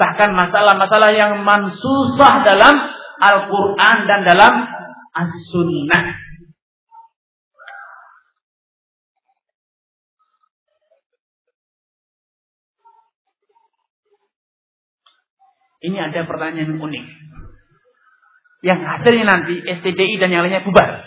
Bahkan 0.00 0.32
masalah-masalah 0.32 1.10
yang 1.12 1.44
mansusah 1.44 2.40
dalam 2.42 2.74
Al-Quran 3.20 3.96
dan 4.08 4.20
dalam 4.24 4.54
As-Sunnah. 5.14 6.23
Ini 15.84 15.96
ada 16.00 16.24
pertanyaan 16.24 16.80
unik. 16.80 17.04
Yang 18.64 18.80
hasilnya 18.80 19.24
nanti 19.28 19.60
STDI 19.60 20.16
dan 20.16 20.32
yang 20.32 20.48
lainnya 20.48 20.64
bubar. 20.64 21.04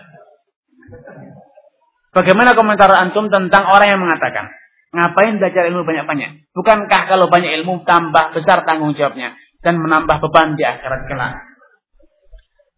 Bagaimana 2.13 2.53
komentar 2.53 2.93
antum 2.93 3.33
tentang 3.33 3.65
orang 3.65 3.97
yang 3.97 4.01
mengatakan, 4.01 4.53
ngapain 4.93 5.41
belajar 5.41 5.65
ilmu 5.69 5.81
banyak-banyak? 5.81 6.53
Bukankah 6.53 7.01
kalau 7.09 7.29
banyak 7.29 7.57
ilmu 7.61 7.85
tambah 7.89 8.37
besar 8.37 8.65
tanggung 8.69 8.93
jawabnya 8.93 9.33
dan 9.65 9.81
menambah 9.81 10.21
beban 10.21 10.53
di 10.53 10.65
akhirat 10.65 11.09
kelak? 11.09 11.45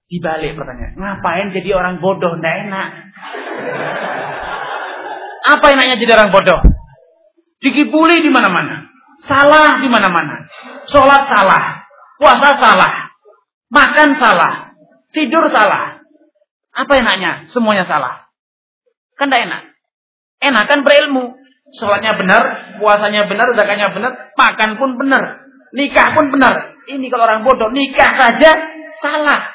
Dibalik 0.10 0.58
pertanyaan, 0.58 0.96
ngapain 0.98 1.56
jadi 1.56 1.70
orang 1.76 2.04
bodoh? 2.04 2.36
Tidak 2.40 2.56
enak. 2.68 2.90
Apa 5.56 5.66
enaknya 5.76 6.02
jadi 6.02 6.12
orang 6.20 6.32
bodoh? 6.36 6.60
Dikibuli 7.60 8.24
di 8.24 8.32
mana-mana. 8.32 8.88
Salah 9.28 9.84
di 9.84 9.88
mana-mana. 9.92 10.48
Sholat 10.88 11.28
salah. 11.28 11.79
Puasa 12.20 12.50
salah. 12.60 13.16
Makan 13.72 14.10
salah. 14.20 14.76
Tidur 15.16 15.48
salah. 15.50 16.04
Apa 16.76 16.94
enaknya? 17.00 17.48
Semuanya 17.50 17.88
salah. 17.88 18.28
Kan 19.16 19.32
tidak 19.32 19.48
enak. 19.48 19.62
Enak 20.44 20.66
kan 20.68 20.80
berilmu. 20.84 21.40
Sholatnya 21.70 22.18
benar, 22.18 22.42
puasanya 22.82 23.30
benar, 23.30 23.54
zakatnya 23.54 23.94
benar, 23.94 24.34
makan 24.34 24.82
pun 24.82 24.98
benar. 24.98 25.46
Nikah 25.70 26.18
pun 26.18 26.34
benar. 26.34 26.82
Ini 26.90 27.06
kalau 27.14 27.30
orang 27.30 27.46
bodoh, 27.46 27.70
nikah 27.70 28.10
saja 28.18 28.58
salah. 28.98 29.54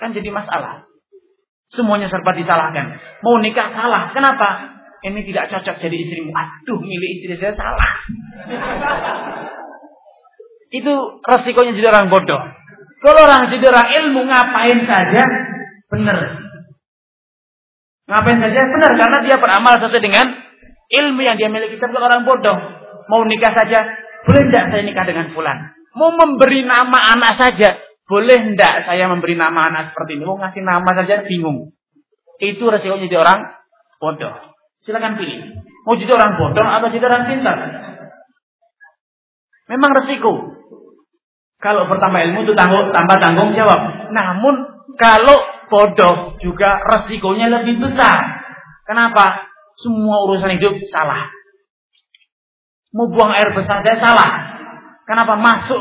Kan 0.00 0.16
jadi 0.16 0.32
masalah. 0.32 0.88
Semuanya 1.68 2.08
serba 2.08 2.32
disalahkan. 2.32 2.96
Mau 3.20 3.36
nikah 3.44 3.68
salah. 3.76 4.16
Kenapa? 4.16 4.72
Ini 5.04 5.20
tidak 5.28 5.52
cocok 5.52 5.76
jadi 5.84 5.96
istrimu. 6.08 6.32
Aduh, 6.32 6.80
milik 6.80 7.20
istri 7.20 7.36
saya 7.36 7.52
salah. 7.52 7.92
Itu 10.74 11.22
resikonya 11.22 11.78
jadi 11.78 11.86
orang 11.94 12.10
bodoh. 12.10 12.42
Kalau 12.98 13.20
orang 13.22 13.46
jadi 13.54 13.62
orang 13.70 13.88
ilmu 14.02 14.26
ngapain 14.26 14.80
saja 14.90 15.22
benar. 15.86 16.18
Ngapain 18.10 18.38
saja 18.42 18.60
benar 18.74 18.92
karena 18.98 19.18
dia 19.22 19.36
beramal 19.38 19.78
sesuai 19.78 20.02
dengan 20.02 20.26
ilmu 20.90 21.20
yang 21.22 21.38
dia 21.38 21.46
miliki. 21.46 21.78
Tapi 21.78 21.94
kalau 21.94 22.10
orang 22.10 22.26
bodoh 22.26 22.56
mau 23.06 23.22
nikah 23.22 23.54
saja, 23.54 23.86
boleh 24.26 24.42
tidak 24.50 24.74
saya 24.74 24.82
nikah 24.82 25.06
dengan 25.06 25.30
fulan? 25.30 25.78
Mau 25.94 26.10
memberi 26.10 26.66
nama 26.66 27.14
anak 27.14 27.38
saja, 27.38 27.78
boleh 28.10 28.56
tidak 28.56 28.82
saya 28.82 29.06
memberi 29.06 29.38
nama 29.38 29.70
anak 29.70 29.94
seperti 29.94 30.18
ini? 30.18 30.26
Mau 30.26 30.42
ngasih 30.42 30.62
nama 30.66 30.90
saja 30.90 31.22
bingung. 31.22 31.70
Itu 32.42 32.66
resikonya 32.66 33.06
jadi 33.06 33.22
orang 33.22 33.40
bodoh. 34.02 34.34
Silakan 34.82 35.22
pilih. 35.22 35.54
Mau 35.86 35.94
jadi 35.94 36.12
orang 36.18 36.34
bodoh 36.34 36.66
atau 36.66 36.88
jadi 36.90 37.04
orang 37.06 37.30
pintar? 37.30 37.56
Memang 39.70 39.90
resiko. 40.02 40.53
Kalau 41.64 41.88
bertambah 41.88 42.20
ilmu 42.28 42.44
itu 42.44 42.52
tanggung, 42.52 42.92
tambah 42.92 43.16
tanggung 43.24 43.56
jawab. 43.56 44.12
Namun 44.12 44.84
kalau 45.00 45.40
bodoh 45.72 46.36
juga 46.44 46.76
resikonya 46.84 47.48
lebih 47.48 47.80
besar. 47.80 48.20
Kenapa? 48.84 49.48
Semua 49.80 50.28
urusan 50.28 50.60
hidup 50.60 50.76
salah. 50.92 51.32
Mau 52.92 53.08
buang 53.08 53.32
air 53.32 53.56
besar 53.56 53.80
saya 53.80 53.96
salah. 53.96 54.30
Kenapa? 55.08 55.40
Masuk 55.40 55.80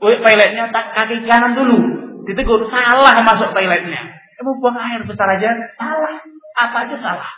toiletnya 0.00 0.72
kaki 0.72 1.20
kanan 1.28 1.52
dulu. 1.52 1.76
Ditegur 2.24 2.64
salah 2.72 3.20
masuk 3.20 3.52
toiletnya. 3.52 4.00
Eh, 4.08 4.42
mau 4.42 4.56
buang 4.56 4.80
air 4.80 5.04
besar 5.04 5.28
aja 5.28 5.52
salah. 5.76 6.24
Apa 6.56 6.88
aja 6.88 6.96
salah. 7.04 7.30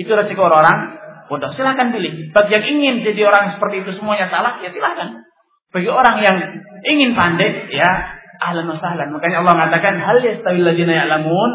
Itu 0.00 0.16
resiko 0.16 0.48
orang 0.48 0.96
bodoh. 1.28 1.52
Silahkan 1.52 1.92
pilih. 1.92 2.32
Bagi 2.32 2.56
yang 2.56 2.64
ingin 2.64 2.94
jadi 3.04 3.28
orang 3.28 3.60
seperti 3.60 3.84
itu 3.84 4.00
semuanya 4.00 4.32
salah, 4.32 4.58
ya 4.64 4.72
silahkan. 4.72 5.29
Bagi 5.70 5.86
orang 5.86 6.16
yang 6.18 6.36
ingin 6.82 7.14
pandai, 7.14 7.70
ya 7.70 7.90
ahlan 8.42 8.66
wa 8.66 8.78
sahlan. 8.80 9.14
Makanya 9.14 9.46
Allah 9.46 9.54
mengatakan 9.54 10.02
hal 10.02 10.18
yastawil 10.18 10.66
ladzina 10.66 10.92
ya'lamun 10.96 11.50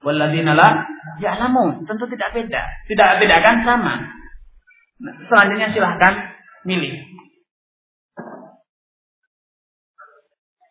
wal 0.00 0.16
ladzina 0.16 0.56
la 0.56 0.88
ya'lamun. 1.20 1.84
Tentu 1.84 2.08
tidak 2.08 2.32
beda. 2.32 2.62
Tidak 2.88 3.10
beda 3.20 3.36
kan 3.44 3.56
sama. 3.66 3.94
Nah, 5.00 5.14
selanjutnya 5.28 5.68
silahkan 5.76 6.12
milih. 6.64 7.10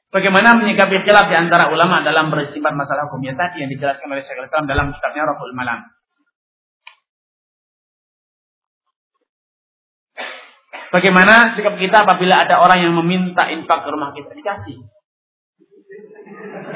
Bagaimana 0.10 0.58
menyikapi 0.58 1.06
khilaf 1.06 1.30
di 1.30 1.38
antara 1.38 1.70
ulama 1.70 2.02
dalam 2.02 2.34
beristimbat 2.34 2.74
masalah 2.74 3.06
hukumnya 3.06 3.38
tadi 3.38 3.62
yang 3.62 3.70
dijelaskan 3.70 4.10
oleh 4.10 4.26
Syekhul 4.26 4.50
Islam 4.50 4.66
dalam 4.66 4.90
kitabnya 4.90 5.30
Rabbul 5.30 5.54
Malam. 5.54 5.86
Bagaimana 10.90 11.54
sikap 11.54 11.78
kita 11.78 12.02
apabila 12.02 12.50
ada 12.50 12.66
orang 12.66 12.82
yang 12.82 12.94
meminta 12.98 13.46
infak 13.54 13.86
ke 13.86 13.90
rumah 13.94 14.10
kita 14.14 14.34
dikasih? 14.34 14.78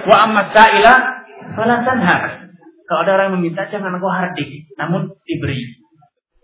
Wa 0.05 0.29
amma. 0.29 0.53
Kalau 2.83 2.99
ada 2.99 3.11
orang 3.15 3.25
yang 3.31 3.37
meminta 3.41 3.65
jangan 3.71 3.97
kau 3.97 4.11
hardik, 4.11 4.69
namun 4.77 5.17
diberi. 5.25 5.81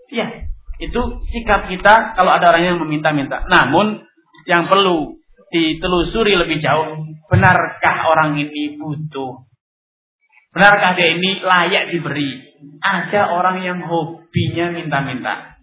Ya, 0.09 0.49
itu 0.81 1.01
sikap 1.29 1.69
kita 1.69 2.17
kalau 2.17 2.31
ada 2.33 2.49
orang 2.55 2.63
yang 2.73 2.77
meminta-minta. 2.81 3.45
Namun 3.45 4.01
yang 4.47 4.65
perlu 4.71 5.19
ditelusuri 5.51 6.39
lebih 6.39 6.63
jauh, 6.63 7.05
benarkah 7.29 8.09
orang 8.09 8.39
ini 8.39 8.79
butuh? 8.79 9.45
Benarkah 10.55 10.97
dia 10.97 11.13
ini 11.13 11.43
layak 11.43 11.93
diberi? 11.93 12.49
Ada 12.81 13.29
orang 13.29 13.61
yang 13.61 13.85
hobinya 13.85 14.73
minta-minta. 14.73 15.58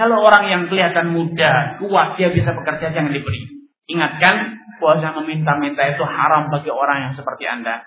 Kalau 0.00 0.24
orang 0.24 0.48
yang 0.48 0.62
kelihatan 0.72 1.12
muda, 1.12 1.76
kuat, 1.76 2.16
dia 2.16 2.32
bisa 2.32 2.56
bekerja, 2.56 2.88
jangan 2.88 3.12
diberi. 3.12 3.68
Ingatkan, 3.84 4.56
puasa 4.80 5.12
meminta-minta 5.20 5.84
itu 5.92 6.00
haram 6.08 6.48
bagi 6.48 6.72
orang 6.72 7.04
yang 7.04 7.12
seperti 7.12 7.44
Anda. 7.44 7.84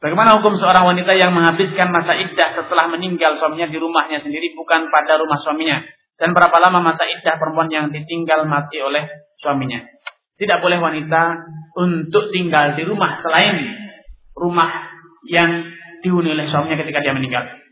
Bagaimana 0.00 0.40
hukum 0.40 0.56
seorang 0.56 0.88
wanita 0.96 1.12
yang 1.12 1.36
menghabiskan 1.36 1.92
masa 1.92 2.16
iddah 2.16 2.56
setelah 2.56 2.88
meninggal 2.88 3.36
suaminya 3.36 3.68
di 3.68 3.76
rumahnya 3.76 4.24
sendiri 4.24 4.56
bukan 4.56 4.88
pada 4.88 5.20
rumah 5.20 5.44
suaminya? 5.44 5.84
Dan 6.16 6.32
berapa 6.32 6.56
lama 6.56 6.80
masa 6.80 7.04
iddah 7.04 7.36
perempuan 7.36 7.68
yang 7.68 7.92
ditinggal 7.92 8.48
mati 8.48 8.80
oleh 8.80 9.04
suaminya? 9.44 9.84
Tidak 10.40 10.56
boleh 10.64 10.80
wanita 10.80 11.36
untuk 11.76 12.32
tinggal 12.32 12.80
di 12.80 12.84
rumah 12.88 13.20
selain 13.20 13.60
rumah 14.32 14.88
yang 15.28 15.68
dihuni 16.00 16.32
oleh 16.32 16.48
suaminya 16.48 16.80
ketika 16.80 17.04
dia 17.04 17.12
meninggal. 17.12 17.65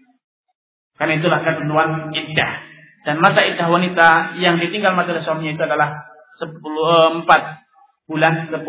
Karena 0.94 1.18
itulah 1.18 1.40
ketentuan 1.42 2.14
iddah. 2.14 2.52
Dan 3.04 3.20
masa 3.20 3.42
iddah 3.44 3.68
wanita 3.68 4.38
yang 4.38 4.56
ditinggal 4.62 4.94
oleh 4.94 5.20
suaminya 5.20 5.52
itu 5.58 5.64
adalah 5.66 6.08
10, 6.38 7.26
4 7.26 7.28
eh, 7.28 7.42
bulan 8.06 8.34
10 8.48 8.62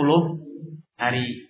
hari. 0.97 1.45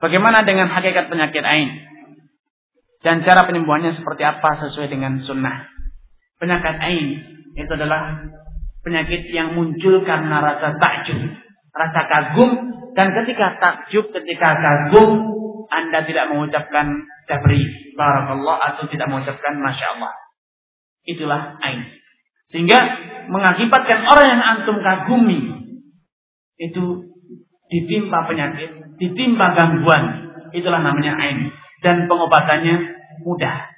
Bagaimana 0.00 0.48
dengan 0.48 0.72
hakikat 0.72 1.12
penyakit 1.12 1.44
ain? 1.44 1.76
Dan 3.04 3.20
cara 3.20 3.44
penyembuhannya 3.44 3.92
seperti 4.00 4.24
apa 4.24 4.56
sesuai 4.64 4.88
dengan 4.88 5.20
sunnah? 5.20 5.79
Penyakit 6.40 6.76
ain 6.80 7.06
itu 7.52 7.72
adalah 7.76 8.24
penyakit 8.80 9.28
yang 9.28 9.52
muncul 9.52 10.00
karena 10.08 10.40
rasa 10.40 10.72
takjub, 10.80 11.20
rasa 11.76 12.00
kagum 12.08 12.50
dan 12.96 13.12
ketika 13.22 13.60
takjub, 13.60 14.08
ketika 14.10 14.56
kagum 14.56 15.36
Anda 15.70 16.02
tidak 16.02 16.32
mengucapkan 16.32 17.06
jabri 17.30 17.92
barakallah 17.94 18.58
atau 18.58 18.90
tidak 18.90 19.06
mengucapkan 19.06 19.60
masya 19.62 20.00
Allah. 20.00 20.12
Itulah 21.06 21.60
ain. 21.62 21.86
Sehingga 22.50 22.78
mengakibatkan 23.30 24.08
orang 24.10 24.26
yang 24.26 24.42
antum 24.42 24.82
kagumi 24.82 25.40
itu 26.58 27.14
ditimpa 27.70 28.26
penyakit, 28.26 28.98
ditimpa 28.98 29.54
gangguan. 29.54 30.34
Itulah 30.50 30.82
namanya 30.82 31.14
ain. 31.14 31.54
Dan 31.80 32.10
pengobatannya 32.10 32.98
mudah. 33.22 33.70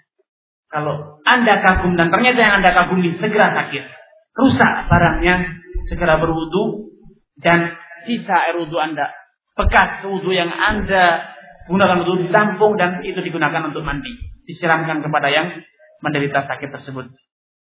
Kalau 0.73 1.21
Anda 1.29 1.61
kagum 1.61 2.01
dan 2.01 2.09
ternyata 2.09 2.39
yang 2.41 2.55
Anda 2.65 2.73
kagumi 2.73 3.21
segera 3.21 3.53
sakit, 3.53 3.85
rusak 4.33 4.73
barangnya, 4.89 5.61
segera 5.93 6.17
berwudu 6.17 6.89
dan 7.37 7.77
sisa 8.09 8.49
air 8.49 8.57
wudu 8.57 8.81
Anda, 8.81 9.13
bekas 9.53 10.01
wudu 10.09 10.33
yang 10.33 10.49
Anda 10.49 11.29
gunakan 11.69 12.09
untuk 12.09 12.25
ditampung 12.25 12.81
dan 12.81 13.05
itu 13.05 13.21
digunakan 13.21 13.69
untuk 13.69 13.85
mandi. 13.85 14.17
Disiramkan 14.49 15.05
kepada 15.05 15.29
yang 15.29 15.61
menderita 16.03 16.49
sakit 16.49 16.73
tersebut. 16.73 17.13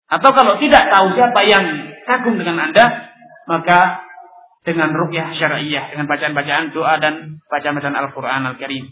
Atau 0.08 0.30
kalau 0.34 0.58
tidak 0.60 0.90
tahu 0.92 1.14
siapa 1.16 1.40
yang 1.46 1.64
kagum 2.04 2.34
dengan 2.36 2.68
Anda, 2.68 3.14
maka 3.48 4.08
dengan 4.66 4.92
rukyah 4.92 5.38
syariah, 5.38 5.94
dengan 5.94 6.10
bacaan-bacaan 6.10 6.76
doa 6.76 7.00
dan 7.00 7.40
bacaan-bacaan 7.48 7.96
Al-Quran 7.96 8.42
Al-Karim. 8.52 8.84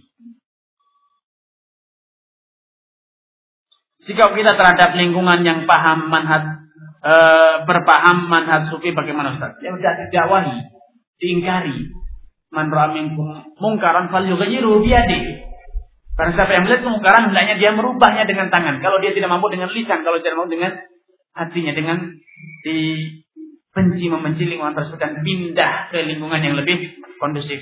Sikap 4.07 4.38
kita 4.38 4.54
terhadap 4.54 4.94
lingkungan 4.94 5.42
yang 5.42 5.66
paham 5.66 6.07
manhaj 6.07 6.62
e, 7.02 7.14
berpaham 7.66 8.30
manhaj 8.30 8.70
sufi 8.70 8.94
bagaimana 8.94 9.34
Ustaz? 9.34 9.59
Ya 9.59 9.74
sudah 9.74 9.92
didakwahi, 10.07 10.57
diingkari. 11.18 11.90
Man 12.54 12.70
ra'a 12.70 12.94
mungkaran 13.59 14.09
falyughayyiru 14.14 14.78
biyadi. 14.78 15.42
Karena 16.16 16.32
siapa 16.32 16.50
yang 16.57 16.64
melihat 16.64 16.82
kemungkaran 16.86 17.28
hendaknya 17.28 17.54
dia 17.61 17.70
merubahnya 17.76 18.24
dengan 18.24 18.48
tangan. 18.48 18.80
Kalau 18.80 19.02
dia 19.04 19.12
tidak 19.12 19.28
mampu 19.28 19.52
dengan 19.52 19.68
lisan, 19.68 20.00
kalau 20.00 20.16
tidak 20.22 20.40
mampu 20.40 20.57
dengan 20.57 20.72
hatinya 21.36 21.72
dengan 21.76 21.98
di 22.64 22.78
benci 23.76 24.09
membenci 24.09 24.48
lingkungan 24.48 24.72
tersebut 24.72 24.96
dan 24.96 25.20
pindah 25.20 25.92
ke 25.92 26.00
lingkungan 26.09 26.40
yang 26.40 26.57
lebih 26.57 26.96
kondusif. 27.20 27.61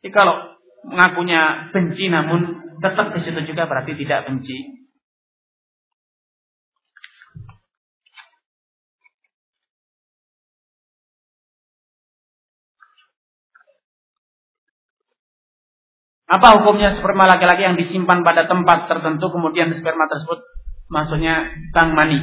Jadi 0.00 0.08
kalau 0.08 0.56
mengakunya 0.88 1.68
benci 1.68 2.08
namun 2.08 2.64
tetap 2.80 3.12
di 3.12 3.20
situ 3.20 3.44
juga 3.44 3.68
berarti 3.68 3.92
tidak 4.00 4.24
benci. 4.24 4.81
Apa 16.30 16.60
hukumnya 16.60 16.96
sperma 16.96 17.26
laki-laki 17.26 17.62
yang 17.66 17.76
disimpan 17.76 18.22
pada 18.22 18.46
tempat 18.46 18.86
tertentu 18.88 19.28
kemudian 19.30 19.74
sperma 19.74 20.06
tersebut 20.06 20.38
maksudnya 20.88 21.50
tang 21.74 21.92
mani? 21.98 22.20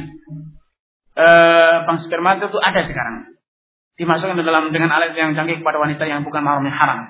Eh, 1.20 1.74
bang 1.84 1.98
sperma 2.06 2.40
itu 2.40 2.58
ada 2.58 2.80
sekarang. 2.86 3.36
Dimasukkan 4.00 4.40
ke 4.40 4.44
dalam 4.46 4.72
dengan 4.72 4.88
alat 4.96 5.12
yang 5.12 5.36
canggih 5.36 5.60
kepada 5.60 5.76
wanita 5.76 6.08
yang 6.08 6.24
bukan 6.24 6.40
mahramnya 6.40 6.72
haram. 6.72 7.00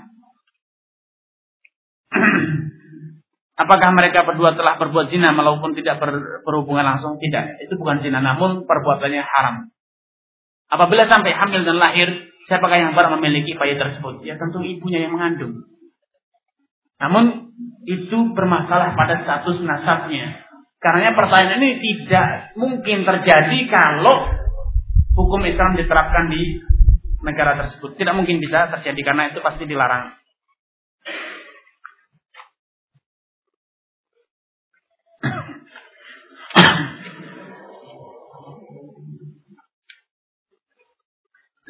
Apakah 3.62 3.94
mereka 3.94 4.26
berdua 4.26 4.58
telah 4.58 4.74
berbuat 4.80 5.14
zina 5.14 5.30
walaupun 5.30 5.78
tidak 5.78 6.02
ber, 6.02 6.42
berhubungan 6.42 6.82
langsung? 6.82 7.20
Tidak, 7.22 7.62
itu 7.62 7.74
bukan 7.78 8.02
zina, 8.02 8.18
namun 8.18 8.66
perbuatannya 8.66 9.22
haram. 9.22 9.70
Apabila 10.70 11.06
sampai 11.06 11.30
hamil 11.34 11.62
dan 11.62 11.78
lahir, 11.78 12.08
siapakah 12.50 12.78
yang 12.78 12.92
baru 12.98 13.14
memiliki 13.18 13.54
bayi 13.54 13.78
tersebut? 13.78 14.26
Ya 14.26 14.34
tentu 14.38 14.62
ibunya 14.62 15.06
yang 15.06 15.14
mengandung. 15.14 15.66
Namun 17.00 17.52
itu 17.88 18.18
bermasalah 18.36 18.92
pada 18.92 19.24
status 19.24 19.64
nasabnya. 19.64 20.44
Karena 20.80 21.12
pertanyaan 21.12 21.60
ini 21.60 21.70
tidak 21.80 22.56
mungkin 22.56 23.04
terjadi 23.04 23.58
kalau 23.68 24.32
hukum 25.16 25.44
Islam 25.44 25.76
diterapkan 25.76 26.32
di 26.32 26.60
negara 27.24 27.56
tersebut. 27.64 27.96
Tidak 27.96 28.14
mungkin 28.16 28.40
bisa 28.40 28.68
terjadi 28.72 29.00
karena 29.12 29.32
itu 29.32 29.40
pasti 29.44 29.64
dilarang. 29.68 30.19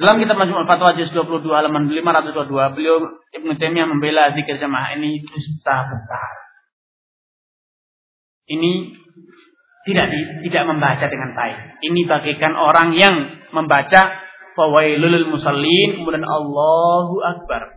Dalam 0.00 0.16
kitab 0.16 0.40
Majmu' 0.40 0.64
Fatwa 0.64 0.96
juz 0.96 1.12
22 1.12 1.44
halaman 1.52 1.92
522, 1.92 2.72
beliau 2.72 3.20
Ibnu 3.36 3.52
Taimiyah 3.60 3.84
membela 3.84 4.32
zikir 4.32 4.56
jamaah 4.56 4.96
ini 4.96 5.20
dusta 5.20 5.76
besar. 5.92 6.32
Ini 8.48 8.96
tidak 9.84 10.06
di, 10.08 10.48
tidak 10.48 10.72
membaca 10.72 11.04
dengan 11.04 11.36
baik. 11.36 11.84
Ini 11.84 12.00
bagikan 12.08 12.56
orang 12.56 12.96
yang 12.96 13.44
membaca 13.52 14.24
fawailul 14.56 15.36
musallin 15.36 16.00
kemudian 16.00 16.24
Allahu 16.24 17.20
akbar. 17.20 17.76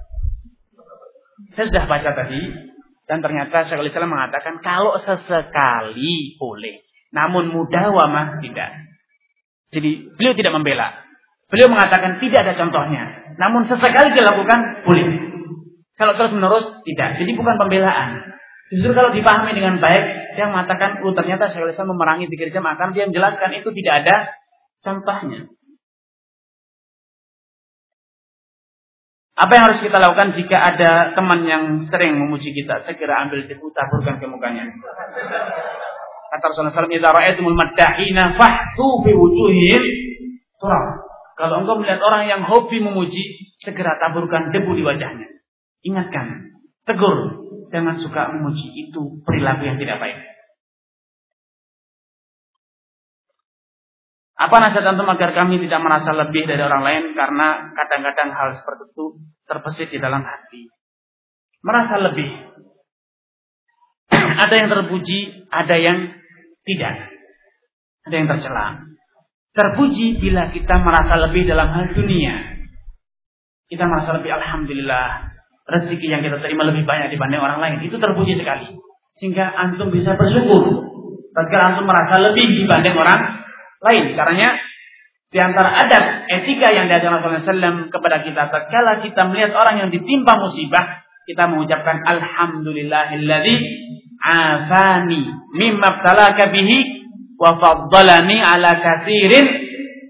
Saya 1.60 1.76
sudah 1.76 1.92
baca 1.92 2.08
tadi 2.08 2.40
dan 3.04 3.20
ternyata 3.20 3.68
Syekhul 3.68 3.92
Islam 3.92 4.16
mengatakan 4.16 4.64
kalau 4.64 4.96
sesekali 4.96 6.40
boleh, 6.40 6.88
namun 7.12 7.52
mudawamah 7.52 8.40
tidak. 8.40 8.72
Jadi 9.76 10.08
beliau 10.16 10.40
tidak 10.40 10.56
membela. 10.56 11.03
Beliau 11.52 11.70
mengatakan 11.72 12.22
tidak 12.22 12.40
ada 12.46 12.54
contohnya. 12.60 13.04
Namun 13.40 13.66
sesekali 13.66 14.14
dilakukan 14.14 14.86
boleh. 14.86 15.08
Kalau 15.98 16.14
terus 16.18 16.34
menerus 16.34 16.66
tidak. 16.86 17.22
Jadi 17.22 17.32
bukan 17.38 17.56
pembelaan. 17.58 18.34
Justru 18.74 18.92
kalau 18.98 19.14
dipahami 19.14 19.54
dengan 19.54 19.78
baik, 19.78 20.24
yang 20.34 20.50
mengatakan, 20.50 21.06
oh 21.06 21.14
ternyata 21.14 21.50
saya 21.54 21.70
memerangi 21.86 22.26
pikir 22.26 22.50
jam 22.50 22.66
akan 22.66 22.98
dia 22.98 23.06
menjelaskan 23.06 23.54
itu 23.62 23.70
tidak 23.70 23.94
ada 24.06 24.16
contohnya. 24.82 25.46
Apa 29.34 29.50
yang 29.58 29.64
harus 29.66 29.82
kita 29.82 29.98
lakukan 29.98 30.38
jika 30.38 30.58
ada 30.62 31.18
teman 31.18 31.42
yang 31.50 31.64
sering 31.90 32.22
memuji 32.22 32.54
kita? 32.54 32.86
Segera 32.86 33.26
ambil 33.26 33.50
tipu 33.50 33.66
taburkan 33.74 34.22
ke 34.22 34.26
mukanya. 34.30 34.70
Kata 36.34 36.44
Rasulullah 36.50 36.74
SAW, 36.74 36.94
"Idza 36.94 37.10
ra'aitumul 37.10 37.58
maddahina 37.58 38.38
fahtu 38.38 38.88
fi 39.06 39.12
wujuhihim 39.14 39.84
turab." 40.62 41.03
Kalau 41.34 41.66
engkau 41.66 41.82
melihat 41.82 42.00
orang 42.06 42.30
yang 42.30 42.42
hobi 42.46 42.78
memuji, 42.78 43.56
segera 43.58 43.98
taburkan 43.98 44.54
debu 44.54 44.78
di 44.78 44.84
wajahnya. 44.86 45.28
Ingatkan, 45.82 46.54
tegur, 46.86 47.44
jangan 47.74 47.98
suka 47.98 48.30
memuji 48.38 48.70
itu 48.88 49.20
perilaku 49.26 49.66
yang 49.66 49.82
tidak 49.82 49.98
baik. 49.98 50.20
Apa 54.34 54.56
nasihat 54.60 54.94
antum 54.94 55.08
agar 55.08 55.32
kami 55.32 55.62
tidak 55.66 55.82
merasa 55.82 56.12
lebih 56.12 56.44
dari 56.44 56.60
orang 56.60 56.84
lain 56.84 57.04
karena 57.16 57.72
kadang-kadang 57.74 58.30
hal 58.36 58.50
seperti 58.60 58.92
itu 58.92 59.06
terbesit 59.48 59.90
di 59.94 60.00
dalam 60.04 60.20
hati. 60.20 60.68
Merasa 61.64 61.96
lebih. 62.02 62.30
ada 64.44 64.54
yang 64.54 64.68
terpuji, 64.68 65.48
ada 65.48 65.76
yang 65.80 65.98
tidak. 66.68 66.96
Ada 68.04 68.16
yang 68.20 68.28
tercela. 68.28 68.93
Terpuji 69.54 70.18
bila 70.18 70.50
kita 70.50 70.82
merasa 70.82 71.14
lebih 71.30 71.46
dalam 71.46 71.70
hal 71.70 71.94
dunia. 71.94 72.58
Kita 73.70 73.86
merasa 73.86 74.18
lebih 74.18 74.34
Alhamdulillah. 74.34 75.30
Rezeki 75.64 76.08
yang 76.10 76.26
kita 76.26 76.42
terima 76.42 76.66
lebih 76.66 76.84
banyak 76.84 77.14
dibanding 77.14 77.38
orang 77.38 77.62
lain. 77.62 77.76
Itu 77.86 78.02
terpuji 78.02 78.34
sekali. 78.42 78.74
Sehingga 79.22 79.54
antum 79.54 79.94
bisa 79.94 80.18
bersyukur. 80.18 80.90
Tatkala 81.38 81.78
antum 81.78 81.86
merasa 81.86 82.18
lebih 82.18 82.66
dibanding 82.66 82.98
orang 82.98 83.46
lain. 83.78 84.18
Karena 84.18 84.58
di 85.30 85.38
antara 85.38 85.70
adab 85.86 86.04
etika 86.34 86.74
yang 86.74 86.90
diajarkan 86.90 87.22
Rasulullah 87.22 87.46
SAW 87.46 87.94
kepada 87.94 88.26
kita. 88.26 88.50
Tatkala 88.50 89.06
kita 89.06 89.22
melihat 89.30 89.54
orang 89.54 89.86
yang 89.86 89.90
ditimpa 89.94 90.34
musibah. 90.42 91.06
Kita 91.30 91.46
mengucapkan 91.46 92.02
Alhamdulillahilladzi 92.04 93.56
afani 94.18 95.22
mimma 95.56 96.02
bihi 96.52 97.03
wa 97.38 97.52
faddalani 97.58 98.38
ala 98.40 98.78
katsirin 98.80 99.46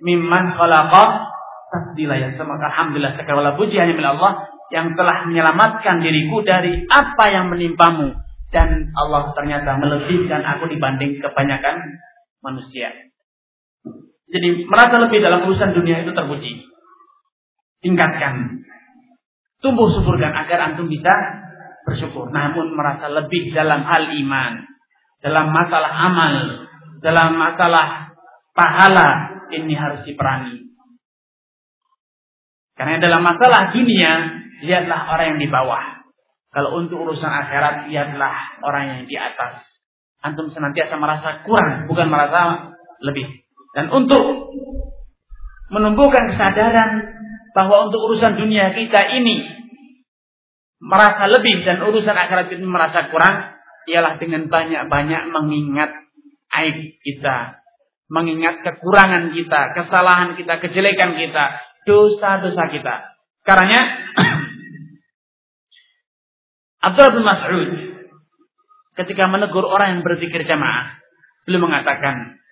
mimman 0.04 0.54
khalaqa 0.56 1.32
tafdila 1.72 2.20
ya 2.20 2.36
sama 2.36 2.60
alhamdulillah 2.60 3.16
segala 3.18 3.56
puji 3.58 3.80
hanya 3.80 3.96
milik 3.96 4.14
Allah 4.20 4.52
yang 4.70 4.98
telah 4.98 5.30
menyelamatkan 5.30 6.02
diriku 6.02 6.42
dari 6.42 6.86
apa 6.90 7.26
yang 7.30 7.54
menimpamu 7.54 8.14
dan 8.54 8.94
Allah 8.94 9.34
ternyata 9.34 9.82
melebihkan 9.82 10.46
aku 10.46 10.70
dibanding 10.70 11.18
kebanyakan 11.18 11.98
manusia. 12.46 12.94
Jadi 14.30 14.66
merasa 14.66 15.02
lebih 15.02 15.22
dalam 15.22 15.46
urusan 15.46 15.74
dunia 15.78 16.06
itu 16.06 16.14
terpuji. 16.14 16.66
Tingkatkan. 17.82 18.66
Tumbuh 19.62 19.90
syukurkan 19.94 20.34
agar 20.34 20.74
antum 20.74 20.90
bisa 20.90 21.14
bersyukur. 21.86 22.30
Namun 22.30 22.74
merasa 22.74 23.10
lebih 23.10 23.54
dalam 23.54 23.86
hal 23.86 24.10
iman. 24.22 24.54
Dalam 25.22 25.54
masalah 25.54 25.92
amal 25.92 26.63
dalam 27.04 27.36
masalah 27.36 28.16
pahala 28.56 29.08
ini 29.52 29.76
harus 29.76 30.08
diperangi. 30.08 30.72
Karena 32.74 32.98
dalam 33.04 33.22
masalah 33.22 33.76
dunia, 33.76 34.12
lihatlah 34.64 35.12
orang 35.12 35.36
yang 35.36 35.40
di 35.44 35.50
bawah. 35.52 35.84
Kalau 36.50 36.80
untuk 36.80 37.04
urusan 37.06 37.30
akhirat, 37.30 37.92
lihatlah 37.92 38.64
orang 38.64 38.84
yang 38.88 39.02
di 39.06 39.20
atas. 39.20 39.62
Antum 40.24 40.48
senantiasa 40.50 40.96
merasa 40.96 41.44
kurang, 41.44 41.92
bukan 41.92 42.08
merasa 42.08 42.72
lebih. 43.04 43.28
Dan 43.76 43.92
untuk 43.92 44.56
menumbuhkan 45.70 46.34
kesadaran 46.34 47.04
bahwa 47.52 47.92
untuk 47.92 48.00
urusan 48.10 48.40
dunia 48.40 48.74
kita 48.74 49.02
ini 49.20 49.44
merasa 50.80 51.28
lebih 51.30 51.68
dan 51.68 51.84
urusan 51.84 52.16
akhirat 52.16 52.48
ini 52.54 52.66
merasa 52.66 53.12
kurang, 53.12 53.60
ialah 53.92 54.16
dengan 54.18 54.48
banyak-banyak 54.48 55.22
mengingat 55.30 56.03
aib 56.62 56.78
kita, 57.02 57.58
mengingat 58.12 58.62
kekurangan 58.62 59.34
kita, 59.34 59.62
kesalahan 59.74 60.38
kita, 60.38 60.62
kejelekan 60.62 61.18
kita, 61.18 61.58
dosa-dosa 61.88 62.64
kita. 62.70 62.96
Karena 63.44 63.80
Abdullah 66.86 67.14
bin 67.16 67.26
Mas'ud 67.26 67.72
ketika 69.00 69.26
menegur 69.26 69.66
orang 69.66 69.98
yang 69.98 70.02
berzikir 70.06 70.46
jamaah, 70.46 71.02
beliau 71.48 71.66
mengatakan, 71.66 72.44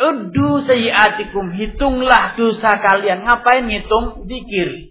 Uddu 0.00 0.64
sayiatikum, 0.64 1.52
hitunglah 1.52 2.32
dosa 2.32 2.80
kalian. 2.80 3.20
Ngapain 3.20 3.68
ngitung 3.68 4.24
zikir? 4.24 4.88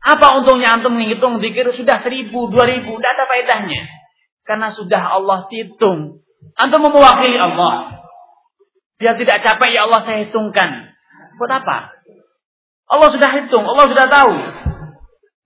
Apa 0.00 0.40
untungnya 0.40 0.80
antum 0.80 0.96
menghitung 0.96 1.44
zikir 1.44 1.68
sudah 1.76 2.00
seribu, 2.00 2.48
dua 2.48 2.64
ribu, 2.64 2.96
tidak 2.96 3.12
ada 3.12 3.24
faedahnya. 3.28 3.82
Karena 4.48 4.72
sudah 4.72 5.12
Allah 5.12 5.44
hitung. 5.52 6.24
Antum 6.58 6.90
mewakili 6.90 7.38
Allah. 7.38 8.02
Biar 8.98 9.14
tidak 9.14 9.46
capek, 9.46 9.70
ya 9.78 9.86
Allah 9.86 10.02
saya 10.02 10.26
hitungkan. 10.26 10.90
Buat 11.38 11.62
apa? 11.62 11.94
Allah 12.88 13.08
sudah 13.14 13.30
hitung, 13.38 13.62
Allah 13.62 13.86
sudah 13.86 14.06
tahu. 14.10 14.34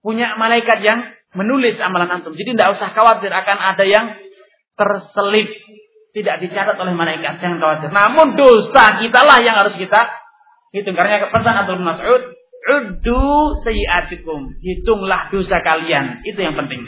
Punya 0.01 0.33
malaikat 0.39 0.81
yang 0.81 1.13
menulis 1.37 1.77
amalan 1.81 2.21
antum. 2.21 2.33
Jadi 2.33 2.55
tidak 2.55 2.77
usah 2.77 2.93
khawatir 2.93 3.29
akan 3.29 3.57
ada 3.57 3.85
yang 3.85 4.05
terselip. 4.77 5.49
Tidak 6.13 6.35
dicatat 6.45 6.77
oleh 6.77 6.93
malaikat. 6.93 7.41
Jangan 7.41 7.57
khawatir. 7.57 7.89
Namun 7.89 8.37
dosa 8.37 9.01
kita 9.01 9.19
lah 9.25 9.41
yang 9.41 9.57
harus 9.57 9.73
kita 9.73 10.01
hitung. 10.73 10.93
Karena 10.93 11.29
pesan 11.29 11.55
Abdul 11.65 11.81
Mas'ud. 11.81 12.21
Uddu 12.63 13.59
sayiatikum. 13.65 14.55
Hitunglah 14.61 15.33
dosa 15.33 15.57
kalian. 15.65 16.21
Itu 16.23 16.37
yang 16.37 16.53
penting. 16.53 16.85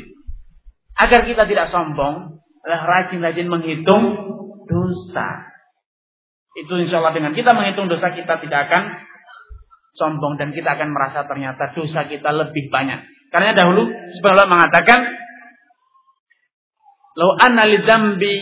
Agar 0.95 1.25
kita 1.25 1.49
tidak 1.49 1.73
sombong. 1.73 2.34
Rajin-rajin 2.66 3.45
menghitung 3.45 4.03
dosa. 4.66 5.53
Itu 6.57 6.82
insya 6.82 6.97
Allah 6.97 7.13
dengan 7.13 7.38
kita 7.38 7.53
menghitung 7.53 7.86
dosa 7.86 8.09
kita 8.09 8.41
tidak 8.41 8.59
akan 8.70 8.84
sombong. 9.93 10.41
Dan 10.41 10.49
kita 10.49 10.74
akan 10.74 10.89
merasa 10.89 11.30
ternyata 11.30 11.78
dosa 11.78 12.09
kita 12.09 12.34
lebih 12.34 12.74
banyak 12.74 13.05
karena 13.36 13.51
dahulu 13.51 13.91
sebenarnya 14.16 14.47
mengatakan 14.47 14.99
Lau 17.16 17.32
anna 17.39 17.63
lidzambi 17.63 18.34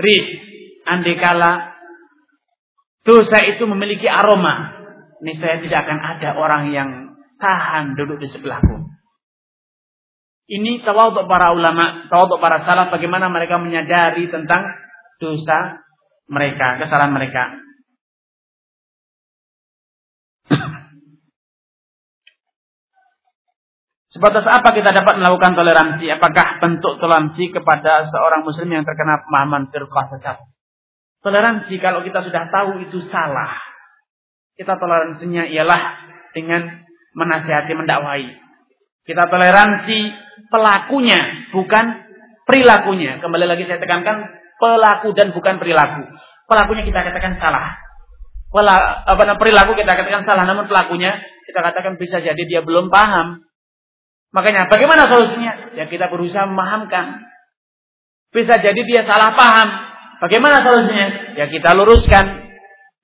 rih 0.00 0.24
dosa 3.04 3.38
itu 3.44 3.64
memiliki 3.68 4.08
aroma, 4.08 4.80
ini 5.20 5.36
saya 5.36 5.60
tidak 5.60 5.84
akan 5.84 5.98
ada 6.00 6.28
orang 6.40 6.62
yang 6.72 6.88
tahan 7.36 7.92
duduk 7.96 8.20
di 8.20 8.28
sebelahku. 8.32 8.83
Ini 10.44 10.84
tawaduk 10.84 11.24
para 11.24 11.56
ulama, 11.56 12.04
tawaduk 12.12 12.36
para 12.36 12.68
salaf 12.68 12.92
bagaimana 12.92 13.32
mereka 13.32 13.56
menyadari 13.56 14.28
tentang 14.28 14.60
dosa 15.16 15.80
mereka, 16.28 16.76
kesalahan 16.84 17.16
mereka. 17.16 17.64
Sebatas 24.14 24.46
apa 24.46 24.70
kita 24.78 24.94
dapat 24.94 25.18
melakukan 25.18 25.58
toleransi? 25.58 26.06
Apakah 26.06 26.62
bentuk 26.62 27.02
toleransi 27.02 27.50
kepada 27.50 28.06
seorang 28.06 28.46
muslim 28.46 28.70
yang 28.70 28.86
terkena 28.86 29.26
pemahaman 29.26 29.74
firqah 29.74 30.06
sesat? 30.14 30.38
Toleransi 31.18 31.74
kalau 31.82 32.06
kita 32.06 32.22
sudah 32.22 32.46
tahu 32.46 32.84
itu 32.84 33.02
salah. 33.10 33.58
Kita 34.54 34.78
toleransinya 34.78 35.50
ialah 35.50 35.80
dengan 36.30 36.86
menasihati, 37.10 37.74
mendakwai. 37.74 38.38
Kita 39.02 39.26
toleransi 39.26 39.98
pelakunya, 40.54 41.50
bukan 41.50 41.84
perilakunya. 42.46 43.18
Kembali 43.18 43.50
lagi 43.50 43.66
saya 43.66 43.82
tekankan 43.82 44.30
pelaku 44.62 45.10
dan 45.18 45.34
bukan 45.34 45.58
perilaku. 45.58 46.06
Pelakunya 46.46 46.86
kita 46.86 47.02
katakan 47.02 47.42
salah. 47.42 47.74
Pela, 48.54 49.02
apa, 49.02 49.34
perilaku 49.34 49.74
kita 49.74 49.98
katakan 49.98 50.22
salah, 50.22 50.46
namun 50.46 50.70
pelakunya 50.70 51.18
kita 51.50 51.58
katakan 51.58 51.98
bisa 51.98 52.22
jadi 52.22 52.38
dia 52.46 52.62
belum 52.62 52.86
paham 52.86 53.42
Makanya 54.34 54.66
bagaimana 54.66 55.06
solusinya? 55.06 55.78
Ya 55.78 55.86
kita 55.86 56.10
berusaha 56.10 56.50
memahamkan. 56.50 57.22
Bisa 58.34 58.58
jadi 58.58 58.80
dia 58.82 59.06
salah 59.06 59.30
paham. 59.38 59.68
Bagaimana 60.18 60.58
solusinya? 60.66 61.38
Ya 61.38 61.46
kita 61.46 61.70
luruskan. 61.78 62.50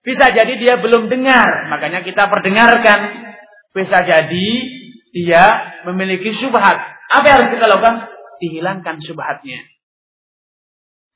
Bisa 0.02 0.26
jadi 0.34 0.58
dia 0.58 0.74
belum 0.82 1.06
dengar. 1.06 1.70
Makanya 1.70 2.02
kita 2.02 2.26
perdengarkan. 2.26 3.30
Bisa 3.70 4.02
jadi 4.02 4.50
dia 5.14 5.44
memiliki 5.86 6.34
syubhat. 6.34 6.98
Apa 7.10 7.24
yang 7.26 7.36
harus 7.42 7.50
kita 7.58 7.66
lakukan? 7.66 7.96
Dihilangkan 8.38 8.96
syubhatnya. 9.02 9.60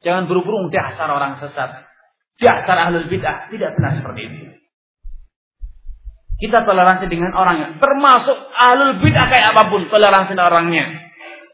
Jangan 0.04 0.28
buru-buru 0.28 0.68
dasar 0.68 1.08
orang 1.08 1.40
sesat. 1.40 1.86
Dasar 2.36 2.76
ahlul 2.90 3.08
bid'ah. 3.08 3.48
Tidak 3.48 3.70
benar 3.78 3.92
seperti 4.02 4.20
itu. 4.26 4.38
Kita 6.44 6.66
toleransi 6.66 7.06
dengan 7.06 7.32
orangnya. 7.32 7.78
Termasuk 7.78 8.36
alul 8.52 9.00
bid'ah 9.00 9.26
kayak 9.32 9.54
apa 9.54 9.62
pun. 9.70 9.88
Toleransi 9.88 10.34
orangnya. 10.36 10.84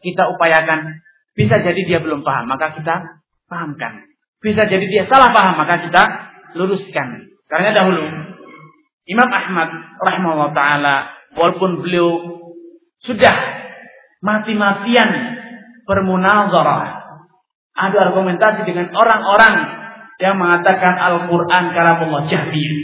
Kita 0.03 0.27
upayakan. 0.35 0.99
Bisa 1.37 1.61
jadi 1.63 1.81
dia 1.87 1.99
belum 2.01 2.25
paham. 2.25 2.49
Maka 2.49 2.75
kita 2.75 3.23
pahamkan. 3.47 4.09
Bisa 4.41 4.67
jadi 4.67 4.83
dia 4.83 5.07
salah 5.07 5.31
paham. 5.31 5.55
Maka 5.61 5.87
kita 5.87 6.03
luruskan. 6.57 7.29
Karena 7.45 7.77
dahulu. 7.77 8.03
Imam 9.05 9.29
Ahmad 9.31 9.69
rahimahullah 10.01 10.51
ta'ala. 10.51 10.95
Walaupun 11.39 11.79
beliau 11.85 12.09
sudah 13.05 13.60
mati-matian 14.21 15.09
bermunazarah. 15.89 17.01
Ada 17.71 17.97
argumentasi 18.11 18.63
dengan 18.69 18.93
orang-orang 18.93 19.53
yang 20.21 20.37
mengatakan 20.37 20.93
Al-Quran 21.01 21.63
kalamullah 21.73 22.29
jahbiyah. 22.29 22.79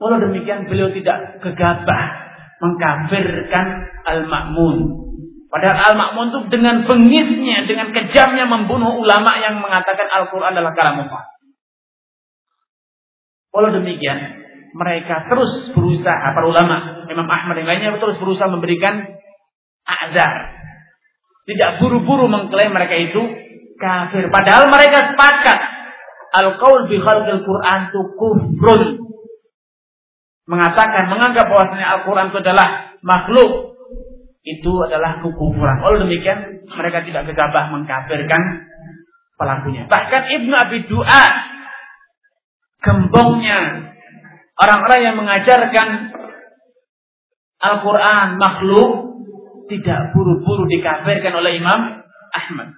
Walau 0.00 0.18
demikian 0.18 0.64
beliau 0.66 0.90
tidak 0.96 1.44
gegabah 1.44 2.02
mengkafirkan 2.58 3.66
Al-Ma'mun. 4.08 4.76
Padahal 5.52 5.92
Al-Ma'mun 5.92 6.26
itu 6.32 6.40
dengan 6.48 6.88
bengisnya, 6.88 7.68
dengan 7.68 7.92
kejamnya 7.92 8.48
membunuh 8.48 8.96
ulama 8.96 9.36
yang 9.38 9.60
mengatakan 9.60 10.08
Al-Quran 10.08 10.56
adalah 10.56 10.72
kalamullah. 10.72 11.24
Walau 13.52 13.70
demikian, 13.76 14.18
mereka 14.74 15.26
terus 15.26 15.74
berusaha, 15.74 16.26
para 16.34 16.46
ulama, 16.46 17.06
Imam 17.10 17.26
Ahmad 17.26 17.58
yang 17.58 17.68
lainnya 17.68 17.98
terus 17.98 18.16
berusaha 18.22 18.46
memberikan 18.46 19.18
azar. 19.84 20.34
Tidak 21.48 21.82
buru-buru 21.82 22.30
mengklaim 22.30 22.70
mereka 22.70 22.94
itu 22.94 23.22
kafir. 23.80 24.30
Padahal 24.30 24.70
mereka 24.70 25.14
sepakat. 25.14 25.58
Al-qaul 26.30 26.86
bi 26.86 27.02
khalqil 27.02 27.42
Quran 27.42 27.80
itu 27.90 28.00
kufrun 28.14 28.82
mengatakan 30.46 31.10
menganggap 31.10 31.46
bahwasanya 31.50 31.86
Al-Quran 31.98 32.30
itu 32.30 32.38
adalah 32.38 32.68
makhluk 33.02 33.70
itu 34.46 34.72
adalah 34.86 35.20
kekufuran. 35.20 35.78
Oleh 35.84 36.06
demikian 36.06 36.64
mereka 36.70 37.02
tidak 37.02 37.34
gegabah 37.34 37.74
mengkafirkan 37.74 38.42
pelakunya. 39.36 39.84
Bahkan 39.90 40.22
Ibnu 40.38 40.54
Abi 40.54 40.78
Du'a 40.88 41.24
gembongnya 42.80 43.58
orang-orang 44.60 45.00
yang 45.00 45.16
mengajarkan 45.16 45.88
Al-Quran 47.60 48.40
makhluk 48.40 48.90
tidak 49.68 50.12
buru-buru 50.16 50.64
dikafirkan 50.68 51.32
oleh 51.36 51.60
Imam 51.60 52.04
Ahmad. 52.32 52.68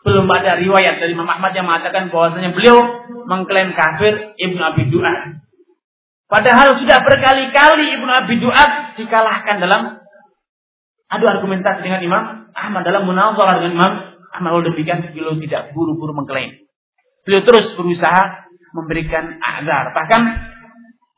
Belum 0.00 0.26
ada 0.32 0.56
riwayat 0.58 0.98
dari 0.98 1.12
Imam 1.12 1.28
Ahmad 1.28 1.52
yang 1.52 1.68
mengatakan 1.68 2.08
bahwasanya 2.08 2.56
beliau 2.56 2.82
mengklaim 3.28 3.76
kafir 3.76 4.34
Ibnu 4.36 4.60
Abi 4.60 4.88
Du'a. 4.90 5.38
Padahal 6.30 6.78
sudah 6.78 6.98
berkali-kali 7.04 8.00
Ibnu 8.00 8.10
Abi 8.10 8.34
Duat 8.42 8.96
dikalahkan 8.96 9.60
dalam 9.60 10.02
adu 11.10 11.24
argumentasi 11.26 11.82
dengan 11.84 12.00
Imam 12.00 12.22
Ahmad 12.54 12.82
dalam 12.86 13.06
munazarah 13.06 13.60
dengan 13.60 13.74
Imam 13.76 13.92
Ahmad 14.30 14.50
lalu 14.56 14.74
demikian 14.74 15.10
beliau 15.10 15.36
tidak 15.38 15.74
buru-buru 15.74 16.16
mengklaim. 16.16 16.58
Beliau 17.26 17.42
terus 17.44 17.76
berusaha 17.76 18.50
memberikan 18.72 19.36
azar. 19.42 19.92
Bahkan 19.92 20.49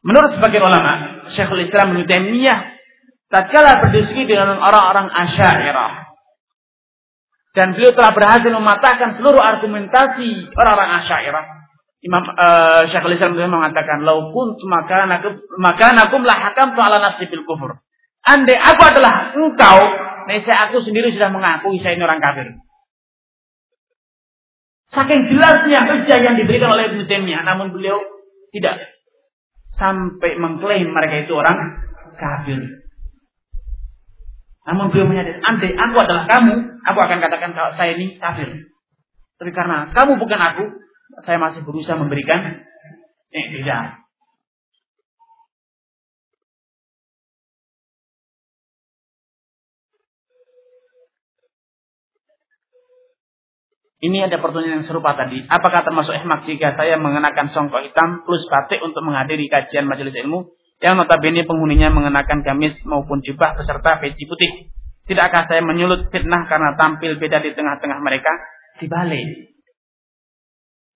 menurut 0.02 0.36
sebagian 0.36 0.66
ulama, 0.66 1.24
Syekhul 1.30 1.66
Islam 1.66 1.94
Ibnu 1.94 2.04
Taimiyah 2.06 2.58
tatkala 3.32 3.80
berdiskusi 3.80 4.28
dengan 4.28 4.60
orang-orang 4.60 5.08
Asy'ariyah 5.08 5.92
dan 7.52 7.76
beliau 7.76 7.92
telah 7.96 8.12
berhasil 8.12 8.50
mematahkan 8.52 9.16
seluruh 9.16 9.40
argumentasi 9.40 10.52
orang-orang 10.52 10.90
Asy'ariyah 11.02 11.62
Imam 12.02 12.26
uh, 12.34 12.82
Syekhul 12.90 13.14
Islam 13.14 13.38
mengatakan, 13.38 14.02
"Lau 14.02 14.34
kuntu 14.34 14.66
makanakum 14.66 15.38
makanakum 15.54 16.26
la 16.26 16.34
hakamtu 16.34 16.82
ala 16.82 16.98
nafsi 16.98 17.30
bil 17.30 17.46
kufur." 17.46 17.78
Andai 18.26 18.58
aku 18.58 18.82
adalah 18.82 19.30
engkau, 19.38 19.78
saya 20.26 20.66
aku 20.66 20.82
sendiri 20.82 21.14
sudah 21.14 21.30
mengakui 21.30 21.78
saya 21.78 21.94
ini 21.94 22.02
orang 22.02 22.18
kafir. 22.18 22.58
Saking 24.90 25.30
jelasnya 25.30 25.80
kerja 25.86 26.14
yang 26.18 26.34
diberikan 26.42 26.74
oleh 26.74 26.90
Ibnu 26.90 27.06
Taimiyah, 27.06 27.46
namun 27.46 27.70
beliau 27.70 28.02
tidak 28.50 28.82
sampai 29.82 30.38
mengklaim 30.38 30.94
mereka 30.94 31.26
itu 31.26 31.34
orang 31.34 31.58
kafir. 32.14 32.62
Namun 34.62 34.94
beliau 34.94 35.10
menyadari, 35.10 35.42
andai 35.42 35.74
aku 35.74 35.96
adalah 35.98 36.30
kamu, 36.30 36.54
aku 36.86 36.98
akan 37.02 37.18
katakan 37.18 37.50
kalau 37.50 37.74
saya 37.74 37.98
ini 37.98 38.14
kafir. 38.22 38.70
Tapi 39.42 39.50
karena 39.50 39.90
kamu 39.90 40.22
bukan 40.22 40.38
aku, 40.38 40.64
saya 41.26 41.42
masih 41.42 41.66
berusaha 41.66 41.98
memberikan 41.98 42.62
tidak. 43.34 44.01
Ini 54.02 54.26
ada 54.26 54.42
pertanyaan 54.42 54.82
yang 54.82 54.86
serupa 54.90 55.14
tadi. 55.14 55.46
Apakah 55.46 55.86
termasuk 55.86 56.10
ihmak 56.18 56.42
jika 56.42 56.74
saya 56.74 56.98
mengenakan 56.98 57.54
songkok 57.54 57.86
hitam 57.86 58.26
plus 58.26 58.42
batik 58.50 58.82
untuk 58.82 58.98
menghadiri 59.06 59.46
kajian 59.46 59.86
majelis 59.86 60.10
ilmu 60.18 60.58
yang 60.82 60.98
notabene 60.98 61.46
penghuninya 61.46 61.94
mengenakan 61.94 62.42
gamis 62.42 62.74
maupun 62.82 63.22
jubah 63.22 63.54
beserta 63.54 64.02
peci 64.02 64.26
putih? 64.26 64.74
Tidakkah 65.06 65.46
saya 65.46 65.62
menyulut 65.62 66.10
fitnah 66.10 66.50
karena 66.50 66.74
tampil 66.74 67.14
beda 67.14 67.46
di 67.46 67.54
tengah-tengah 67.54 68.02
mereka? 68.02 68.34
Dibalik. 68.82 69.54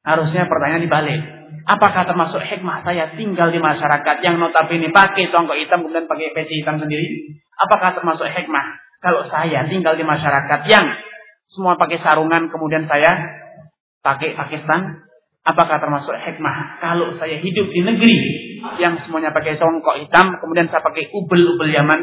Harusnya 0.02 0.50
pertanyaan 0.50 0.82
dibalik. 0.82 1.20
Apakah 1.62 2.11
termasuk 2.11 2.42
hikmah 2.42 2.82
saya 2.82 3.14
tinggal 3.14 3.54
di 3.54 3.62
masyarakat 3.62 4.16
yang 4.26 4.42
notabene 4.42 4.90
pakai 4.90 5.30
songkok 5.30 5.54
hitam 5.54 5.86
kemudian 5.86 6.11
pakai 6.11 6.34
peci 6.34 6.59
hitam 6.59 6.82
sendiri? 6.82 7.38
Apakah 7.54 7.94
termasuk 8.02 8.26
hikmah 8.26 8.82
kalau 8.98 9.22
saya 9.30 9.62
tinggal 9.70 9.94
di 9.94 10.02
masyarakat 10.02 10.61
yang 10.66 11.05
semua 11.47 11.78
pakai 11.78 12.03
sarungan, 12.03 12.51
kemudian 12.51 12.90
saya 12.90 13.11
pakai 14.03 14.34
Pakistan. 14.34 15.07
Apakah 15.47 15.78
termasuk 15.78 16.11
hikmah? 16.11 16.82
Kalau 16.82 17.14
saya 17.22 17.38
hidup 17.38 17.70
di 17.70 17.80
negeri 17.86 18.18
yang 18.82 18.99
semuanya 19.07 19.30
pakai 19.30 19.55
congkok 19.55 20.03
hitam, 20.03 20.34
kemudian 20.42 20.66
saya 20.66 20.82
pakai 20.82 21.07
ubel-ubel 21.14 21.70
Yaman. 21.70 22.03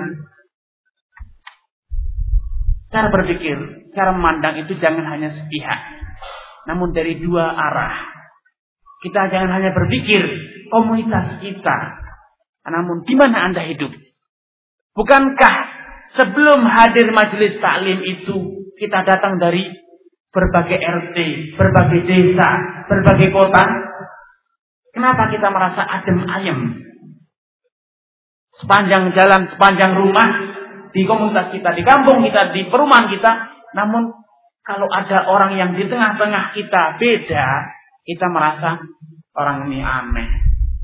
Cara 2.88 3.12
berpikir, 3.12 3.58
cara 3.92 4.16
memandang 4.16 4.64
itu 4.64 4.80
jangan 4.80 5.04
hanya 5.12 5.36
sepihak. 5.36 5.82
Namun 6.72 6.96
dari 6.96 7.20
dua 7.20 7.52
arah. 7.52 8.16
Kita 9.04 9.28
jangan 9.28 9.60
hanya 9.60 9.76
berpikir 9.76 10.24
komunitas 10.72 11.44
kita. 11.44 11.78
Namun 12.64 13.04
di 13.04 13.12
mana 13.20 13.52
Anda 13.52 13.68
hidup? 13.68 13.92
Bukankah 14.96 15.56
sebelum 16.16 16.64
hadir 16.64 17.12
majelis 17.12 17.60
taklim 17.60 18.00
itu 18.08 18.63
kita 18.80 19.06
datang 19.06 19.38
dari 19.38 19.70
berbagai 20.34 20.80
RT, 20.82 21.18
berbagai 21.56 22.00
desa, 22.10 22.50
berbagai 22.90 23.30
kota. 23.30 23.64
Kenapa 24.94 25.30
kita 25.30 25.50
merasa 25.50 25.82
adem 25.82 26.20
ayem? 26.26 26.60
Sepanjang 28.62 29.14
jalan, 29.18 29.50
sepanjang 29.50 29.98
rumah, 29.98 30.54
di 30.94 31.02
komunitas 31.10 31.50
kita, 31.50 31.74
di 31.74 31.82
kampung 31.82 32.22
kita, 32.22 32.54
di 32.54 32.70
perumahan 32.70 33.10
kita. 33.10 33.32
Namun 33.74 34.14
kalau 34.62 34.88
ada 34.88 35.26
orang 35.26 35.58
yang 35.58 35.74
di 35.74 35.90
tengah-tengah 35.90 36.54
kita 36.54 37.02
beda, 37.02 37.48
kita 38.06 38.26
merasa 38.30 38.78
orang 39.34 39.68
ini 39.68 39.82
aneh, 39.82 40.30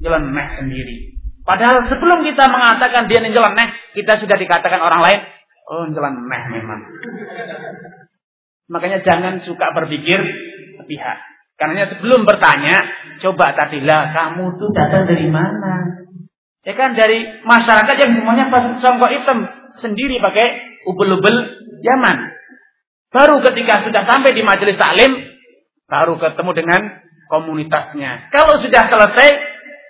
nyeleneh 0.02 0.48
sendiri. 0.58 0.98
Padahal 1.46 1.86
sebelum 1.86 2.26
kita 2.26 2.46
mengatakan 2.50 3.06
dia 3.06 3.22
nyeleneh, 3.22 3.70
kita 3.94 4.18
sudah 4.18 4.36
dikatakan 4.36 4.82
orang 4.82 5.02
lain, 5.06 5.20
Oh, 5.70 5.86
meh 5.86 6.44
memang. 6.50 6.82
Makanya 8.74 9.06
jangan 9.06 9.46
suka 9.46 9.70
berpikir 9.78 10.18
sepihak. 10.82 11.18
Karena 11.62 11.86
sebelum 11.94 12.26
bertanya, 12.26 12.74
coba 13.22 13.54
tadilah 13.54 14.10
kamu 14.10 14.58
tuh 14.58 14.74
datang 14.74 15.06
dari 15.06 15.30
mana? 15.30 16.02
Ya 16.66 16.74
kan 16.74 16.98
dari 16.98 17.44
masyarakat 17.46 17.96
yang 18.02 18.12
semuanya 18.18 18.50
songkok 18.82 19.14
hitam 19.14 19.46
sendiri 19.78 20.18
pakai 20.18 20.80
ubel-ubel 20.90 21.36
Yaman. 21.80 22.18
Baru 23.10 23.42
ketika 23.42 23.86
sudah 23.86 24.06
sampai 24.06 24.38
di 24.38 24.42
majelis 24.46 24.78
taklim, 24.78 25.18
baru 25.90 26.20
ketemu 26.22 26.52
dengan 26.54 26.82
komunitasnya. 27.30 28.30
Kalau 28.30 28.62
sudah 28.62 28.84
selesai, 28.86 29.30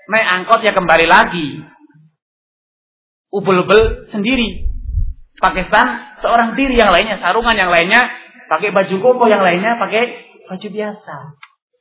naik 0.08 0.28
angkot 0.40 0.64
ya 0.64 0.72
kembali 0.72 1.08
lagi. 1.10 1.64
Ubel-ubel 3.34 4.10
sendiri. 4.10 4.69
Pakistan 5.40 6.20
seorang 6.20 6.60
diri 6.60 6.76
yang 6.76 6.92
lainnya 6.92 7.16
sarungan 7.24 7.56
yang 7.56 7.72
lainnya 7.72 8.12
pakai 8.52 8.76
baju 8.76 8.96
koko 9.00 9.26
yang 9.32 9.40
lainnya 9.40 9.80
pakai 9.80 10.04
baju 10.52 10.68
biasa. 10.68 11.16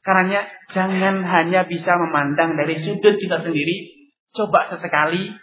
Karena 0.06 0.40
jangan 0.72 1.26
hanya 1.26 1.66
bisa 1.66 1.92
memandang 1.98 2.54
dari 2.54 2.80
sudut 2.86 3.18
kita 3.18 3.42
sendiri. 3.42 3.98
Coba 4.32 4.70
sesekali 4.70 5.34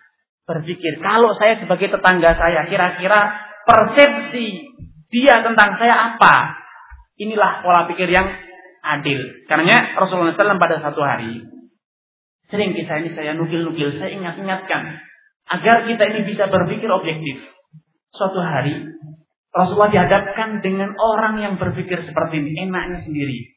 berpikir 0.45 1.01
kalau 1.01 1.35
saya 1.35 1.59
sebagai 1.59 1.91
tetangga 1.91 2.37
saya 2.37 2.69
kira-kira 2.69 3.35
persepsi 3.65 4.63
dia 5.09 5.41
tentang 5.43 5.75
saya 5.75 6.15
apa? 6.15 6.55
Inilah 7.19 7.65
pola 7.65 7.89
pikir 7.89 8.07
yang 8.07 8.29
adil. 8.85 9.19
Karena 9.49 9.97
Rasulullah 9.97 10.37
SAW 10.37 10.61
pada 10.61 10.79
satu 10.79 11.01
hari 11.01 11.41
sering 12.45 12.77
kisah 12.77 13.01
ini 13.01 13.17
saya 13.17 13.33
nukil-nukil, 13.33 13.97
saya 13.97 14.13
ingat-ingatkan 14.13 15.01
agar 15.49 15.75
kita 15.89 16.03
ini 16.13 16.19
bisa 16.29 16.45
berpikir 16.45 16.89
objektif. 16.89 17.41
Suatu 18.15 18.39
hari 18.39 18.95
Rasulullah 19.55 19.87
dihadapkan 19.87 20.59
dengan 20.59 20.91
orang 20.99 21.39
yang 21.39 21.55
berpikir 21.55 22.03
seperti 22.03 22.43
ini, 22.43 22.67
enaknya 22.67 22.99
sendiri, 23.07 23.55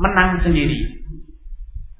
menang 0.00 0.40
sendiri. 0.40 1.04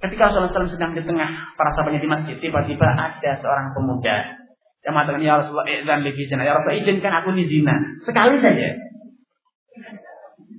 Ketika 0.00 0.32
Rasulullah 0.32 0.52
SAW 0.52 0.72
sedang 0.72 0.96
di 0.96 1.04
tengah 1.04 1.52
para 1.52 1.76
sahabatnya 1.76 2.00
di 2.00 2.08
masjid, 2.08 2.36
tiba-tiba 2.40 2.88
ada 2.88 3.30
seorang 3.40 3.76
pemuda 3.76 4.40
yang 4.84 4.92
mengatakan, 4.96 5.20
Ya 5.20 5.40
Rasulullah, 5.40 5.68
izan 5.68 6.00
lebih 6.04 6.24
zina. 6.28 6.44
Ya 6.44 6.56
Rasulullah, 6.56 6.80
izinkan 6.80 7.12
aku 7.20 7.28
ini 7.36 7.44
zina. 7.48 7.74
Sekali 8.04 8.36
saja. 8.40 8.68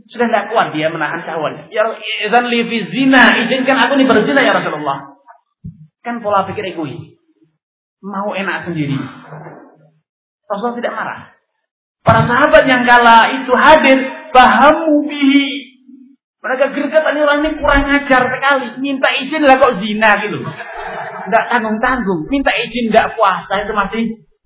Sudah 0.06 0.26
tidak 0.30 0.54
kuat 0.54 0.78
dia 0.78 0.89
menahan 0.93 1.22
syahwat. 1.26 1.70
Ya 1.74 1.89
izan 2.26 2.54
lebih 2.54 2.89
zina. 2.93 3.34
Izinkan 3.46 3.78
aku 3.82 3.98
ini 3.98 4.06
berzina 4.06 4.41
ya 4.46 4.54
Rasulullah. 4.54 5.18
Kan 6.06 6.22
pola 6.22 6.46
pikir 6.46 6.74
egois. 6.74 7.18
Mau 8.02 8.34
enak 8.38 8.70
sendiri. 8.70 8.98
Rasulullah 10.46 10.78
tidak 10.78 10.93
marah. 10.93 11.34
Para 12.06 12.22
sahabat 12.22 12.64
yang 12.70 12.86
kala 12.86 13.34
itu 13.41 13.53
hadir, 13.58 13.97
pahamu 14.30 15.10
bihi. 15.10 15.74
Mereka 16.45 16.78
gerget 16.78 17.01
ini 17.01 17.20
orang 17.26 17.41
ini 17.41 17.58
kurang 17.58 17.89
ajar 17.89 18.22
sekali. 18.22 18.78
Minta 18.78 19.10
izin 19.18 19.41
lah 19.41 19.58
kok 19.58 19.82
zina 19.82 20.14
gitu. 20.22 20.38
Tidak 20.45 21.43
tanggung-tanggung. 21.49 22.30
Minta 22.30 22.53
izin 22.53 22.93
tidak 22.93 23.18
puasa 23.18 23.66
itu 23.66 23.74
masih 23.74 24.03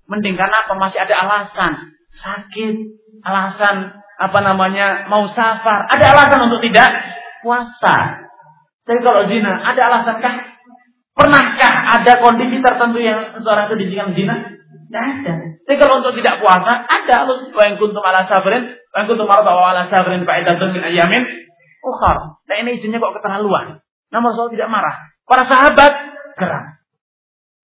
mending. 0.08 0.40
Karena 0.40 0.64
apa? 0.64 0.72
Masih 0.80 1.04
ada 1.04 1.14
alasan. 1.20 1.92
Sakit. 2.24 2.74
Alasan 3.20 4.00
apa 4.16 4.38
namanya 4.40 5.04
mau 5.12 5.28
safar. 5.28 5.92
Ada 5.92 6.16
alasan 6.16 6.48
untuk 6.48 6.64
tidak 6.64 6.88
puasa. 7.44 8.24
Tapi 8.88 8.98
kalau 9.04 9.28
zina, 9.28 9.60
ada 9.60 9.80
alasankah? 9.92 10.34
Pernahkah 11.12 11.72
ada 12.00 12.12
kondisi 12.24 12.64
tertentu 12.64 12.96
yang 12.96 13.36
seseorang 13.36 13.68
itu 13.68 13.76
diizinkan 13.76 14.16
zina? 14.16 14.36
Tidak 14.90 15.04
ada. 15.22 15.32
Tapi 15.62 15.76
kalau 15.78 16.02
untuk 16.02 16.18
tidak 16.18 16.42
puasa, 16.42 16.82
ada. 16.82 17.30
Wa 17.30 17.62
yang 17.62 17.78
kuntum 17.78 18.02
ala 18.02 18.26
sabrin, 18.26 18.74
yang 18.74 19.06
kuntum 19.06 19.30
marada 19.30 19.54
wa 19.54 19.70
ala 19.70 19.86
sabrin 19.86 20.26
fa'idatun 20.26 20.74
min 20.74 20.82
ayamin 20.82 21.22
ukhar. 21.86 22.42
Nah 22.50 22.56
ini 22.58 22.74
izinnya 22.74 22.98
kok 22.98 23.14
keterlaluan. 23.22 23.78
Namun 24.10 24.34
Rasulullah 24.34 24.54
tidak 24.58 24.70
marah. 24.74 24.96
Para 25.30 25.46
sahabat 25.46 25.92
geram. 26.34 26.64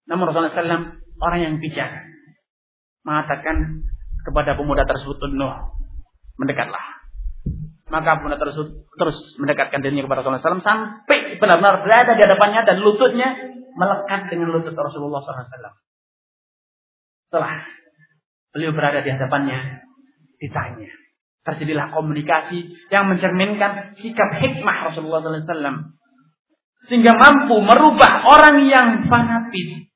Namun 0.07 0.31
Rasulullah 0.31 0.55
SAW 0.55 1.03
orang 1.19 1.41
yang 1.43 1.55
bijak. 1.59 1.91
Mengatakan 3.03 3.83
kepada 4.23 4.55
pemuda 4.55 4.87
tersebut, 4.87 5.19
Nuh, 5.35 5.75
mendekatlah. 6.39 7.03
Maka 7.91 8.23
pemuda 8.23 8.39
tersebut 8.39 8.87
terus 8.95 9.19
mendekatkan 9.43 9.83
dirinya 9.83 10.07
kepada 10.07 10.23
Rasulullah 10.23 10.47
SAW 10.47 10.63
sampai 10.63 11.43
benar-benar 11.43 11.83
berada 11.83 12.15
di 12.15 12.23
hadapannya 12.23 12.63
dan 12.71 12.77
lututnya 12.87 13.35
melekat 13.75 14.31
dengan 14.31 14.55
lutut 14.55 14.79
Rasulullah 14.79 15.27
SAW. 15.27 15.86
Setelah 17.27 17.67
beliau 18.55 18.73
berada 18.73 19.03
di 19.03 19.11
hadapannya, 19.11 19.85
ditanya. 20.39 20.91
Terjadilah 21.47 21.95
komunikasi 21.95 22.91
yang 22.91 23.07
mencerminkan 23.07 23.95
sikap 24.03 24.43
hikmah 24.43 24.91
Rasulullah 24.91 25.23
SAW. 25.23 25.95
Sehingga 26.91 27.15
mampu 27.15 27.63
merubah 27.63 28.27
orang 28.27 28.67
yang 28.67 28.89
fanatis, 29.07 29.91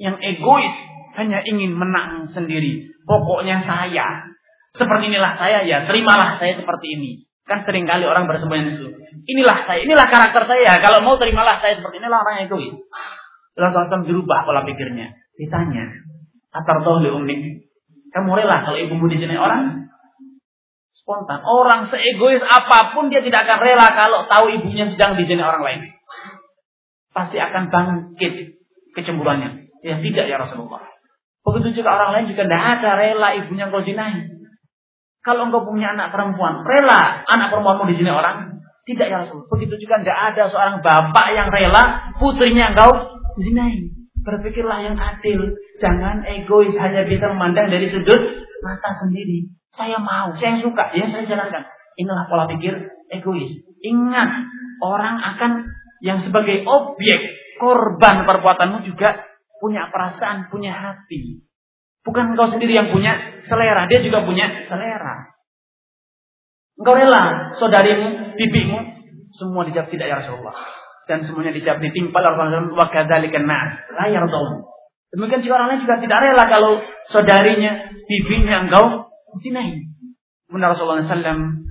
yang 0.00 0.16
egois, 0.20 0.76
hanya 1.20 1.44
ingin 1.44 1.76
menang 1.76 2.32
sendiri. 2.32 2.88
Pokoknya 3.04 3.64
saya. 3.64 4.28
Seperti 4.72 5.10
inilah 5.10 5.36
saya 5.36 5.66
ya, 5.66 5.84
terimalah 5.84 6.40
saya 6.40 6.56
seperti 6.56 6.86
ini. 6.96 7.10
Kan 7.44 7.66
sering 7.66 7.84
kali 7.84 8.06
orang 8.06 8.30
bersembunyi 8.30 8.78
itu. 8.78 8.88
Inilah 9.26 9.66
saya, 9.66 9.82
inilah 9.82 10.06
karakter 10.06 10.46
saya. 10.46 10.78
Kalau 10.78 11.02
mau 11.02 11.18
terimalah 11.18 11.58
saya 11.58 11.76
seperti 11.76 11.98
inilah 11.98 12.22
orang 12.22 12.46
egois. 12.46 12.72
Rasulullah 13.58 13.90
SAW 13.90 14.06
dirubah 14.06 14.46
pola 14.46 14.62
pikirnya. 14.62 15.10
Ditanya, 15.34 15.84
Atar 16.50 16.82
li 16.82 17.10
umik. 17.10 17.70
Kamu 18.10 18.34
rela 18.34 18.66
kalau 18.66 18.78
ibumu 18.78 19.06
sini 19.06 19.38
orang? 19.38 19.86
Spontan. 20.90 21.46
Orang 21.46 21.86
seegois 21.86 22.42
apa 22.42 22.90
pun 22.92 23.06
dia 23.06 23.22
tidak 23.22 23.46
akan 23.46 23.58
rela 23.62 23.86
kalau 23.94 24.26
tahu 24.26 24.50
ibunya 24.58 24.90
sedang 24.90 25.14
sini 25.14 25.38
orang 25.38 25.62
lain. 25.62 25.80
Pasti 27.14 27.38
akan 27.38 27.70
bangkit 27.70 28.58
kecemburuannya. 28.98 29.70
Ya 29.86 30.02
tidak 30.02 30.26
ya 30.26 30.36
Rasulullah. 30.42 30.82
Begitu 31.46 31.80
juga 31.80 31.96
orang 31.96 32.10
lain 32.18 32.26
juga 32.34 32.44
tidak 32.44 32.64
ada 32.78 32.90
rela 32.98 33.28
ibunya 33.38 33.70
kau 33.70 33.80
zinai. 33.86 34.42
Kalau 35.20 35.48
engkau 35.48 35.68
punya 35.68 35.92
anak 35.92 36.16
perempuan, 36.16 36.64
rela 36.64 37.22
anak 37.28 37.52
perempuanmu 37.52 37.92
di 37.92 37.96
sini 38.00 38.10
orang? 38.10 38.58
Tidak 38.88 39.06
ya 39.06 39.22
Rasulullah. 39.22 39.48
Begitu 39.54 39.86
juga 39.86 40.02
tidak 40.02 40.18
ada 40.34 40.42
seorang 40.50 40.76
bapak 40.82 41.26
yang 41.30 41.46
rela 41.46 42.10
putrinya 42.18 42.74
engkau 42.74 42.90
zinai. 43.38 43.99
Berpikirlah 44.20 44.84
yang 44.84 44.96
adil. 45.00 45.56
Jangan 45.80 46.24
egois 46.28 46.76
hanya 46.76 47.08
bisa 47.08 47.32
memandang 47.32 47.72
dari 47.72 47.88
sudut 47.88 48.20
mata 48.60 48.90
sendiri. 49.00 49.48
Saya 49.72 49.96
mau, 49.96 50.34
saya 50.36 50.60
suka, 50.60 50.92
ya 50.92 51.08
saya 51.08 51.24
jalankan. 51.24 51.64
Inilah 51.96 52.26
pola 52.28 52.44
pikir 52.50 52.74
egois. 53.08 53.54
Ingat, 53.80 54.30
orang 54.84 55.16
akan 55.34 55.64
yang 56.04 56.24
sebagai 56.24 56.64
objek 56.64 57.20
korban 57.60 58.24
perbuatanmu 58.24 58.84
juga 58.88 59.24
punya 59.60 59.92
perasaan, 59.92 60.48
punya 60.48 60.72
hati. 60.72 61.44
Bukan 62.00 62.32
engkau 62.32 62.48
sendiri 62.48 62.72
yang 62.72 62.88
punya 62.88 63.44
selera, 63.44 63.84
dia 63.84 64.00
juga 64.00 64.24
punya 64.24 64.48
selera. 64.64 65.36
Engkau 66.80 66.96
rela 66.96 67.52
saudarimu, 67.60 68.40
bibimu, 68.40 68.78
semua 69.36 69.68
dijawab 69.68 69.92
tidak 69.92 70.08
ya 70.08 70.16
Rasulullah. 70.24 70.79
Dan 71.10 71.26
semuanya 71.26 71.50
dijawab 71.50 71.82
ditimpal 71.82 72.22
Rasulullah 72.22 72.70
wa 72.70 72.86
kadzalikan 72.86 73.50
nas. 73.50 73.82
La 73.98 74.06
yardun. 74.06 74.62
Demikian 75.10 75.42
juga 75.42 75.58
orang 75.58 75.74
lain 75.74 75.82
juga 75.82 75.98
tidak 75.98 76.18
rela 76.22 76.44
kalau 76.46 76.72
saudarinya, 77.10 77.90
bibinya 78.06 78.62
engkau 78.62 79.10
zinahi. 79.42 79.90
Benar 80.46 80.78
Rasulullah 80.78 81.02
SAW 81.02 81.66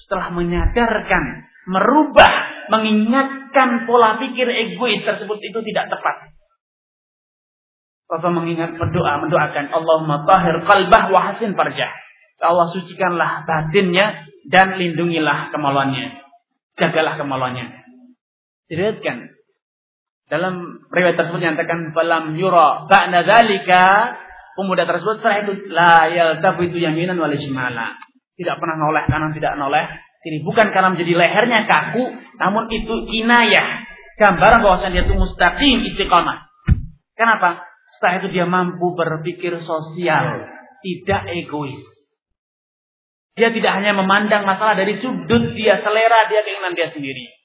setelah 0.00 0.32
menyadarkan, 0.32 1.24
merubah, 1.68 2.32
mengingatkan 2.72 3.84
pola 3.84 4.16
pikir 4.16 4.48
egois 4.48 5.04
tersebut 5.04 5.36
itu 5.36 5.58
tidak 5.68 5.92
tepat. 5.92 6.32
Rasul 8.08 8.32
mengingat 8.32 8.72
berdoa, 8.80 9.20
mendoakan 9.20 9.68
Allahumma 9.68 10.24
tahir 10.24 10.64
qalbah 10.64 11.12
wa 11.12 11.20
hasin 11.28 11.52
farjah. 11.52 11.92
Allah 12.40 12.72
sucikanlah 12.72 13.44
batinnya 13.44 14.24
dan 14.48 14.80
lindungilah 14.80 15.52
kemaluannya. 15.52 16.24
Jagalah 16.80 17.20
kemaluannya. 17.20 17.87
Diriwayatkan 18.68 19.38
dalam 20.28 20.84
riwayat 20.92 21.16
tersebut 21.16 21.40
nyatakan 21.40 21.96
falam 21.96 22.36
yura 22.36 22.84
ba'da 22.84 23.24
dzalika 23.24 23.84
pemuda 24.60 24.84
tersebut 24.84 25.24
setelah 25.24 25.38
itu 25.40 25.52
la 25.72 25.94
yaltafitu 26.12 26.76
yaminan 26.76 27.16
wal 27.16 27.32
shimala. 27.32 27.96
Tidak 28.36 28.54
pernah 28.60 28.76
noleh 28.76 29.08
kanan, 29.08 29.32
tidak 29.34 29.56
noleh 29.56 29.88
kiri. 30.22 30.44
Bukan 30.44 30.70
karena 30.70 30.94
menjadi 30.94 31.12
lehernya 31.16 31.66
kaku, 31.66 32.04
namun 32.38 32.68
itu 32.70 32.94
inayah. 33.24 33.88
Gambaran 34.18 34.62
bahwasanya 34.66 34.92
dia 34.94 35.02
itu 35.06 35.14
mustaqim 35.14 35.78
istiqamah. 35.94 36.50
Kenapa? 37.14 37.62
Setelah 37.96 38.14
itu 38.22 38.28
dia 38.34 38.46
mampu 38.46 38.94
berpikir 38.94 39.58
sosial, 39.62 40.44
tidak 40.82 41.22
egois. 41.34 41.82
Dia 43.38 43.54
tidak 43.54 43.78
hanya 43.78 43.94
memandang 43.94 44.42
masalah 44.42 44.74
dari 44.74 44.98
sudut 44.98 45.54
dia 45.54 45.78
selera, 45.82 46.26
dia 46.26 46.42
keinginan 46.42 46.74
dia 46.74 46.90
sendiri. 46.90 47.37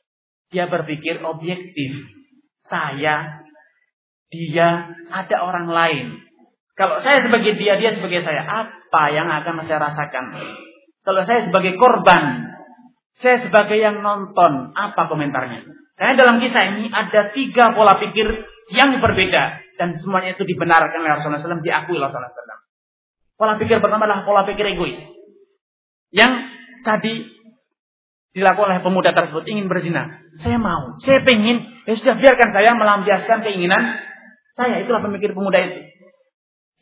Dia 0.54 0.70
berpikir 0.70 1.20
objektif 1.26 1.92
saya, 2.70 3.44
dia, 4.30 4.70
ada 5.10 5.36
orang 5.42 5.68
lain. 5.68 6.08
Kalau 6.74 7.02
saya 7.06 7.26
sebagai 7.26 7.58
dia, 7.58 7.78
dia 7.78 7.98
sebagai 7.98 8.22
saya, 8.22 8.46
apa 8.46 9.04
yang 9.14 9.30
akan 9.30 9.66
saya 9.66 9.82
rasakan? 9.82 10.26
Kalau 11.04 11.22
saya 11.26 11.50
sebagai 11.50 11.74
korban, 11.78 12.54
saya 13.22 13.46
sebagai 13.46 13.78
yang 13.78 14.02
nonton, 14.02 14.74
apa 14.74 15.06
komentarnya? 15.06 15.70
Karena 15.94 16.14
dalam 16.18 16.42
kisah 16.42 16.64
ini 16.74 16.90
ada 16.90 17.30
tiga 17.34 17.78
pola 17.78 18.02
pikir 18.02 18.26
yang 18.74 18.98
berbeda. 18.98 19.62
Dan 19.74 19.98
semuanya 19.98 20.38
itu 20.38 20.46
dibenarkan 20.46 21.02
oleh 21.02 21.18
Rasulullah 21.18 21.42
SAW, 21.42 21.66
diakui 21.66 21.98
oleh 21.98 22.10
Rasulullah 22.10 22.34
SAW. 22.34 22.62
Pola 23.34 23.54
pikir 23.58 23.82
pertama 23.82 24.06
adalah 24.06 24.26
pola 24.26 24.46
pikir 24.46 24.78
egois. 24.78 24.98
Yang 26.14 26.34
tadi 26.86 27.14
dilakukan 28.34 28.70
oleh 28.78 28.82
pemuda 28.82 29.14
tersebut 29.14 29.46
ingin 29.46 29.70
berzina. 29.70 30.26
Saya 30.42 30.58
mau, 30.58 30.98
saya 31.06 31.22
pengen, 31.22 31.62
ya 31.86 31.94
sudah 31.94 32.18
biarkan 32.18 32.50
saya 32.50 32.74
melampiaskan 32.74 33.46
keinginan 33.46 34.02
saya. 34.58 34.82
Itulah 34.82 35.06
pemikir 35.06 35.38
pemuda 35.38 35.62
itu. 35.62 35.82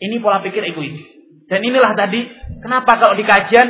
Ini 0.01 0.17
pola 0.23 0.41
pikir 0.41 0.63
egois. 0.63 0.95
Dan 1.51 1.61
inilah 1.61 1.93
tadi, 1.93 2.25
kenapa 2.63 2.97
kalau 2.97 3.13
di 3.19 3.27
kajian 3.27 3.67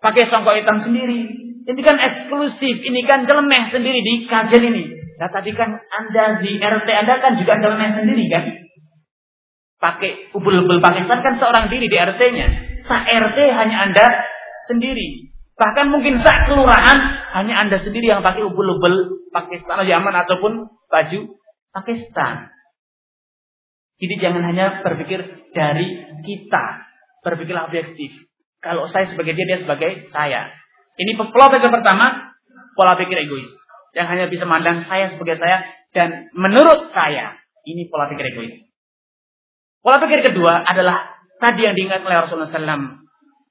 pakai 0.00 0.26
songkok 0.32 0.56
hitam 0.56 0.80
sendiri. 0.82 1.40
Ini 1.62 1.78
kan 1.78 1.94
eksklusif, 1.94 2.76
ini 2.82 3.06
kan 3.06 3.28
jelemeh 3.28 3.70
sendiri 3.70 4.00
di 4.02 4.26
kajian 4.26 4.64
ini. 4.72 4.82
Nah 5.22 5.30
tadi 5.30 5.54
kan 5.54 5.70
Anda 5.78 6.42
di 6.42 6.58
RT 6.58 6.88
Anda 6.90 7.14
kan 7.22 7.38
juga 7.38 7.54
jelemeh 7.62 7.94
sendiri 7.94 8.24
kan. 8.26 8.44
Pakai 9.78 10.34
ubul-ubul 10.34 10.82
Pakistan 10.82 11.22
kan 11.22 11.38
seorang 11.38 11.70
diri 11.70 11.86
di 11.86 11.94
RT-nya. 11.94 12.46
Sa 12.90 13.06
RT 13.06 13.38
hanya 13.38 13.76
Anda 13.86 14.06
sendiri. 14.66 15.31
Bahkan 15.52 15.92
mungkin 15.92 16.20
saat 16.24 16.48
kelurahan 16.48 16.98
hanya 17.36 17.54
Anda 17.60 17.80
sendiri 17.84 18.08
yang 18.08 18.24
pakai 18.24 18.44
ubul-ubul 18.44 19.28
Pakistan 19.32 19.84
Yaman 19.84 20.14
ataupun 20.24 20.68
baju 20.88 21.20
Pakistan. 21.72 22.52
Jadi 24.02 24.14
jangan 24.18 24.42
hanya 24.42 24.82
berpikir 24.82 25.20
dari 25.54 25.86
kita. 26.26 26.64
Berpikir 27.22 27.54
objektif. 27.54 28.10
Kalau 28.58 28.90
saya 28.90 29.10
sebagai 29.10 29.34
dia, 29.38 29.46
dia 29.46 29.58
sebagai 29.62 30.10
saya. 30.10 30.50
Ini 30.98 31.14
pola 31.16 31.50
pikir 31.54 31.70
pertama, 31.70 32.34
pola 32.74 32.98
pikir 32.98 33.14
egois. 33.26 33.50
Yang 33.94 34.06
hanya 34.10 34.24
bisa 34.26 34.44
memandang 34.48 34.84
saya 34.90 35.14
sebagai 35.14 35.38
saya 35.38 35.62
dan 35.94 36.32
menurut 36.34 36.90
saya. 36.90 37.38
Ini 37.62 37.86
pola 37.90 38.10
pikir 38.10 38.26
egois. 38.34 38.54
Pola 39.82 40.02
pikir 40.02 40.30
kedua 40.30 40.62
adalah 40.66 41.14
tadi 41.38 41.66
yang 41.66 41.74
diingat 41.74 42.02
oleh 42.02 42.26
Rasulullah 42.26 42.50
SAW. 42.50 43.02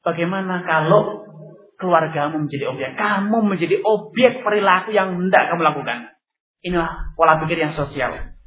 Bagaimana 0.01 0.65
kalau 0.65 1.20
keluargamu 1.81 2.45
menjadi 2.45 2.69
objek. 2.69 2.93
Kamu 2.95 3.41
menjadi 3.41 3.81
objek 3.81 4.45
perilaku 4.45 4.93
yang 4.93 5.17
hendak 5.17 5.49
kamu 5.49 5.65
lakukan. 5.65 6.13
Inilah 6.61 7.17
pola 7.17 7.41
pikir 7.41 7.57
yang 7.57 7.73
sosial. 7.73 8.37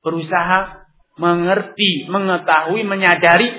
Berusaha 0.00 0.88
mengerti, 1.20 2.08
mengetahui, 2.08 2.88
menyadari 2.88 3.52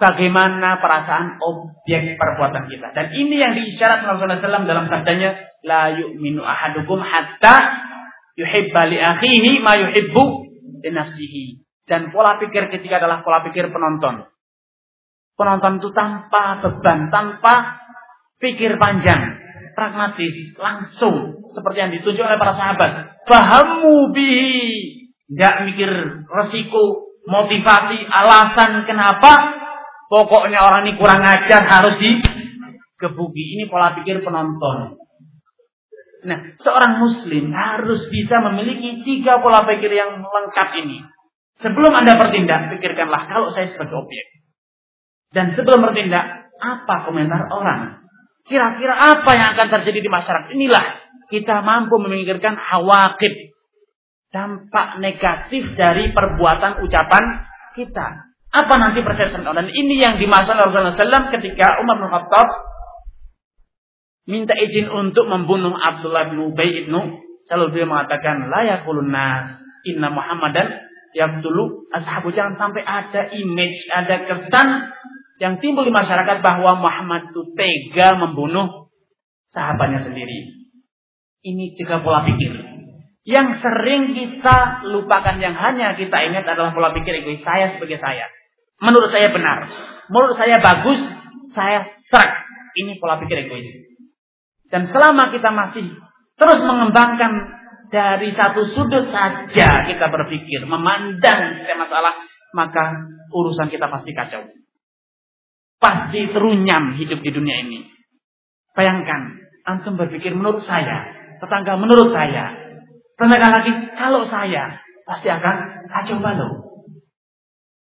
bagaimana 0.00 0.80
perasaan 0.80 1.36
objek 1.38 2.16
perbuatan 2.16 2.72
kita. 2.72 2.96
Dan 2.96 3.12
ini 3.12 3.36
yang 3.36 3.52
diisyarat 3.52 4.02
Rasulullah 4.08 4.40
SAW 4.40 4.64
dalam 4.64 4.88
sabdanya, 4.88 5.36
La 5.62 5.94
yu'minu 5.94 6.42
ahadukum 6.42 6.98
hatta 6.98 7.54
yuhibba 8.34 8.88
li 8.88 8.98
akhihi 8.98 9.60
ma 9.60 9.78
yuhibbu 9.78 10.24
li. 10.82 11.62
Dan 11.86 12.10
pola 12.10 12.40
pikir 12.40 12.72
ketiga 12.72 12.98
adalah 12.98 13.20
pola 13.22 13.44
pikir 13.46 13.68
penonton. 13.70 14.26
Penonton 15.36 15.78
itu 15.78 15.90
tanpa 15.94 16.60
beban, 16.60 17.12
tanpa 17.12 17.81
pikir 18.42 18.74
panjang, 18.74 19.38
pragmatis, 19.78 20.58
langsung 20.58 21.46
seperti 21.54 21.78
yang 21.78 21.92
ditunjuk 21.94 22.26
oleh 22.26 22.38
para 22.42 22.58
sahabat. 22.58 23.22
Fahamu 23.30 24.10
bihi, 24.10 25.06
nggak 25.30 25.54
mikir 25.70 25.90
resiko, 26.26 27.14
motivasi, 27.30 28.02
alasan 28.02 28.82
kenapa. 28.82 29.62
Pokoknya 30.10 30.60
orang 30.60 30.84
ini 30.84 31.00
kurang 31.00 31.24
ajar 31.24 31.64
harus 31.64 31.96
dikebuki. 31.96 33.56
Ini 33.56 33.64
pola 33.70 33.96
pikir 33.96 34.20
penonton. 34.20 35.00
Nah, 36.22 36.38
seorang 36.60 37.00
muslim 37.00 37.48
harus 37.48 38.06
bisa 38.12 38.38
memiliki 38.44 39.00
tiga 39.08 39.40
pola 39.40 39.64
pikir 39.64 39.88
yang 39.88 40.20
lengkap 40.20 40.68
ini. 40.84 41.00
Sebelum 41.64 41.96
Anda 41.96 42.20
bertindak, 42.20 42.76
pikirkanlah 42.76 43.30
kalau 43.30 43.48
saya 43.54 43.72
sebagai 43.72 44.04
objek. 44.04 44.26
Dan 45.32 45.56
sebelum 45.56 45.80
bertindak, 45.80 46.52
apa 46.60 47.08
komentar 47.08 47.48
orang? 47.48 48.01
Kira-kira 48.52 48.92
apa 48.92 49.30
yang 49.32 49.48
akan 49.56 49.68
terjadi 49.80 50.04
di 50.04 50.10
masyarakat? 50.12 50.52
Inilah 50.52 50.84
kita 51.32 51.64
mampu 51.64 51.96
memikirkan 51.96 52.52
hawakib. 52.60 53.56
Dampak 54.28 55.00
negatif 55.00 55.72
dari 55.76 56.12
perbuatan 56.12 56.84
ucapan 56.84 57.24
kita. 57.72 58.32
Apa 58.52 58.74
nanti 58.76 59.00
persepsi 59.00 59.40
Dan 59.40 59.72
ini 59.72 59.96
yang 59.96 60.20
dimaksud 60.20 60.52
Rasulullah 60.52 60.92
SAW 60.92 61.32
ketika 61.32 61.80
Umar 61.80 61.96
bin 62.00 62.08
Khattab 62.12 62.48
minta 64.28 64.52
izin 64.56 64.92
untuk 64.92 65.24
membunuh 65.28 65.72
Abdullah 65.72 66.28
bin 66.28 66.52
Ubay 66.52 66.84
ibnu 66.84 67.16
Selalu 67.48 67.80
dia 67.80 67.86
mengatakan 67.88 68.48
layakulun 68.52 69.08
inna 69.88 70.08
Muhammadan 70.12 70.68
yang 71.12 71.44
dulu 71.44 71.84
ashabu 71.92 72.32
jangan 72.32 72.56
sampai 72.56 72.80
ada 72.86 73.28
image, 73.34 73.80
ada 73.92 74.16
kesan 74.24 74.68
yang 75.42 75.58
timbul 75.58 75.82
di 75.82 75.90
masyarakat 75.90 76.38
bahwa 76.38 76.78
Muhammad 76.78 77.34
itu 77.34 77.42
tega 77.58 78.14
membunuh 78.14 78.94
sahabatnya 79.50 80.06
sendiri. 80.06 80.70
Ini 81.42 81.74
juga 81.74 81.98
pola 81.98 82.22
pikir. 82.22 82.62
Yang 83.26 83.58
sering 83.58 84.14
kita 84.14 84.86
lupakan 84.86 85.42
yang 85.42 85.58
hanya 85.58 85.98
kita 85.98 86.14
ingat 86.30 86.46
adalah 86.46 86.70
pola 86.70 86.94
pikir 86.94 87.26
egois 87.26 87.42
saya 87.42 87.74
sebagai 87.74 87.98
saya. 87.98 88.30
Menurut 88.78 89.10
saya 89.10 89.34
benar. 89.34 89.66
Menurut 90.06 90.38
saya 90.38 90.62
bagus. 90.62 91.02
Saya 91.50 91.90
serak. 92.06 92.46
Ini 92.78 93.02
pola 93.02 93.18
pikir 93.18 93.42
egois. 93.42 93.66
Dan 94.70 94.94
selama 94.94 95.34
kita 95.34 95.50
masih 95.50 95.90
terus 96.38 96.60
mengembangkan 96.62 97.58
dari 97.90 98.30
satu 98.30 98.62
sudut 98.78 99.10
saja 99.10 99.90
kita 99.90 100.06
berpikir, 100.06 100.64
memandang 100.64 101.66
masalah, 101.66 102.14
maka 102.54 103.10
urusan 103.34 103.68
kita 103.68 103.90
pasti 103.90 104.14
kacau 104.14 104.46
pasti 105.82 106.30
terunyam 106.30 106.94
hidup 106.94 107.18
di 107.18 107.30
dunia 107.34 107.66
ini. 107.66 107.90
Bayangkan, 108.78 109.42
antum 109.66 109.98
berpikir 109.98 110.30
menurut 110.30 110.62
saya, 110.62 111.10
tetangga 111.42 111.74
menurut 111.74 112.14
saya, 112.14 112.54
tetangga 113.18 113.50
lagi 113.50 113.72
kalau 113.98 114.30
saya, 114.30 114.78
pasti 115.02 115.26
akan 115.26 115.56
kacau 115.90 116.22
balau. 116.22 116.50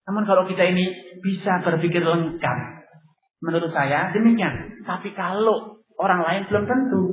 Namun 0.09 0.25
kalau 0.25 0.49
kita 0.49 0.65
ini 0.67 1.15
bisa 1.21 1.61
berpikir 1.63 2.01
lengkap, 2.01 2.57
menurut 3.45 3.71
saya 3.71 4.11
demikian. 4.11 4.83
Tapi 4.83 5.15
kalau 5.15 5.79
orang 5.95 6.25
lain 6.25 6.41
belum 6.51 6.65
tentu. 6.67 7.03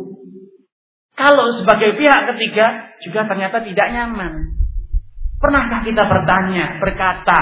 Kalau 1.15 1.47
sebagai 1.61 2.01
pihak 2.01 2.35
ketiga 2.35 2.97
juga 3.05 3.29
ternyata 3.29 3.61
tidak 3.63 3.87
nyaman. 3.93 4.57
Pernahkah 5.39 5.85
kita 5.85 6.03
bertanya, 6.09 6.81
berkata, 6.81 7.41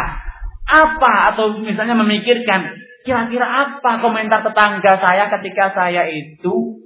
apa 0.69 1.33
atau 1.33 1.57
misalnya 1.63 1.97
memikirkan 1.97 2.77
kira-kira 3.09 3.49
apa 3.49 4.05
komentar 4.05 4.45
tetangga 4.45 5.01
saya 5.01 5.33
ketika 5.33 5.73
saya 5.73 6.05
itu 6.13 6.85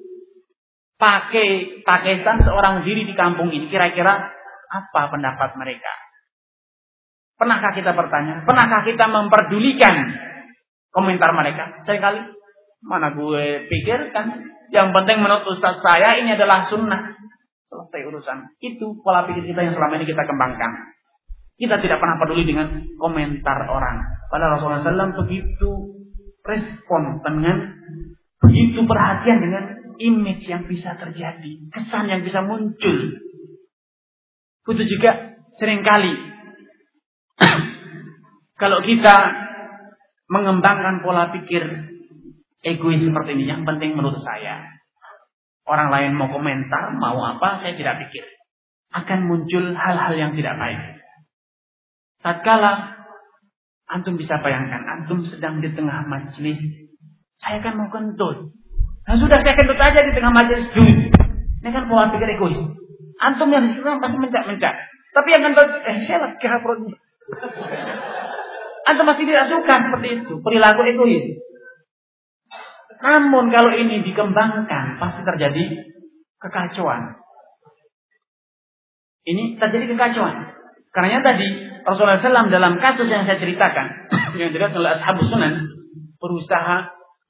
pakai 0.94 1.82
paketan 1.82 2.46
seorang 2.46 2.86
diri 2.86 3.02
di 3.02 3.14
kampung 3.18 3.50
ini 3.50 3.66
kira-kira 3.66 4.30
apa 4.70 5.02
pendapat 5.10 5.58
mereka? 5.58 5.90
Pernahkah 7.34 7.74
kita 7.74 7.90
bertanya? 7.90 8.46
Pernahkah 8.46 8.86
kita 8.86 9.10
memperdulikan 9.10 10.14
komentar 10.94 11.34
mereka? 11.34 11.82
Saya 11.82 11.98
kali 11.98 12.22
mana 12.86 13.10
gue 13.18 13.66
pikirkan 13.66 14.46
yang 14.70 14.94
penting 14.94 15.18
menurut 15.18 15.42
Ustaz 15.50 15.82
saya 15.82 16.22
ini 16.22 16.38
adalah 16.38 16.70
sunnah. 16.70 17.18
Selesai 17.66 18.00
urusan. 18.06 18.38
Itu 18.62 19.02
pola 19.02 19.26
pikir 19.26 19.42
kita 19.42 19.58
yang 19.58 19.74
selama 19.74 19.98
ini 19.98 20.06
kita 20.06 20.22
kembangkan. 20.22 20.70
Kita 21.58 21.82
tidak 21.82 21.98
pernah 21.98 22.16
peduli 22.22 22.46
dengan 22.46 22.78
komentar 22.94 23.66
orang. 23.66 24.00
Pada 24.30 24.54
Rasulullah 24.54 24.86
SAW 24.86 25.18
begitu 25.24 25.91
respon 26.42 27.22
dengan 27.22 27.56
begitu 28.42 28.82
perhatian 28.82 29.38
dengan 29.38 29.64
image 30.02 30.44
yang 30.50 30.66
bisa 30.66 30.98
terjadi, 30.98 31.52
kesan 31.70 32.10
yang 32.10 32.26
bisa 32.26 32.42
muncul. 32.42 32.96
Itu 34.62 34.84
juga 34.86 35.38
sering 35.58 35.82
kali 35.82 36.14
kalau 38.62 38.78
kita 38.82 39.16
mengembangkan 40.30 41.02
pola 41.02 41.34
pikir 41.34 41.62
egois 42.62 43.02
seperti 43.02 43.30
ini, 43.34 43.50
yang 43.50 43.66
penting 43.66 43.98
menurut 43.98 44.22
saya, 44.22 44.62
orang 45.66 45.90
lain 45.90 46.12
mau 46.14 46.30
komentar, 46.30 46.94
mau 46.94 47.18
apa, 47.20 47.62
saya 47.62 47.74
tidak 47.74 48.06
pikir. 48.06 48.24
Akan 48.92 49.24
muncul 49.26 49.72
hal-hal 49.72 50.14
yang 50.14 50.32
tidak 50.36 50.54
baik. 50.60 50.80
Tatkala 52.22 53.01
antum 53.92 54.16
bisa 54.16 54.40
bayangkan, 54.40 54.80
antum 54.88 55.20
sedang 55.28 55.60
di 55.60 55.68
tengah 55.76 56.08
majelis, 56.08 56.58
saya 57.36 57.60
kan 57.60 57.76
mau 57.76 57.92
kentut. 57.92 58.56
Nah 59.04 59.16
sudah 59.20 59.44
saya 59.44 59.54
kentut 59.58 59.76
aja 59.76 60.00
di 60.00 60.12
tengah 60.16 60.32
majelis. 60.32 60.66
Ini 61.62 61.68
kan 61.68 61.84
pola 61.86 62.08
pikir 62.08 62.32
egois. 62.32 62.58
Antum 63.20 63.52
yang 63.52 63.68
di 63.68 63.76
sana 63.78 64.00
pasti 64.00 64.16
mencak-mencak. 64.18 64.74
Tapi 65.12 65.28
yang 65.28 65.42
kentut, 65.44 65.68
eh 65.84 65.96
saya 66.08 66.18
lega 66.24 66.52
perutnya. 66.64 66.96
Antum 68.88 69.06
masih 69.06 69.28
tidak 69.28 69.46
suka 69.46 69.74
seperti 69.86 70.08
itu, 70.24 70.32
perilaku 70.40 70.80
egois. 70.88 71.26
Namun 73.02 73.50
kalau 73.50 73.74
ini 73.74 74.00
dikembangkan, 74.06 74.96
pasti 74.96 75.20
terjadi 75.26 75.64
kekacauan. 76.40 77.18
Ini 79.22 79.58
terjadi 79.58 79.86
kekacauan. 79.94 80.54
Karena 80.94 81.22
tadi 81.22 81.71
Rasulullah 81.82 82.22
SAW 82.22 82.50
dalam 82.52 82.78
kasus 82.78 83.06
yang 83.10 83.26
saya 83.26 83.38
ceritakan, 83.38 83.86
yang 84.40 84.50
diriwayatkan 84.54 84.80
oleh 84.80 84.92
Ashabus 84.98 85.28
Sunan, 85.28 85.54
berusaha 86.18 86.76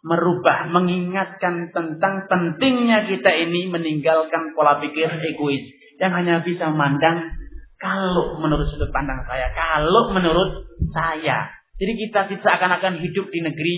merubah, 0.03 0.69
mengingatkan 0.69 1.70
tentang 1.70 2.27
pentingnya 2.27 3.07
kita 3.07 3.31
ini 3.31 3.70
meninggalkan 3.70 4.53
pola 4.53 4.83
pikir 4.83 5.09
egois 5.09 5.62
yang 6.03 6.11
hanya 6.12 6.43
bisa 6.43 6.66
memandang 6.74 7.31
kalau 7.79 8.39
menurut 8.39 8.66
sudut 8.70 8.91
pandang 8.95 9.27
saya, 9.27 9.51
kalau 9.55 10.15
menurut 10.15 10.70
saya. 10.95 11.51
Jadi 11.79 11.93
kita 11.99 12.31
tidak 12.31 12.53
akan-akan 12.62 13.03
hidup 13.03 13.27
di 13.31 13.43
negeri 13.43 13.74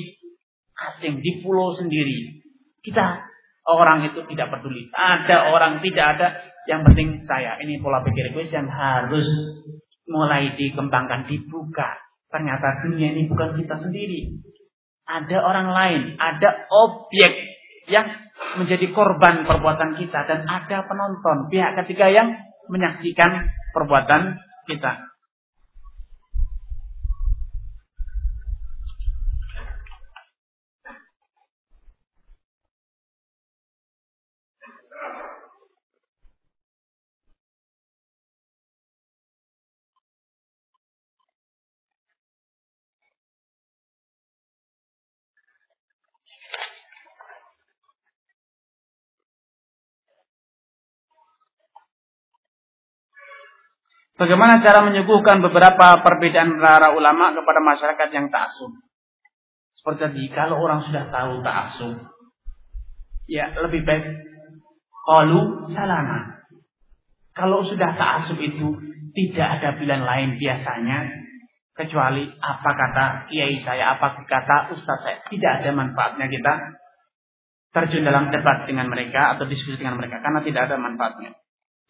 asing, 0.92 1.24
di 1.24 1.40
pulau 1.40 1.72
sendiri. 1.72 2.44
Kita 2.84 3.24
orang 3.64 4.04
itu 4.12 4.20
tidak 4.28 4.52
peduli. 4.52 4.92
Ada 4.92 5.48
orang 5.56 5.80
tidak 5.80 6.04
ada, 6.16 6.28
yang 6.68 6.84
penting 6.84 7.24
saya. 7.24 7.56
Ini 7.60 7.80
pola 7.80 8.04
pikir 8.04 8.32
egois 8.32 8.52
yang 8.52 8.68
harus 8.68 9.24
mulai 10.08 10.52
dikembangkan, 10.56 11.28
dibuka. 11.28 11.96
Ternyata 12.28 12.82
dunia 12.84 13.14
ini 13.14 13.30
bukan 13.30 13.54
kita 13.56 13.78
sendiri. 13.78 14.42
Ada 15.04 15.36
orang 15.44 15.68
lain, 15.70 16.02
ada 16.16 16.66
objek 16.72 17.32
yang 17.86 18.08
menjadi 18.56 18.88
korban 18.90 19.44
perbuatan 19.44 20.00
kita 20.00 20.24
dan 20.24 20.48
ada 20.48 20.88
penonton, 20.88 21.52
pihak 21.52 21.76
ketiga 21.84 22.08
yang 22.08 22.32
menyaksikan 22.72 23.52
perbuatan 23.76 24.40
kita. 24.64 25.13
Bagaimana 54.14 54.62
cara 54.62 54.86
menyuguhkan 54.86 55.42
beberapa 55.42 55.98
perbedaan 56.06 56.62
para 56.62 56.94
ulama 56.94 57.34
kepada 57.34 57.58
masyarakat 57.58 58.08
yang 58.14 58.30
ta'asub? 58.30 58.70
Seperti 59.74 59.98
tadi, 60.06 60.24
kalau 60.30 60.62
orang 60.62 60.86
sudah 60.86 61.10
tahu 61.10 61.42
ta'asub, 61.42 61.98
ya 63.26 63.50
lebih 63.58 63.82
baik 63.82 64.06
qalu 65.02 65.66
salama. 65.74 66.46
Kalau 67.34 67.66
sudah 67.66 67.98
ta'asub 67.98 68.38
itu 68.38 68.78
tidak 69.18 69.48
ada 69.58 69.68
pilihan 69.82 70.06
lain 70.06 70.38
biasanya 70.38 71.10
kecuali 71.74 72.30
apa 72.38 72.70
kata 72.70 73.04
kiai 73.26 73.66
saya, 73.66 73.98
apa 73.98 74.22
kata 74.22 74.78
ustaz 74.78 75.02
saya. 75.02 75.26
Tidak 75.26 75.52
ada 75.58 75.70
manfaatnya 75.74 76.30
kita 76.30 76.52
terjun 77.74 78.06
dalam 78.06 78.30
debat 78.30 78.62
dengan 78.70 78.86
mereka 78.86 79.34
atau 79.34 79.50
diskusi 79.50 79.82
dengan 79.82 79.98
mereka 79.98 80.22
karena 80.22 80.38
tidak 80.46 80.70
ada 80.70 80.78
manfaatnya. 80.78 81.34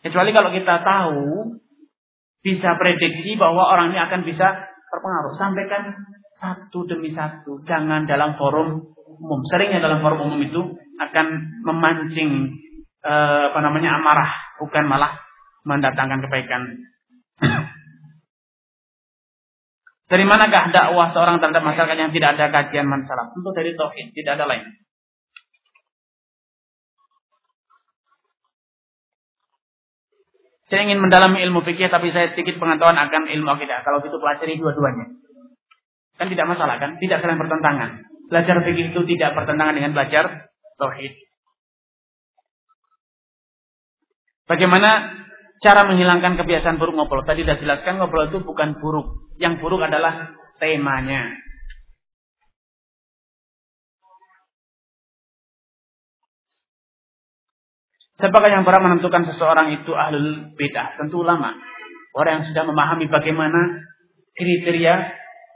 Kecuali 0.01 0.33
kalau 0.33 0.51
kita 0.57 0.81
tahu 0.81 1.25
bisa 2.45 2.77
prediksi 2.77 3.41
bahwa 3.41 3.65
orang 3.73 3.97
ini 3.97 3.99
akan 4.05 4.21
bisa 4.21 4.45
terpengaruh. 4.93 5.33
Sampaikan 5.41 5.97
satu 6.37 6.85
demi 6.85 7.09
satu. 7.17 7.65
Jangan 7.65 8.05
dalam 8.05 8.37
forum 8.37 8.85
umum. 8.93 9.41
Seringnya 9.49 9.81
dalam 9.81 10.05
forum 10.05 10.29
umum 10.29 10.41
itu 10.45 10.61
akan 11.01 11.27
memancing 11.65 12.53
eh, 13.01 13.43
apa 13.49 13.59
namanya 13.65 13.97
amarah, 13.97 14.31
bukan 14.61 14.85
malah 14.85 15.17
mendatangkan 15.65 16.21
kebaikan. 16.29 16.63
Dari 20.05 20.25
manakah 20.29 20.69
dakwah 20.69 21.17
seorang 21.17 21.41
terhadap 21.41 21.65
masyarakat 21.65 21.97
yang 21.97 22.13
tidak 22.13 22.37
ada 22.37 22.53
kajian 22.53 22.85
masalah? 22.85 23.33
Tentu 23.33 23.51
dari 23.57 23.73
tauhid, 23.73 24.13
tidak 24.13 24.37
ada 24.37 24.45
lain. 24.45 24.84
Saya 30.73 30.89
ingin 30.89 31.01
mendalami 31.01 31.45
ilmu 31.45 31.61
fikih 31.61 31.93
tapi 31.93 32.09
saya 32.15 32.33
sedikit 32.33 32.57
pengetahuan 32.57 32.97
akan 32.97 33.29
ilmu 33.29 33.49
akidah. 33.53 33.85
Kalau 33.85 34.01
itu 34.01 34.17
pelajari 34.17 34.57
dua-duanya. 34.57 35.13
Kan 36.17 36.33
tidak 36.33 36.47
masalah 36.49 36.81
kan? 36.81 36.97
Tidak 36.97 37.21
saling 37.21 37.37
bertentangan. 37.37 38.01
Belajar 38.33 38.65
fikih 38.65 38.97
itu 38.97 39.01
tidak 39.05 39.37
bertentangan 39.37 39.77
dengan 39.77 39.93
belajar 39.93 40.49
tauhid. 40.81 41.13
Bagaimana 44.45 45.21
cara 45.61 45.89
menghilangkan 45.89 46.41
kebiasaan 46.41 46.77
buruk 46.81 46.97
ngobrol? 46.97 47.25
Tadi 47.25 47.45
sudah 47.45 47.61
jelaskan 47.61 48.01
ngobrol 48.01 48.33
itu 48.33 48.41
bukan 48.41 48.81
buruk. 48.81 49.33
Yang 49.37 49.61
buruk 49.61 49.85
adalah 49.85 50.33
temanya. 50.57 51.44
Siapakah 58.25 58.49
yang 58.49 58.65
berhak 58.65 58.81
menentukan 58.81 59.29
seseorang 59.29 59.77
itu 59.77 59.93
ahlul 59.93 60.57
bid'ah? 60.57 60.97
Tentu 60.97 61.21
ulama. 61.21 61.53
Orang 62.17 62.41
yang 62.41 62.45
sudah 62.49 62.65
memahami 62.65 63.05
bagaimana 63.13 63.85
kriteria, 64.33 64.97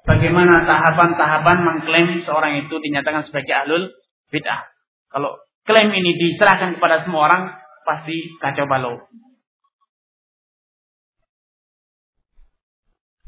bagaimana 0.04 0.68
tahapan-tahapan 0.68 1.64
mengklaim 1.64 2.20
seorang 2.28 2.60
itu 2.60 2.76
dinyatakan 2.76 3.24
sebagai 3.24 3.56
ahlul 3.56 3.88
bid'ah. 4.28 4.68
Kalau 5.08 5.40
klaim 5.64 5.96
ini 5.96 6.12
diserahkan 6.20 6.76
kepada 6.76 7.08
semua 7.08 7.32
orang, 7.32 7.56
pasti 7.88 8.36
kacau 8.36 8.68
balau. 8.68 9.00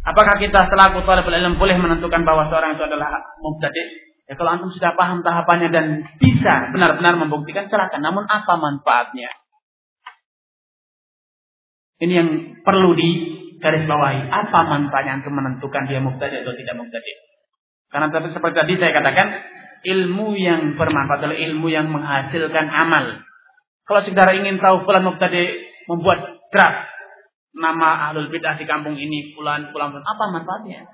Apakah 0.04 0.36
kita 0.36 0.68
selaku 0.68 1.00
talibul 1.08 1.32
ilm 1.32 1.56
boleh 1.56 1.80
menentukan 1.80 2.28
bahwa 2.28 2.44
seorang 2.52 2.76
itu 2.76 2.84
adalah 2.84 3.08
mubtadi'? 3.40 4.10
Ya 4.31 4.39
kalau 4.39 4.55
antum 4.55 4.70
sudah 4.70 4.94
paham 4.94 5.27
tahapannya 5.27 5.74
dan 5.74 6.07
bisa 6.23 6.70
benar-benar 6.70 7.19
membuktikan 7.19 7.66
silakan. 7.66 7.98
Namun 7.98 8.31
apa 8.31 8.55
manfaatnya? 8.62 9.27
Ini 11.98 12.12
yang 12.15 12.28
perlu 12.62 12.94
di 12.94 13.09
garis 13.59 13.90
bawahi. 13.90 14.31
Apa 14.31 14.70
manfaatnya 14.70 15.27
untuk 15.27 15.35
menentukan 15.35 15.82
dia 15.90 15.98
mubtadi 15.98 16.47
atau 16.47 16.55
tidak 16.55 16.78
mubtadi? 16.78 17.12
Karena 17.90 18.07
tapi 18.15 18.31
seperti 18.31 18.55
tadi 18.55 18.73
saya 18.78 18.94
katakan, 18.94 19.28
ilmu 19.82 20.39
yang 20.39 20.78
bermanfaat 20.78 21.27
adalah 21.27 21.35
ilmu 21.35 21.66
yang 21.66 21.90
menghasilkan 21.90 22.70
amal. 22.70 23.27
Kalau 23.82 24.01
sekedar 24.07 24.31
ingin 24.39 24.62
tahu 24.62 24.86
fulan 24.86 25.11
mubtadi 25.11 25.59
membuat 25.90 26.39
draft 26.55 26.86
nama 27.51 28.07
ahlul 28.07 28.31
bid'ah 28.31 28.55
di 28.55 28.62
kampung 28.62 28.94
ini 28.94 29.35
fulan 29.35 29.74
apa 29.74 30.24
manfaatnya? 30.39 30.86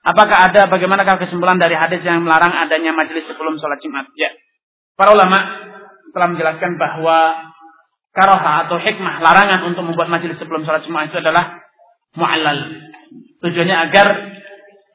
Apakah 0.00 0.48
ada 0.48 0.64
bagaimanakah 0.72 1.20
kesimpulan 1.20 1.60
dari 1.60 1.76
hadis 1.76 2.00
yang 2.00 2.24
melarang 2.24 2.56
adanya 2.56 2.96
majelis 2.96 3.28
sebelum 3.28 3.60
sholat 3.60 3.84
Jumat? 3.84 4.08
Ya. 4.16 4.32
Para 4.96 5.12
ulama 5.12 5.38
telah 6.16 6.28
menjelaskan 6.32 6.80
bahwa 6.80 7.36
karoha 8.16 8.66
atau 8.66 8.80
hikmah 8.80 9.20
larangan 9.20 9.68
untuk 9.68 9.84
membuat 9.84 10.08
majelis 10.08 10.40
sebelum 10.40 10.64
sholat 10.64 10.88
Jumat 10.88 11.12
itu 11.12 11.20
adalah 11.20 11.60
mu'allal. 12.16 12.58
Tujuannya 13.44 13.76
agar 13.76 14.08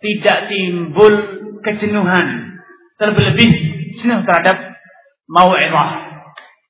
tidak 0.01 0.37
timbul 0.49 1.13
kejenuhan. 1.61 2.57
Terlebih 2.97 3.51
jenuh 4.01 4.25
terhadap 4.25 4.57
mau'idah. 5.29 5.89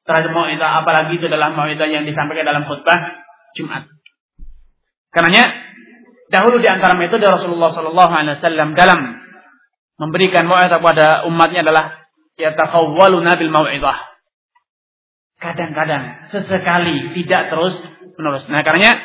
Terhadap 0.06 0.32
mau'idah 0.36 0.84
apalagi 0.84 1.18
itu 1.18 1.26
adalah 1.32 1.56
mau'idah 1.56 1.88
yang 1.88 2.04
disampaikan 2.04 2.52
dalam 2.52 2.68
khutbah 2.68 3.24
Jumat. 3.56 3.88
Karenanya 5.16 5.65
Dahulu 6.26 6.58
di 6.58 6.66
antara 6.66 6.98
metode 6.98 7.22
Rasulullah 7.22 7.70
Sallallahu 7.70 8.12
Alaihi 8.12 8.42
Wasallam 8.42 8.74
dalam 8.74 9.00
memberikan 10.02 10.50
mau'idah 10.50 10.82
kepada 10.82 11.08
umatnya 11.30 11.62
adalah 11.62 11.86
yatakawwaluna 12.36 13.38
bil 13.38 13.54
mau'idah. 13.54 13.98
Kadang-kadang, 15.38 16.32
sesekali, 16.32 17.14
tidak 17.22 17.54
terus 17.54 17.76
menerus. 18.18 18.48
Nah, 18.50 18.64
karenanya 18.64 19.04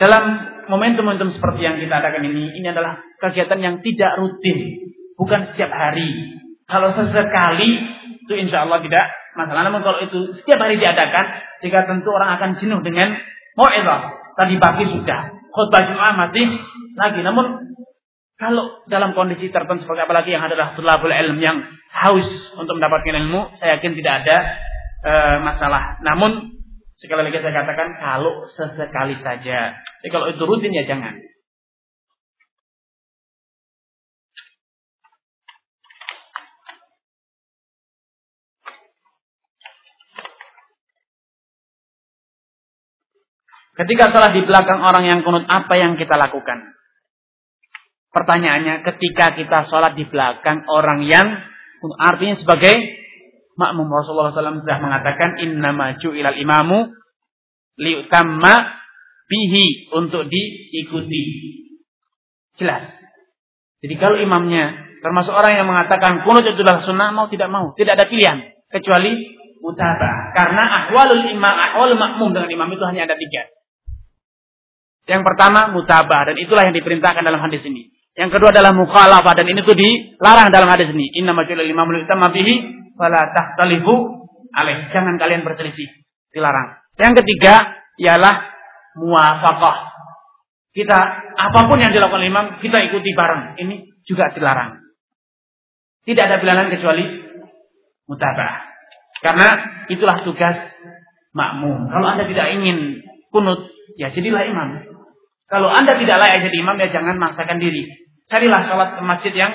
dalam 0.00 0.24
momentum-momentum 0.72 1.36
seperti 1.36 1.60
yang 1.68 1.76
kita 1.76 2.00
adakan 2.00 2.24
ini, 2.32 2.56
ini 2.56 2.66
adalah 2.72 2.98
kegiatan 3.20 3.60
yang 3.60 3.74
tidak 3.84 4.16
rutin, 4.18 4.58
bukan 5.14 5.52
setiap 5.52 5.70
hari. 5.70 6.40
Kalau 6.64 6.96
sesekali, 6.96 7.70
itu 8.26 8.32
insya 8.34 8.64
Allah 8.64 8.80
tidak 8.82 9.04
masalah. 9.36 9.62
Namun 9.68 9.84
kalau 9.84 10.00
itu 10.02 10.34
setiap 10.42 10.58
hari 10.58 10.80
diadakan, 10.80 11.24
jika 11.60 11.86
tentu 11.86 12.08
orang 12.10 12.40
akan 12.40 12.56
jenuh 12.58 12.80
dengan 12.82 13.14
mau'idah. 13.54 14.18
Tadi 14.40 14.56
pagi 14.56 14.88
sudah, 14.88 15.39
khutbah 15.50 15.82
Jumat 15.86 16.14
masih 16.16 16.46
lagi. 16.96 17.20
Namun 17.22 17.46
kalau 18.40 18.80
dalam 18.88 19.12
kondisi 19.12 19.52
tertentu 19.52 19.84
seperti 19.84 20.02
apalagi 20.08 20.32
yang 20.32 20.44
adalah 20.46 20.72
tulabul 20.72 21.12
ilm 21.12 21.38
yang 21.44 21.60
haus 21.92 22.28
untuk 22.56 22.80
mendapatkan 22.80 23.20
ilmu, 23.20 23.52
saya 23.60 23.76
yakin 23.76 23.92
tidak 24.00 24.24
ada 24.24 24.36
e, 25.04 25.12
masalah. 25.44 26.00
Namun 26.00 26.48
sekali 26.96 27.28
lagi 27.28 27.44
saya 27.44 27.52
katakan 27.52 28.00
kalau 28.00 28.48
sesekali 28.48 29.20
saja. 29.20 29.76
Jadi 29.76 30.08
kalau 30.08 30.32
itu 30.32 30.40
rutin 30.40 30.72
ya 30.72 30.88
jangan. 30.88 31.12
Ketika 43.80 44.12
salat 44.12 44.36
di 44.36 44.44
belakang 44.44 44.84
orang 44.84 45.08
yang 45.08 45.20
kunut, 45.24 45.48
apa 45.48 45.72
yang 45.80 45.96
kita 45.96 46.20
lakukan? 46.20 46.76
Pertanyaannya, 48.12 48.84
ketika 48.84 49.32
kita 49.32 49.64
sholat 49.72 49.96
di 49.96 50.04
belakang 50.04 50.68
orang 50.68 51.08
yang 51.08 51.24
kunut, 51.80 51.96
artinya 51.96 52.36
sebagai 52.36 52.76
makmum 53.56 53.88
Rasulullah 53.88 54.36
SAW 54.36 54.60
sudah 54.60 54.78
mengatakan, 54.84 55.40
Inna 55.40 55.72
maju 55.72 56.08
ilal 56.12 56.36
imamu 56.36 56.92
liutamma 57.80 58.54
bihi 59.24 59.96
untuk 59.96 60.28
diikuti. 60.28 61.22
Jelas. 62.60 62.84
Jadi 63.80 63.96
kalau 63.96 64.20
imamnya 64.20 64.92
termasuk 65.00 65.32
orang 65.32 65.56
yang 65.56 65.64
mengatakan 65.64 66.28
kunut 66.28 66.44
itu 66.44 66.60
adalah 66.60 66.84
sunnah 66.84 67.16
mau 67.16 67.32
tidak 67.32 67.48
mau, 67.48 67.72
tidak 67.80 67.96
ada 67.96 68.04
pilihan 68.12 68.44
kecuali 68.68 69.40
mutabah. 69.64 70.36
Karena 70.36 70.68
ahwalul 70.84 71.24
imam, 71.32 71.54
ahwalul 71.72 71.96
makmum 71.96 72.36
dengan 72.36 72.52
imam 72.52 72.68
itu 72.76 72.84
hanya 72.84 73.08
ada 73.08 73.16
tiga. 73.16 73.48
Yang 75.10 75.26
pertama 75.26 75.74
mutabah 75.74 76.30
dan 76.30 76.38
itulah 76.38 76.70
yang 76.70 76.74
diperintahkan 76.78 77.26
dalam 77.26 77.42
hadis 77.42 77.66
ini. 77.66 77.90
Yang 78.14 78.38
kedua 78.38 78.54
adalah 78.54 78.70
mukhalafah 78.78 79.34
dan 79.34 79.46
ini 79.50 79.66
tuh 79.66 79.74
dilarang 79.74 80.54
dalam 80.54 80.70
hadis 80.70 80.94
ini. 80.94 81.10
Inna 81.18 81.34
majulil 81.34 81.66
imamul 81.66 82.06
utama 82.06 82.30
bihi 82.30 82.78
fala 82.94 83.26
tahtalifu 83.34 83.94
alaih. 84.54 84.86
Jangan 84.94 85.18
kalian 85.18 85.42
berselisih. 85.42 85.90
Dilarang. 86.30 86.78
Yang 86.94 87.26
ketiga 87.26 87.58
ialah 87.98 88.54
muwafaqah. 89.02 89.76
Kita 90.70 90.98
apa 91.34 91.60
pun 91.66 91.82
yang 91.82 91.90
dilakukan 91.90 92.22
imam 92.22 92.46
kita 92.62 92.78
ikuti 92.86 93.10
bareng. 93.10 93.58
Ini 93.58 93.74
juga 94.06 94.30
dilarang. 94.30 94.78
Tidak 96.06 96.22
ada 96.22 96.38
pilihan 96.38 96.70
kecuali 96.70 97.04
mutabah. 98.06 98.62
Karena 99.20 99.48
itulah 99.90 100.22
tugas 100.22 100.70
makmum. 101.34 101.90
Kalau 101.90 102.06
Anda 102.06 102.24
tidak 102.30 102.46
ingin 102.54 103.02
kunut, 103.34 103.70
ya 103.98 104.10
jadilah 104.10 104.46
imam. 104.46 104.89
Kalau 105.50 105.66
Anda 105.66 105.98
tidak 105.98 106.16
layak 106.22 106.46
jadi 106.46 106.56
imam, 106.62 106.78
ya 106.78 106.88
jangan 106.94 107.18
maksakan 107.18 107.58
diri. 107.58 107.90
Carilah 108.30 108.70
sholat 108.70 108.88
ke 108.94 109.02
masjid 109.02 109.34
yang 109.34 109.52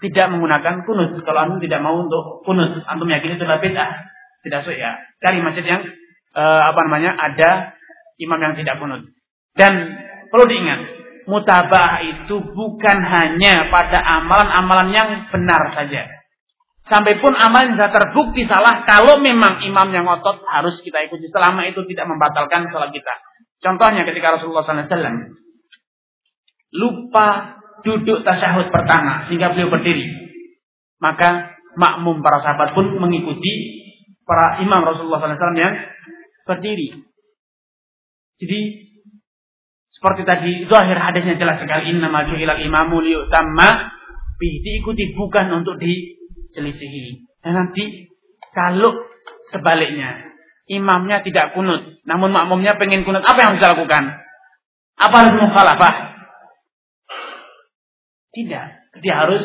tidak 0.00 0.32
menggunakan 0.32 0.88
kunut. 0.88 1.12
Kalau 1.20 1.40
Anda 1.44 1.60
tidak 1.60 1.80
mau 1.84 2.00
untuk 2.00 2.40
kunut, 2.48 2.80
Antum 2.88 3.04
yakin 3.12 3.36
itu 3.36 3.44
adalah 3.44 3.60
bid'ah. 3.60 3.90
Tidak 4.40 4.60
so 4.64 4.72
ya. 4.72 4.96
Cari 5.20 5.44
masjid 5.44 5.64
yang 5.68 5.84
uh, 6.32 6.62
apa 6.72 6.80
namanya 6.88 7.12
ada 7.20 7.76
imam 8.16 8.40
yang 8.40 8.54
tidak 8.56 8.80
kunut. 8.80 9.12
Dan 9.52 9.72
perlu 10.32 10.48
diingat, 10.48 10.80
mutabah 11.28 12.00
itu 12.04 12.40
bukan 12.56 12.98
hanya 13.04 13.68
pada 13.68 14.00
amalan-amalan 14.20 14.88
yang 14.92 15.08
benar 15.28 15.76
saja. 15.76 16.08
Sampai 16.86 17.18
pun 17.18 17.34
amalan 17.34 17.74
bisa 17.74 17.90
terbukti 17.90 18.46
salah, 18.46 18.86
kalau 18.86 19.18
memang 19.18 19.58
imam 19.66 19.90
yang 19.90 20.06
ngotot 20.06 20.46
harus 20.46 20.78
kita 20.86 21.02
ikuti 21.10 21.26
selama 21.26 21.66
itu 21.66 21.82
tidak 21.90 22.06
membatalkan 22.06 22.70
sholat 22.70 22.94
kita. 22.94 23.25
Contohnya 23.66 24.06
ketika 24.06 24.38
Rasulullah 24.38 24.62
SAW 24.62 25.34
lupa 26.70 27.58
duduk 27.82 28.22
tasyahud 28.22 28.70
pertama 28.70 29.26
sehingga 29.26 29.50
beliau 29.50 29.74
berdiri. 29.74 30.06
Maka 31.02 31.58
makmum 31.74 32.22
para 32.22 32.46
sahabat 32.46 32.78
pun 32.78 32.94
mengikuti 32.94 33.82
para 34.22 34.62
imam 34.62 34.86
Rasulullah 34.86 35.18
SAW 35.18 35.58
yang 35.58 35.74
berdiri. 36.46 37.10
Jadi 38.38 38.60
seperti 39.90 40.22
tadi 40.22 40.52
zahir 40.70 40.98
hadisnya 41.02 41.34
jelas 41.34 41.58
sekali 41.58 41.90
inna 41.90 42.06
maju 42.06 42.38
ilal 42.38 42.62
imamu 42.62 43.02
liyutamma 43.02 43.90
diikuti 44.38 45.10
bukan 45.18 45.50
untuk 45.50 45.82
diselisihi. 45.82 47.26
Dan 47.42 47.66
nanti 47.66 48.14
kalau 48.54 48.94
sebaliknya 49.50 50.35
imamnya 50.66 51.22
tidak 51.22 51.54
kunut, 51.54 52.02
namun 52.02 52.34
makmumnya 52.34 52.74
pengen 52.78 53.06
kunut, 53.06 53.22
apa 53.22 53.38
yang 53.38 53.48
harus 53.54 53.62
dilakukan? 53.62 54.04
Apa 54.98 55.14
harus 55.22 55.34
mukhalafah? 55.38 55.94
Tidak, 58.34 58.66
dia 59.00 59.14
harus 59.16 59.44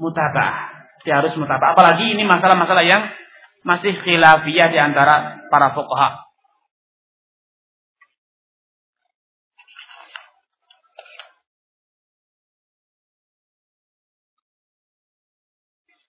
mutabah. 0.00 0.72
Dia 1.04 1.20
harus 1.20 1.36
mutabah. 1.36 1.76
Apalagi 1.76 2.16
ini 2.16 2.24
masalah-masalah 2.24 2.82
yang 2.82 3.12
masih 3.62 3.92
khilafiyah 4.00 4.68
di 4.72 4.78
antara 4.80 5.44
para 5.52 5.76
fuqaha. 5.76 6.23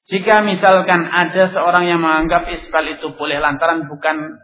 Jika 0.05 0.45
misalkan 0.45 1.01
ada 1.09 1.49
seorang 1.49 1.89
yang 1.89 1.97
menganggap 1.97 2.45
isbal 2.45 2.85
itu 2.93 3.17
boleh 3.17 3.41
lantaran 3.41 3.89
bukan 3.89 4.37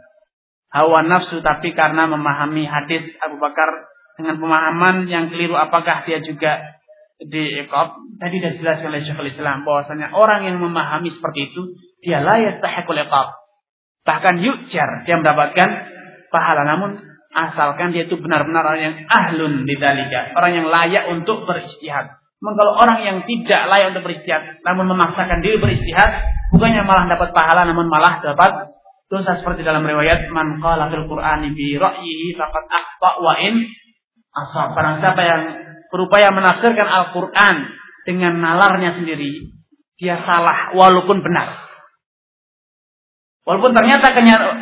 hawa 0.74 1.06
nafsu 1.06 1.38
tapi 1.46 1.78
karena 1.78 2.10
memahami 2.10 2.66
hadis 2.66 3.14
Abu 3.22 3.38
Bakar 3.38 3.70
dengan 4.18 4.42
pemahaman 4.42 5.06
yang 5.06 5.30
keliru 5.30 5.54
apakah 5.54 6.02
dia 6.10 6.18
juga 6.26 6.82
diikop 7.22 8.02
tadi 8.18 8.42
sudah 8.42 8.54
jelas 8.58 8.80
oleh 8.82 9.00
Syekhul 9.06 9.30
Islam 9.30 9.62
bahwasanya 9.62 10.10
orang 10.18 10.50
yang 10.50 10.58
memahami 10.58 11.14
seperti 11.14 11.54
itu 11.54 11.78
dia 12.02 12.26
layak 12.26 12.58
yastahiqul 12.58 12.98
iqab. 12.98 13.38
Bahkan 14.02 14.42
yujar 14.42 15.06
dia 15.06 15.16
mendapatkan 15.22 15.70
pahala. 16.34 16.66
Namun 16.66 17.12
asalkan 17.32 17.96
dia 17.96 18.06
itu 18.06 18.20
benar-benar 18.20 18.64
orang 18.68 18.82
yang 18.84 18.96
ahlun 19.08 19.64
bidalika 19.64 20.36
orang 20.36 20.52
yang 20.52 20.68
layak 20.68 21.04
untuk 21.16 21.48
beristihad 21.48 22.20
kalau 22.42 22.74
orang 22.74 23.00
yang 23.06 23.18
tidak 23.30 23.70
layak 23.70 23.94
untuk 23.94 24.10
beristihad 24.10 24.58
namun 24.66 24.90
memaksakan 24.90 25.46
diri 25.46 25.62
beristihad 25.62 26.26
bukannya 26.50 26.82
malah 26.82 27.06
dapat 27.06 27.30
pahala 27.38 27.70
namun 27.70 27.86
malah 27.86 28.18
dapat 28.20 28.74
dosa 29.12 29.36
seperti 29.36 29.68
dalam 29.68 29.84
riwayat 29.84 30.32
man 30.32 30.64
qala 30.64 30.88
fil 30.88 31.04
qur'ani 31.12 31.52
bi 31.52 31.76
ra'yihi 31.76 32.40
faqad 32.40 32.64
akhta 32.72 33.10
wa 33.20 33.36
in. 33.44 33.68
Barang 34.72 35.04
siapa 35.04 35.22
yang 35.28 35.42
berupaya 35.92 36.32
menafsirkan 36.32 36.88
Al-Qur'an 36.88 37.68
dengan 38.08 38.40
nalarnya 38.40 38.96
sendiri, 38.96 39.52
dia 40.00 40.24
salah 40.24 40.72
walaupun 40.72 41.20
benar. 41.20 41.60
Walaupun 43.44 43.76
ternyata 43.76 44.16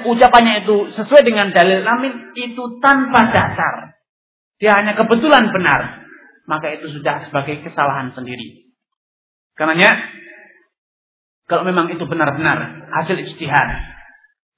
ucapannya 0.10 0.66
itu 0.66 0.90
sesuai 0.98 1.22
dengan 1.22 1.54
dalil 1.54 1.86
namun 1.86 2.34
itu 2.34 2.82
tanpa 2.82 3.30
dasar. 3.30 3.94
dia 4.60 4.76
hanya 4.76 4.92
kebetulan 4.98 5.56
benar, 5.56 6.09
maka 6.50 6.74
itu 6.74 6.90
sudah 6.90 7.30
sebagai 7.30 7.62
kesalahan 7.62 8.10
sendiri. 8.18 8.74
Karenanya 9.54 9.94
kalau 11.46 11.62
memang 11.62 11.94
itu 11.94 12.02
benar-benar 12.10 12.90
hasil 12.90 13.22
ijtihad 13.22 13.70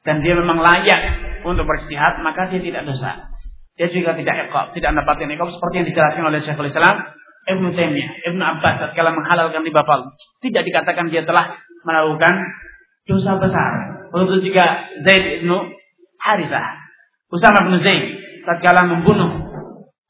dan 0.07 0.23
dia 0.23 0.39
memang 0.39 0.63
layak 0.63 1.01
untuk 1.43 1.67
beristihad, 1.67 2.23
maka 2.23 2.47
dia 2.47 2.63
tidak 2.63 2.87
dosa. 2.87 3.27
Dia 3.75 3.91
juga 3.91 4.15
tidak 4.15 4.47
ekor, 4.47 4.71
tidak 4.71 4.95
mendapatkan 4.95 5.27
ekor 5.35 5.49
seperti 5.51 5.75
yang 5.83 5.87
dijelaskan 5.91 6.23
oleh 6.27 6.39
Syekhul 6.43 6.69
Islam 6.71 6.95
Ibnu 7.41 7.73
Taimiyah, 7.73 8.11
Ibnu 8.29 8.43
Abbas 8.43 8.75
tatkala 8.87 9.11
menghalalkan 9.17 9.65
riba 9.65 9.81
fal. 9.81 10.13
Tidak 10.45 10.61
dikatakan 10.61 11.09
dia 11.09 11.25
telah 11.25 11.57
melakukan 11.81 12.33
dosa 13.09 13.35
besar. 13.41 13.71
Begitu 14.13 14.53
juga 14.53 14.85
Zaid 15.01 15.41
ibnu 15.41 15.57
Harithah. 16.21 16.67
Usama 17.33 17.65
bin 17.65 17.81
Zaid 17.81 18.05
tatkala 18.45 18.85
membunuh 18.85 19.50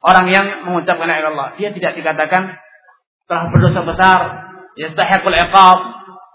orang 0.02 0.26
yang 0.30 0.46
mengucapkan 0.66 1.08
la 1.08 1.22
Allah, 1.22 1.48
dia 1.56 1.70
tidak 1.74 1.98
dikatakan 1.98 2.58
telah 3.30 3.44
berdosa 3.54 3.82
besar, 3.86 4.20
yastahiqul 4.76 5.38
iqab 5.38 5.80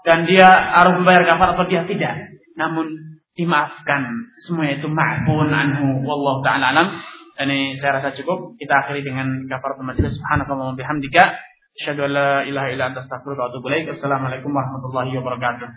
dan 0.07 0.23
dia 0.23 0.47
harus 0.47 1.03
membayar 1.03 1.27
kafar 1.27 1.53
atau 1.53 1.67
dia 1.67 1.83
tidak. 1.83 2.31
Namun 2.55 2.89
dimaafkan. 3.37 4.33
Semuanya 4.41 4.81
itu 4.81 4.89
ma'fun 4.89 5.51
anhu 5.53 6.01
wallahu 6.01 6.41
taala 6.41 6.73
alam. 6.73 6.87
Ini 7.37 7.77
saya 7.77 8.01
rasa 8.01 8.17
cukup. 8.17 8.57
Kita 8.57 8.81
akhiri 8.81 9.05
dengan 9.05 9.45
kafaratul 9.45 9.85
majlis. 9.85 10.17
Subhanallahi 10.17 10.73
wa 10.73 10.77
bihamdika. 10.79 11.23
Asyhadu 11.77 12.09
an 12.09 12.11
la 12.17 12.31
ilaha 12.41 12.67
illa 12.73 12.89
anta 12.89 13.05
astaghfiruka 13.05 13.37
wa 13.45 13.47
atubu 13.53 13.69
ilaik. 13.69 13.93
Assalamualaikum 13.93 14.49
warahmatullahi 14.49 15.13
wabarakatuh. 15.21 15.69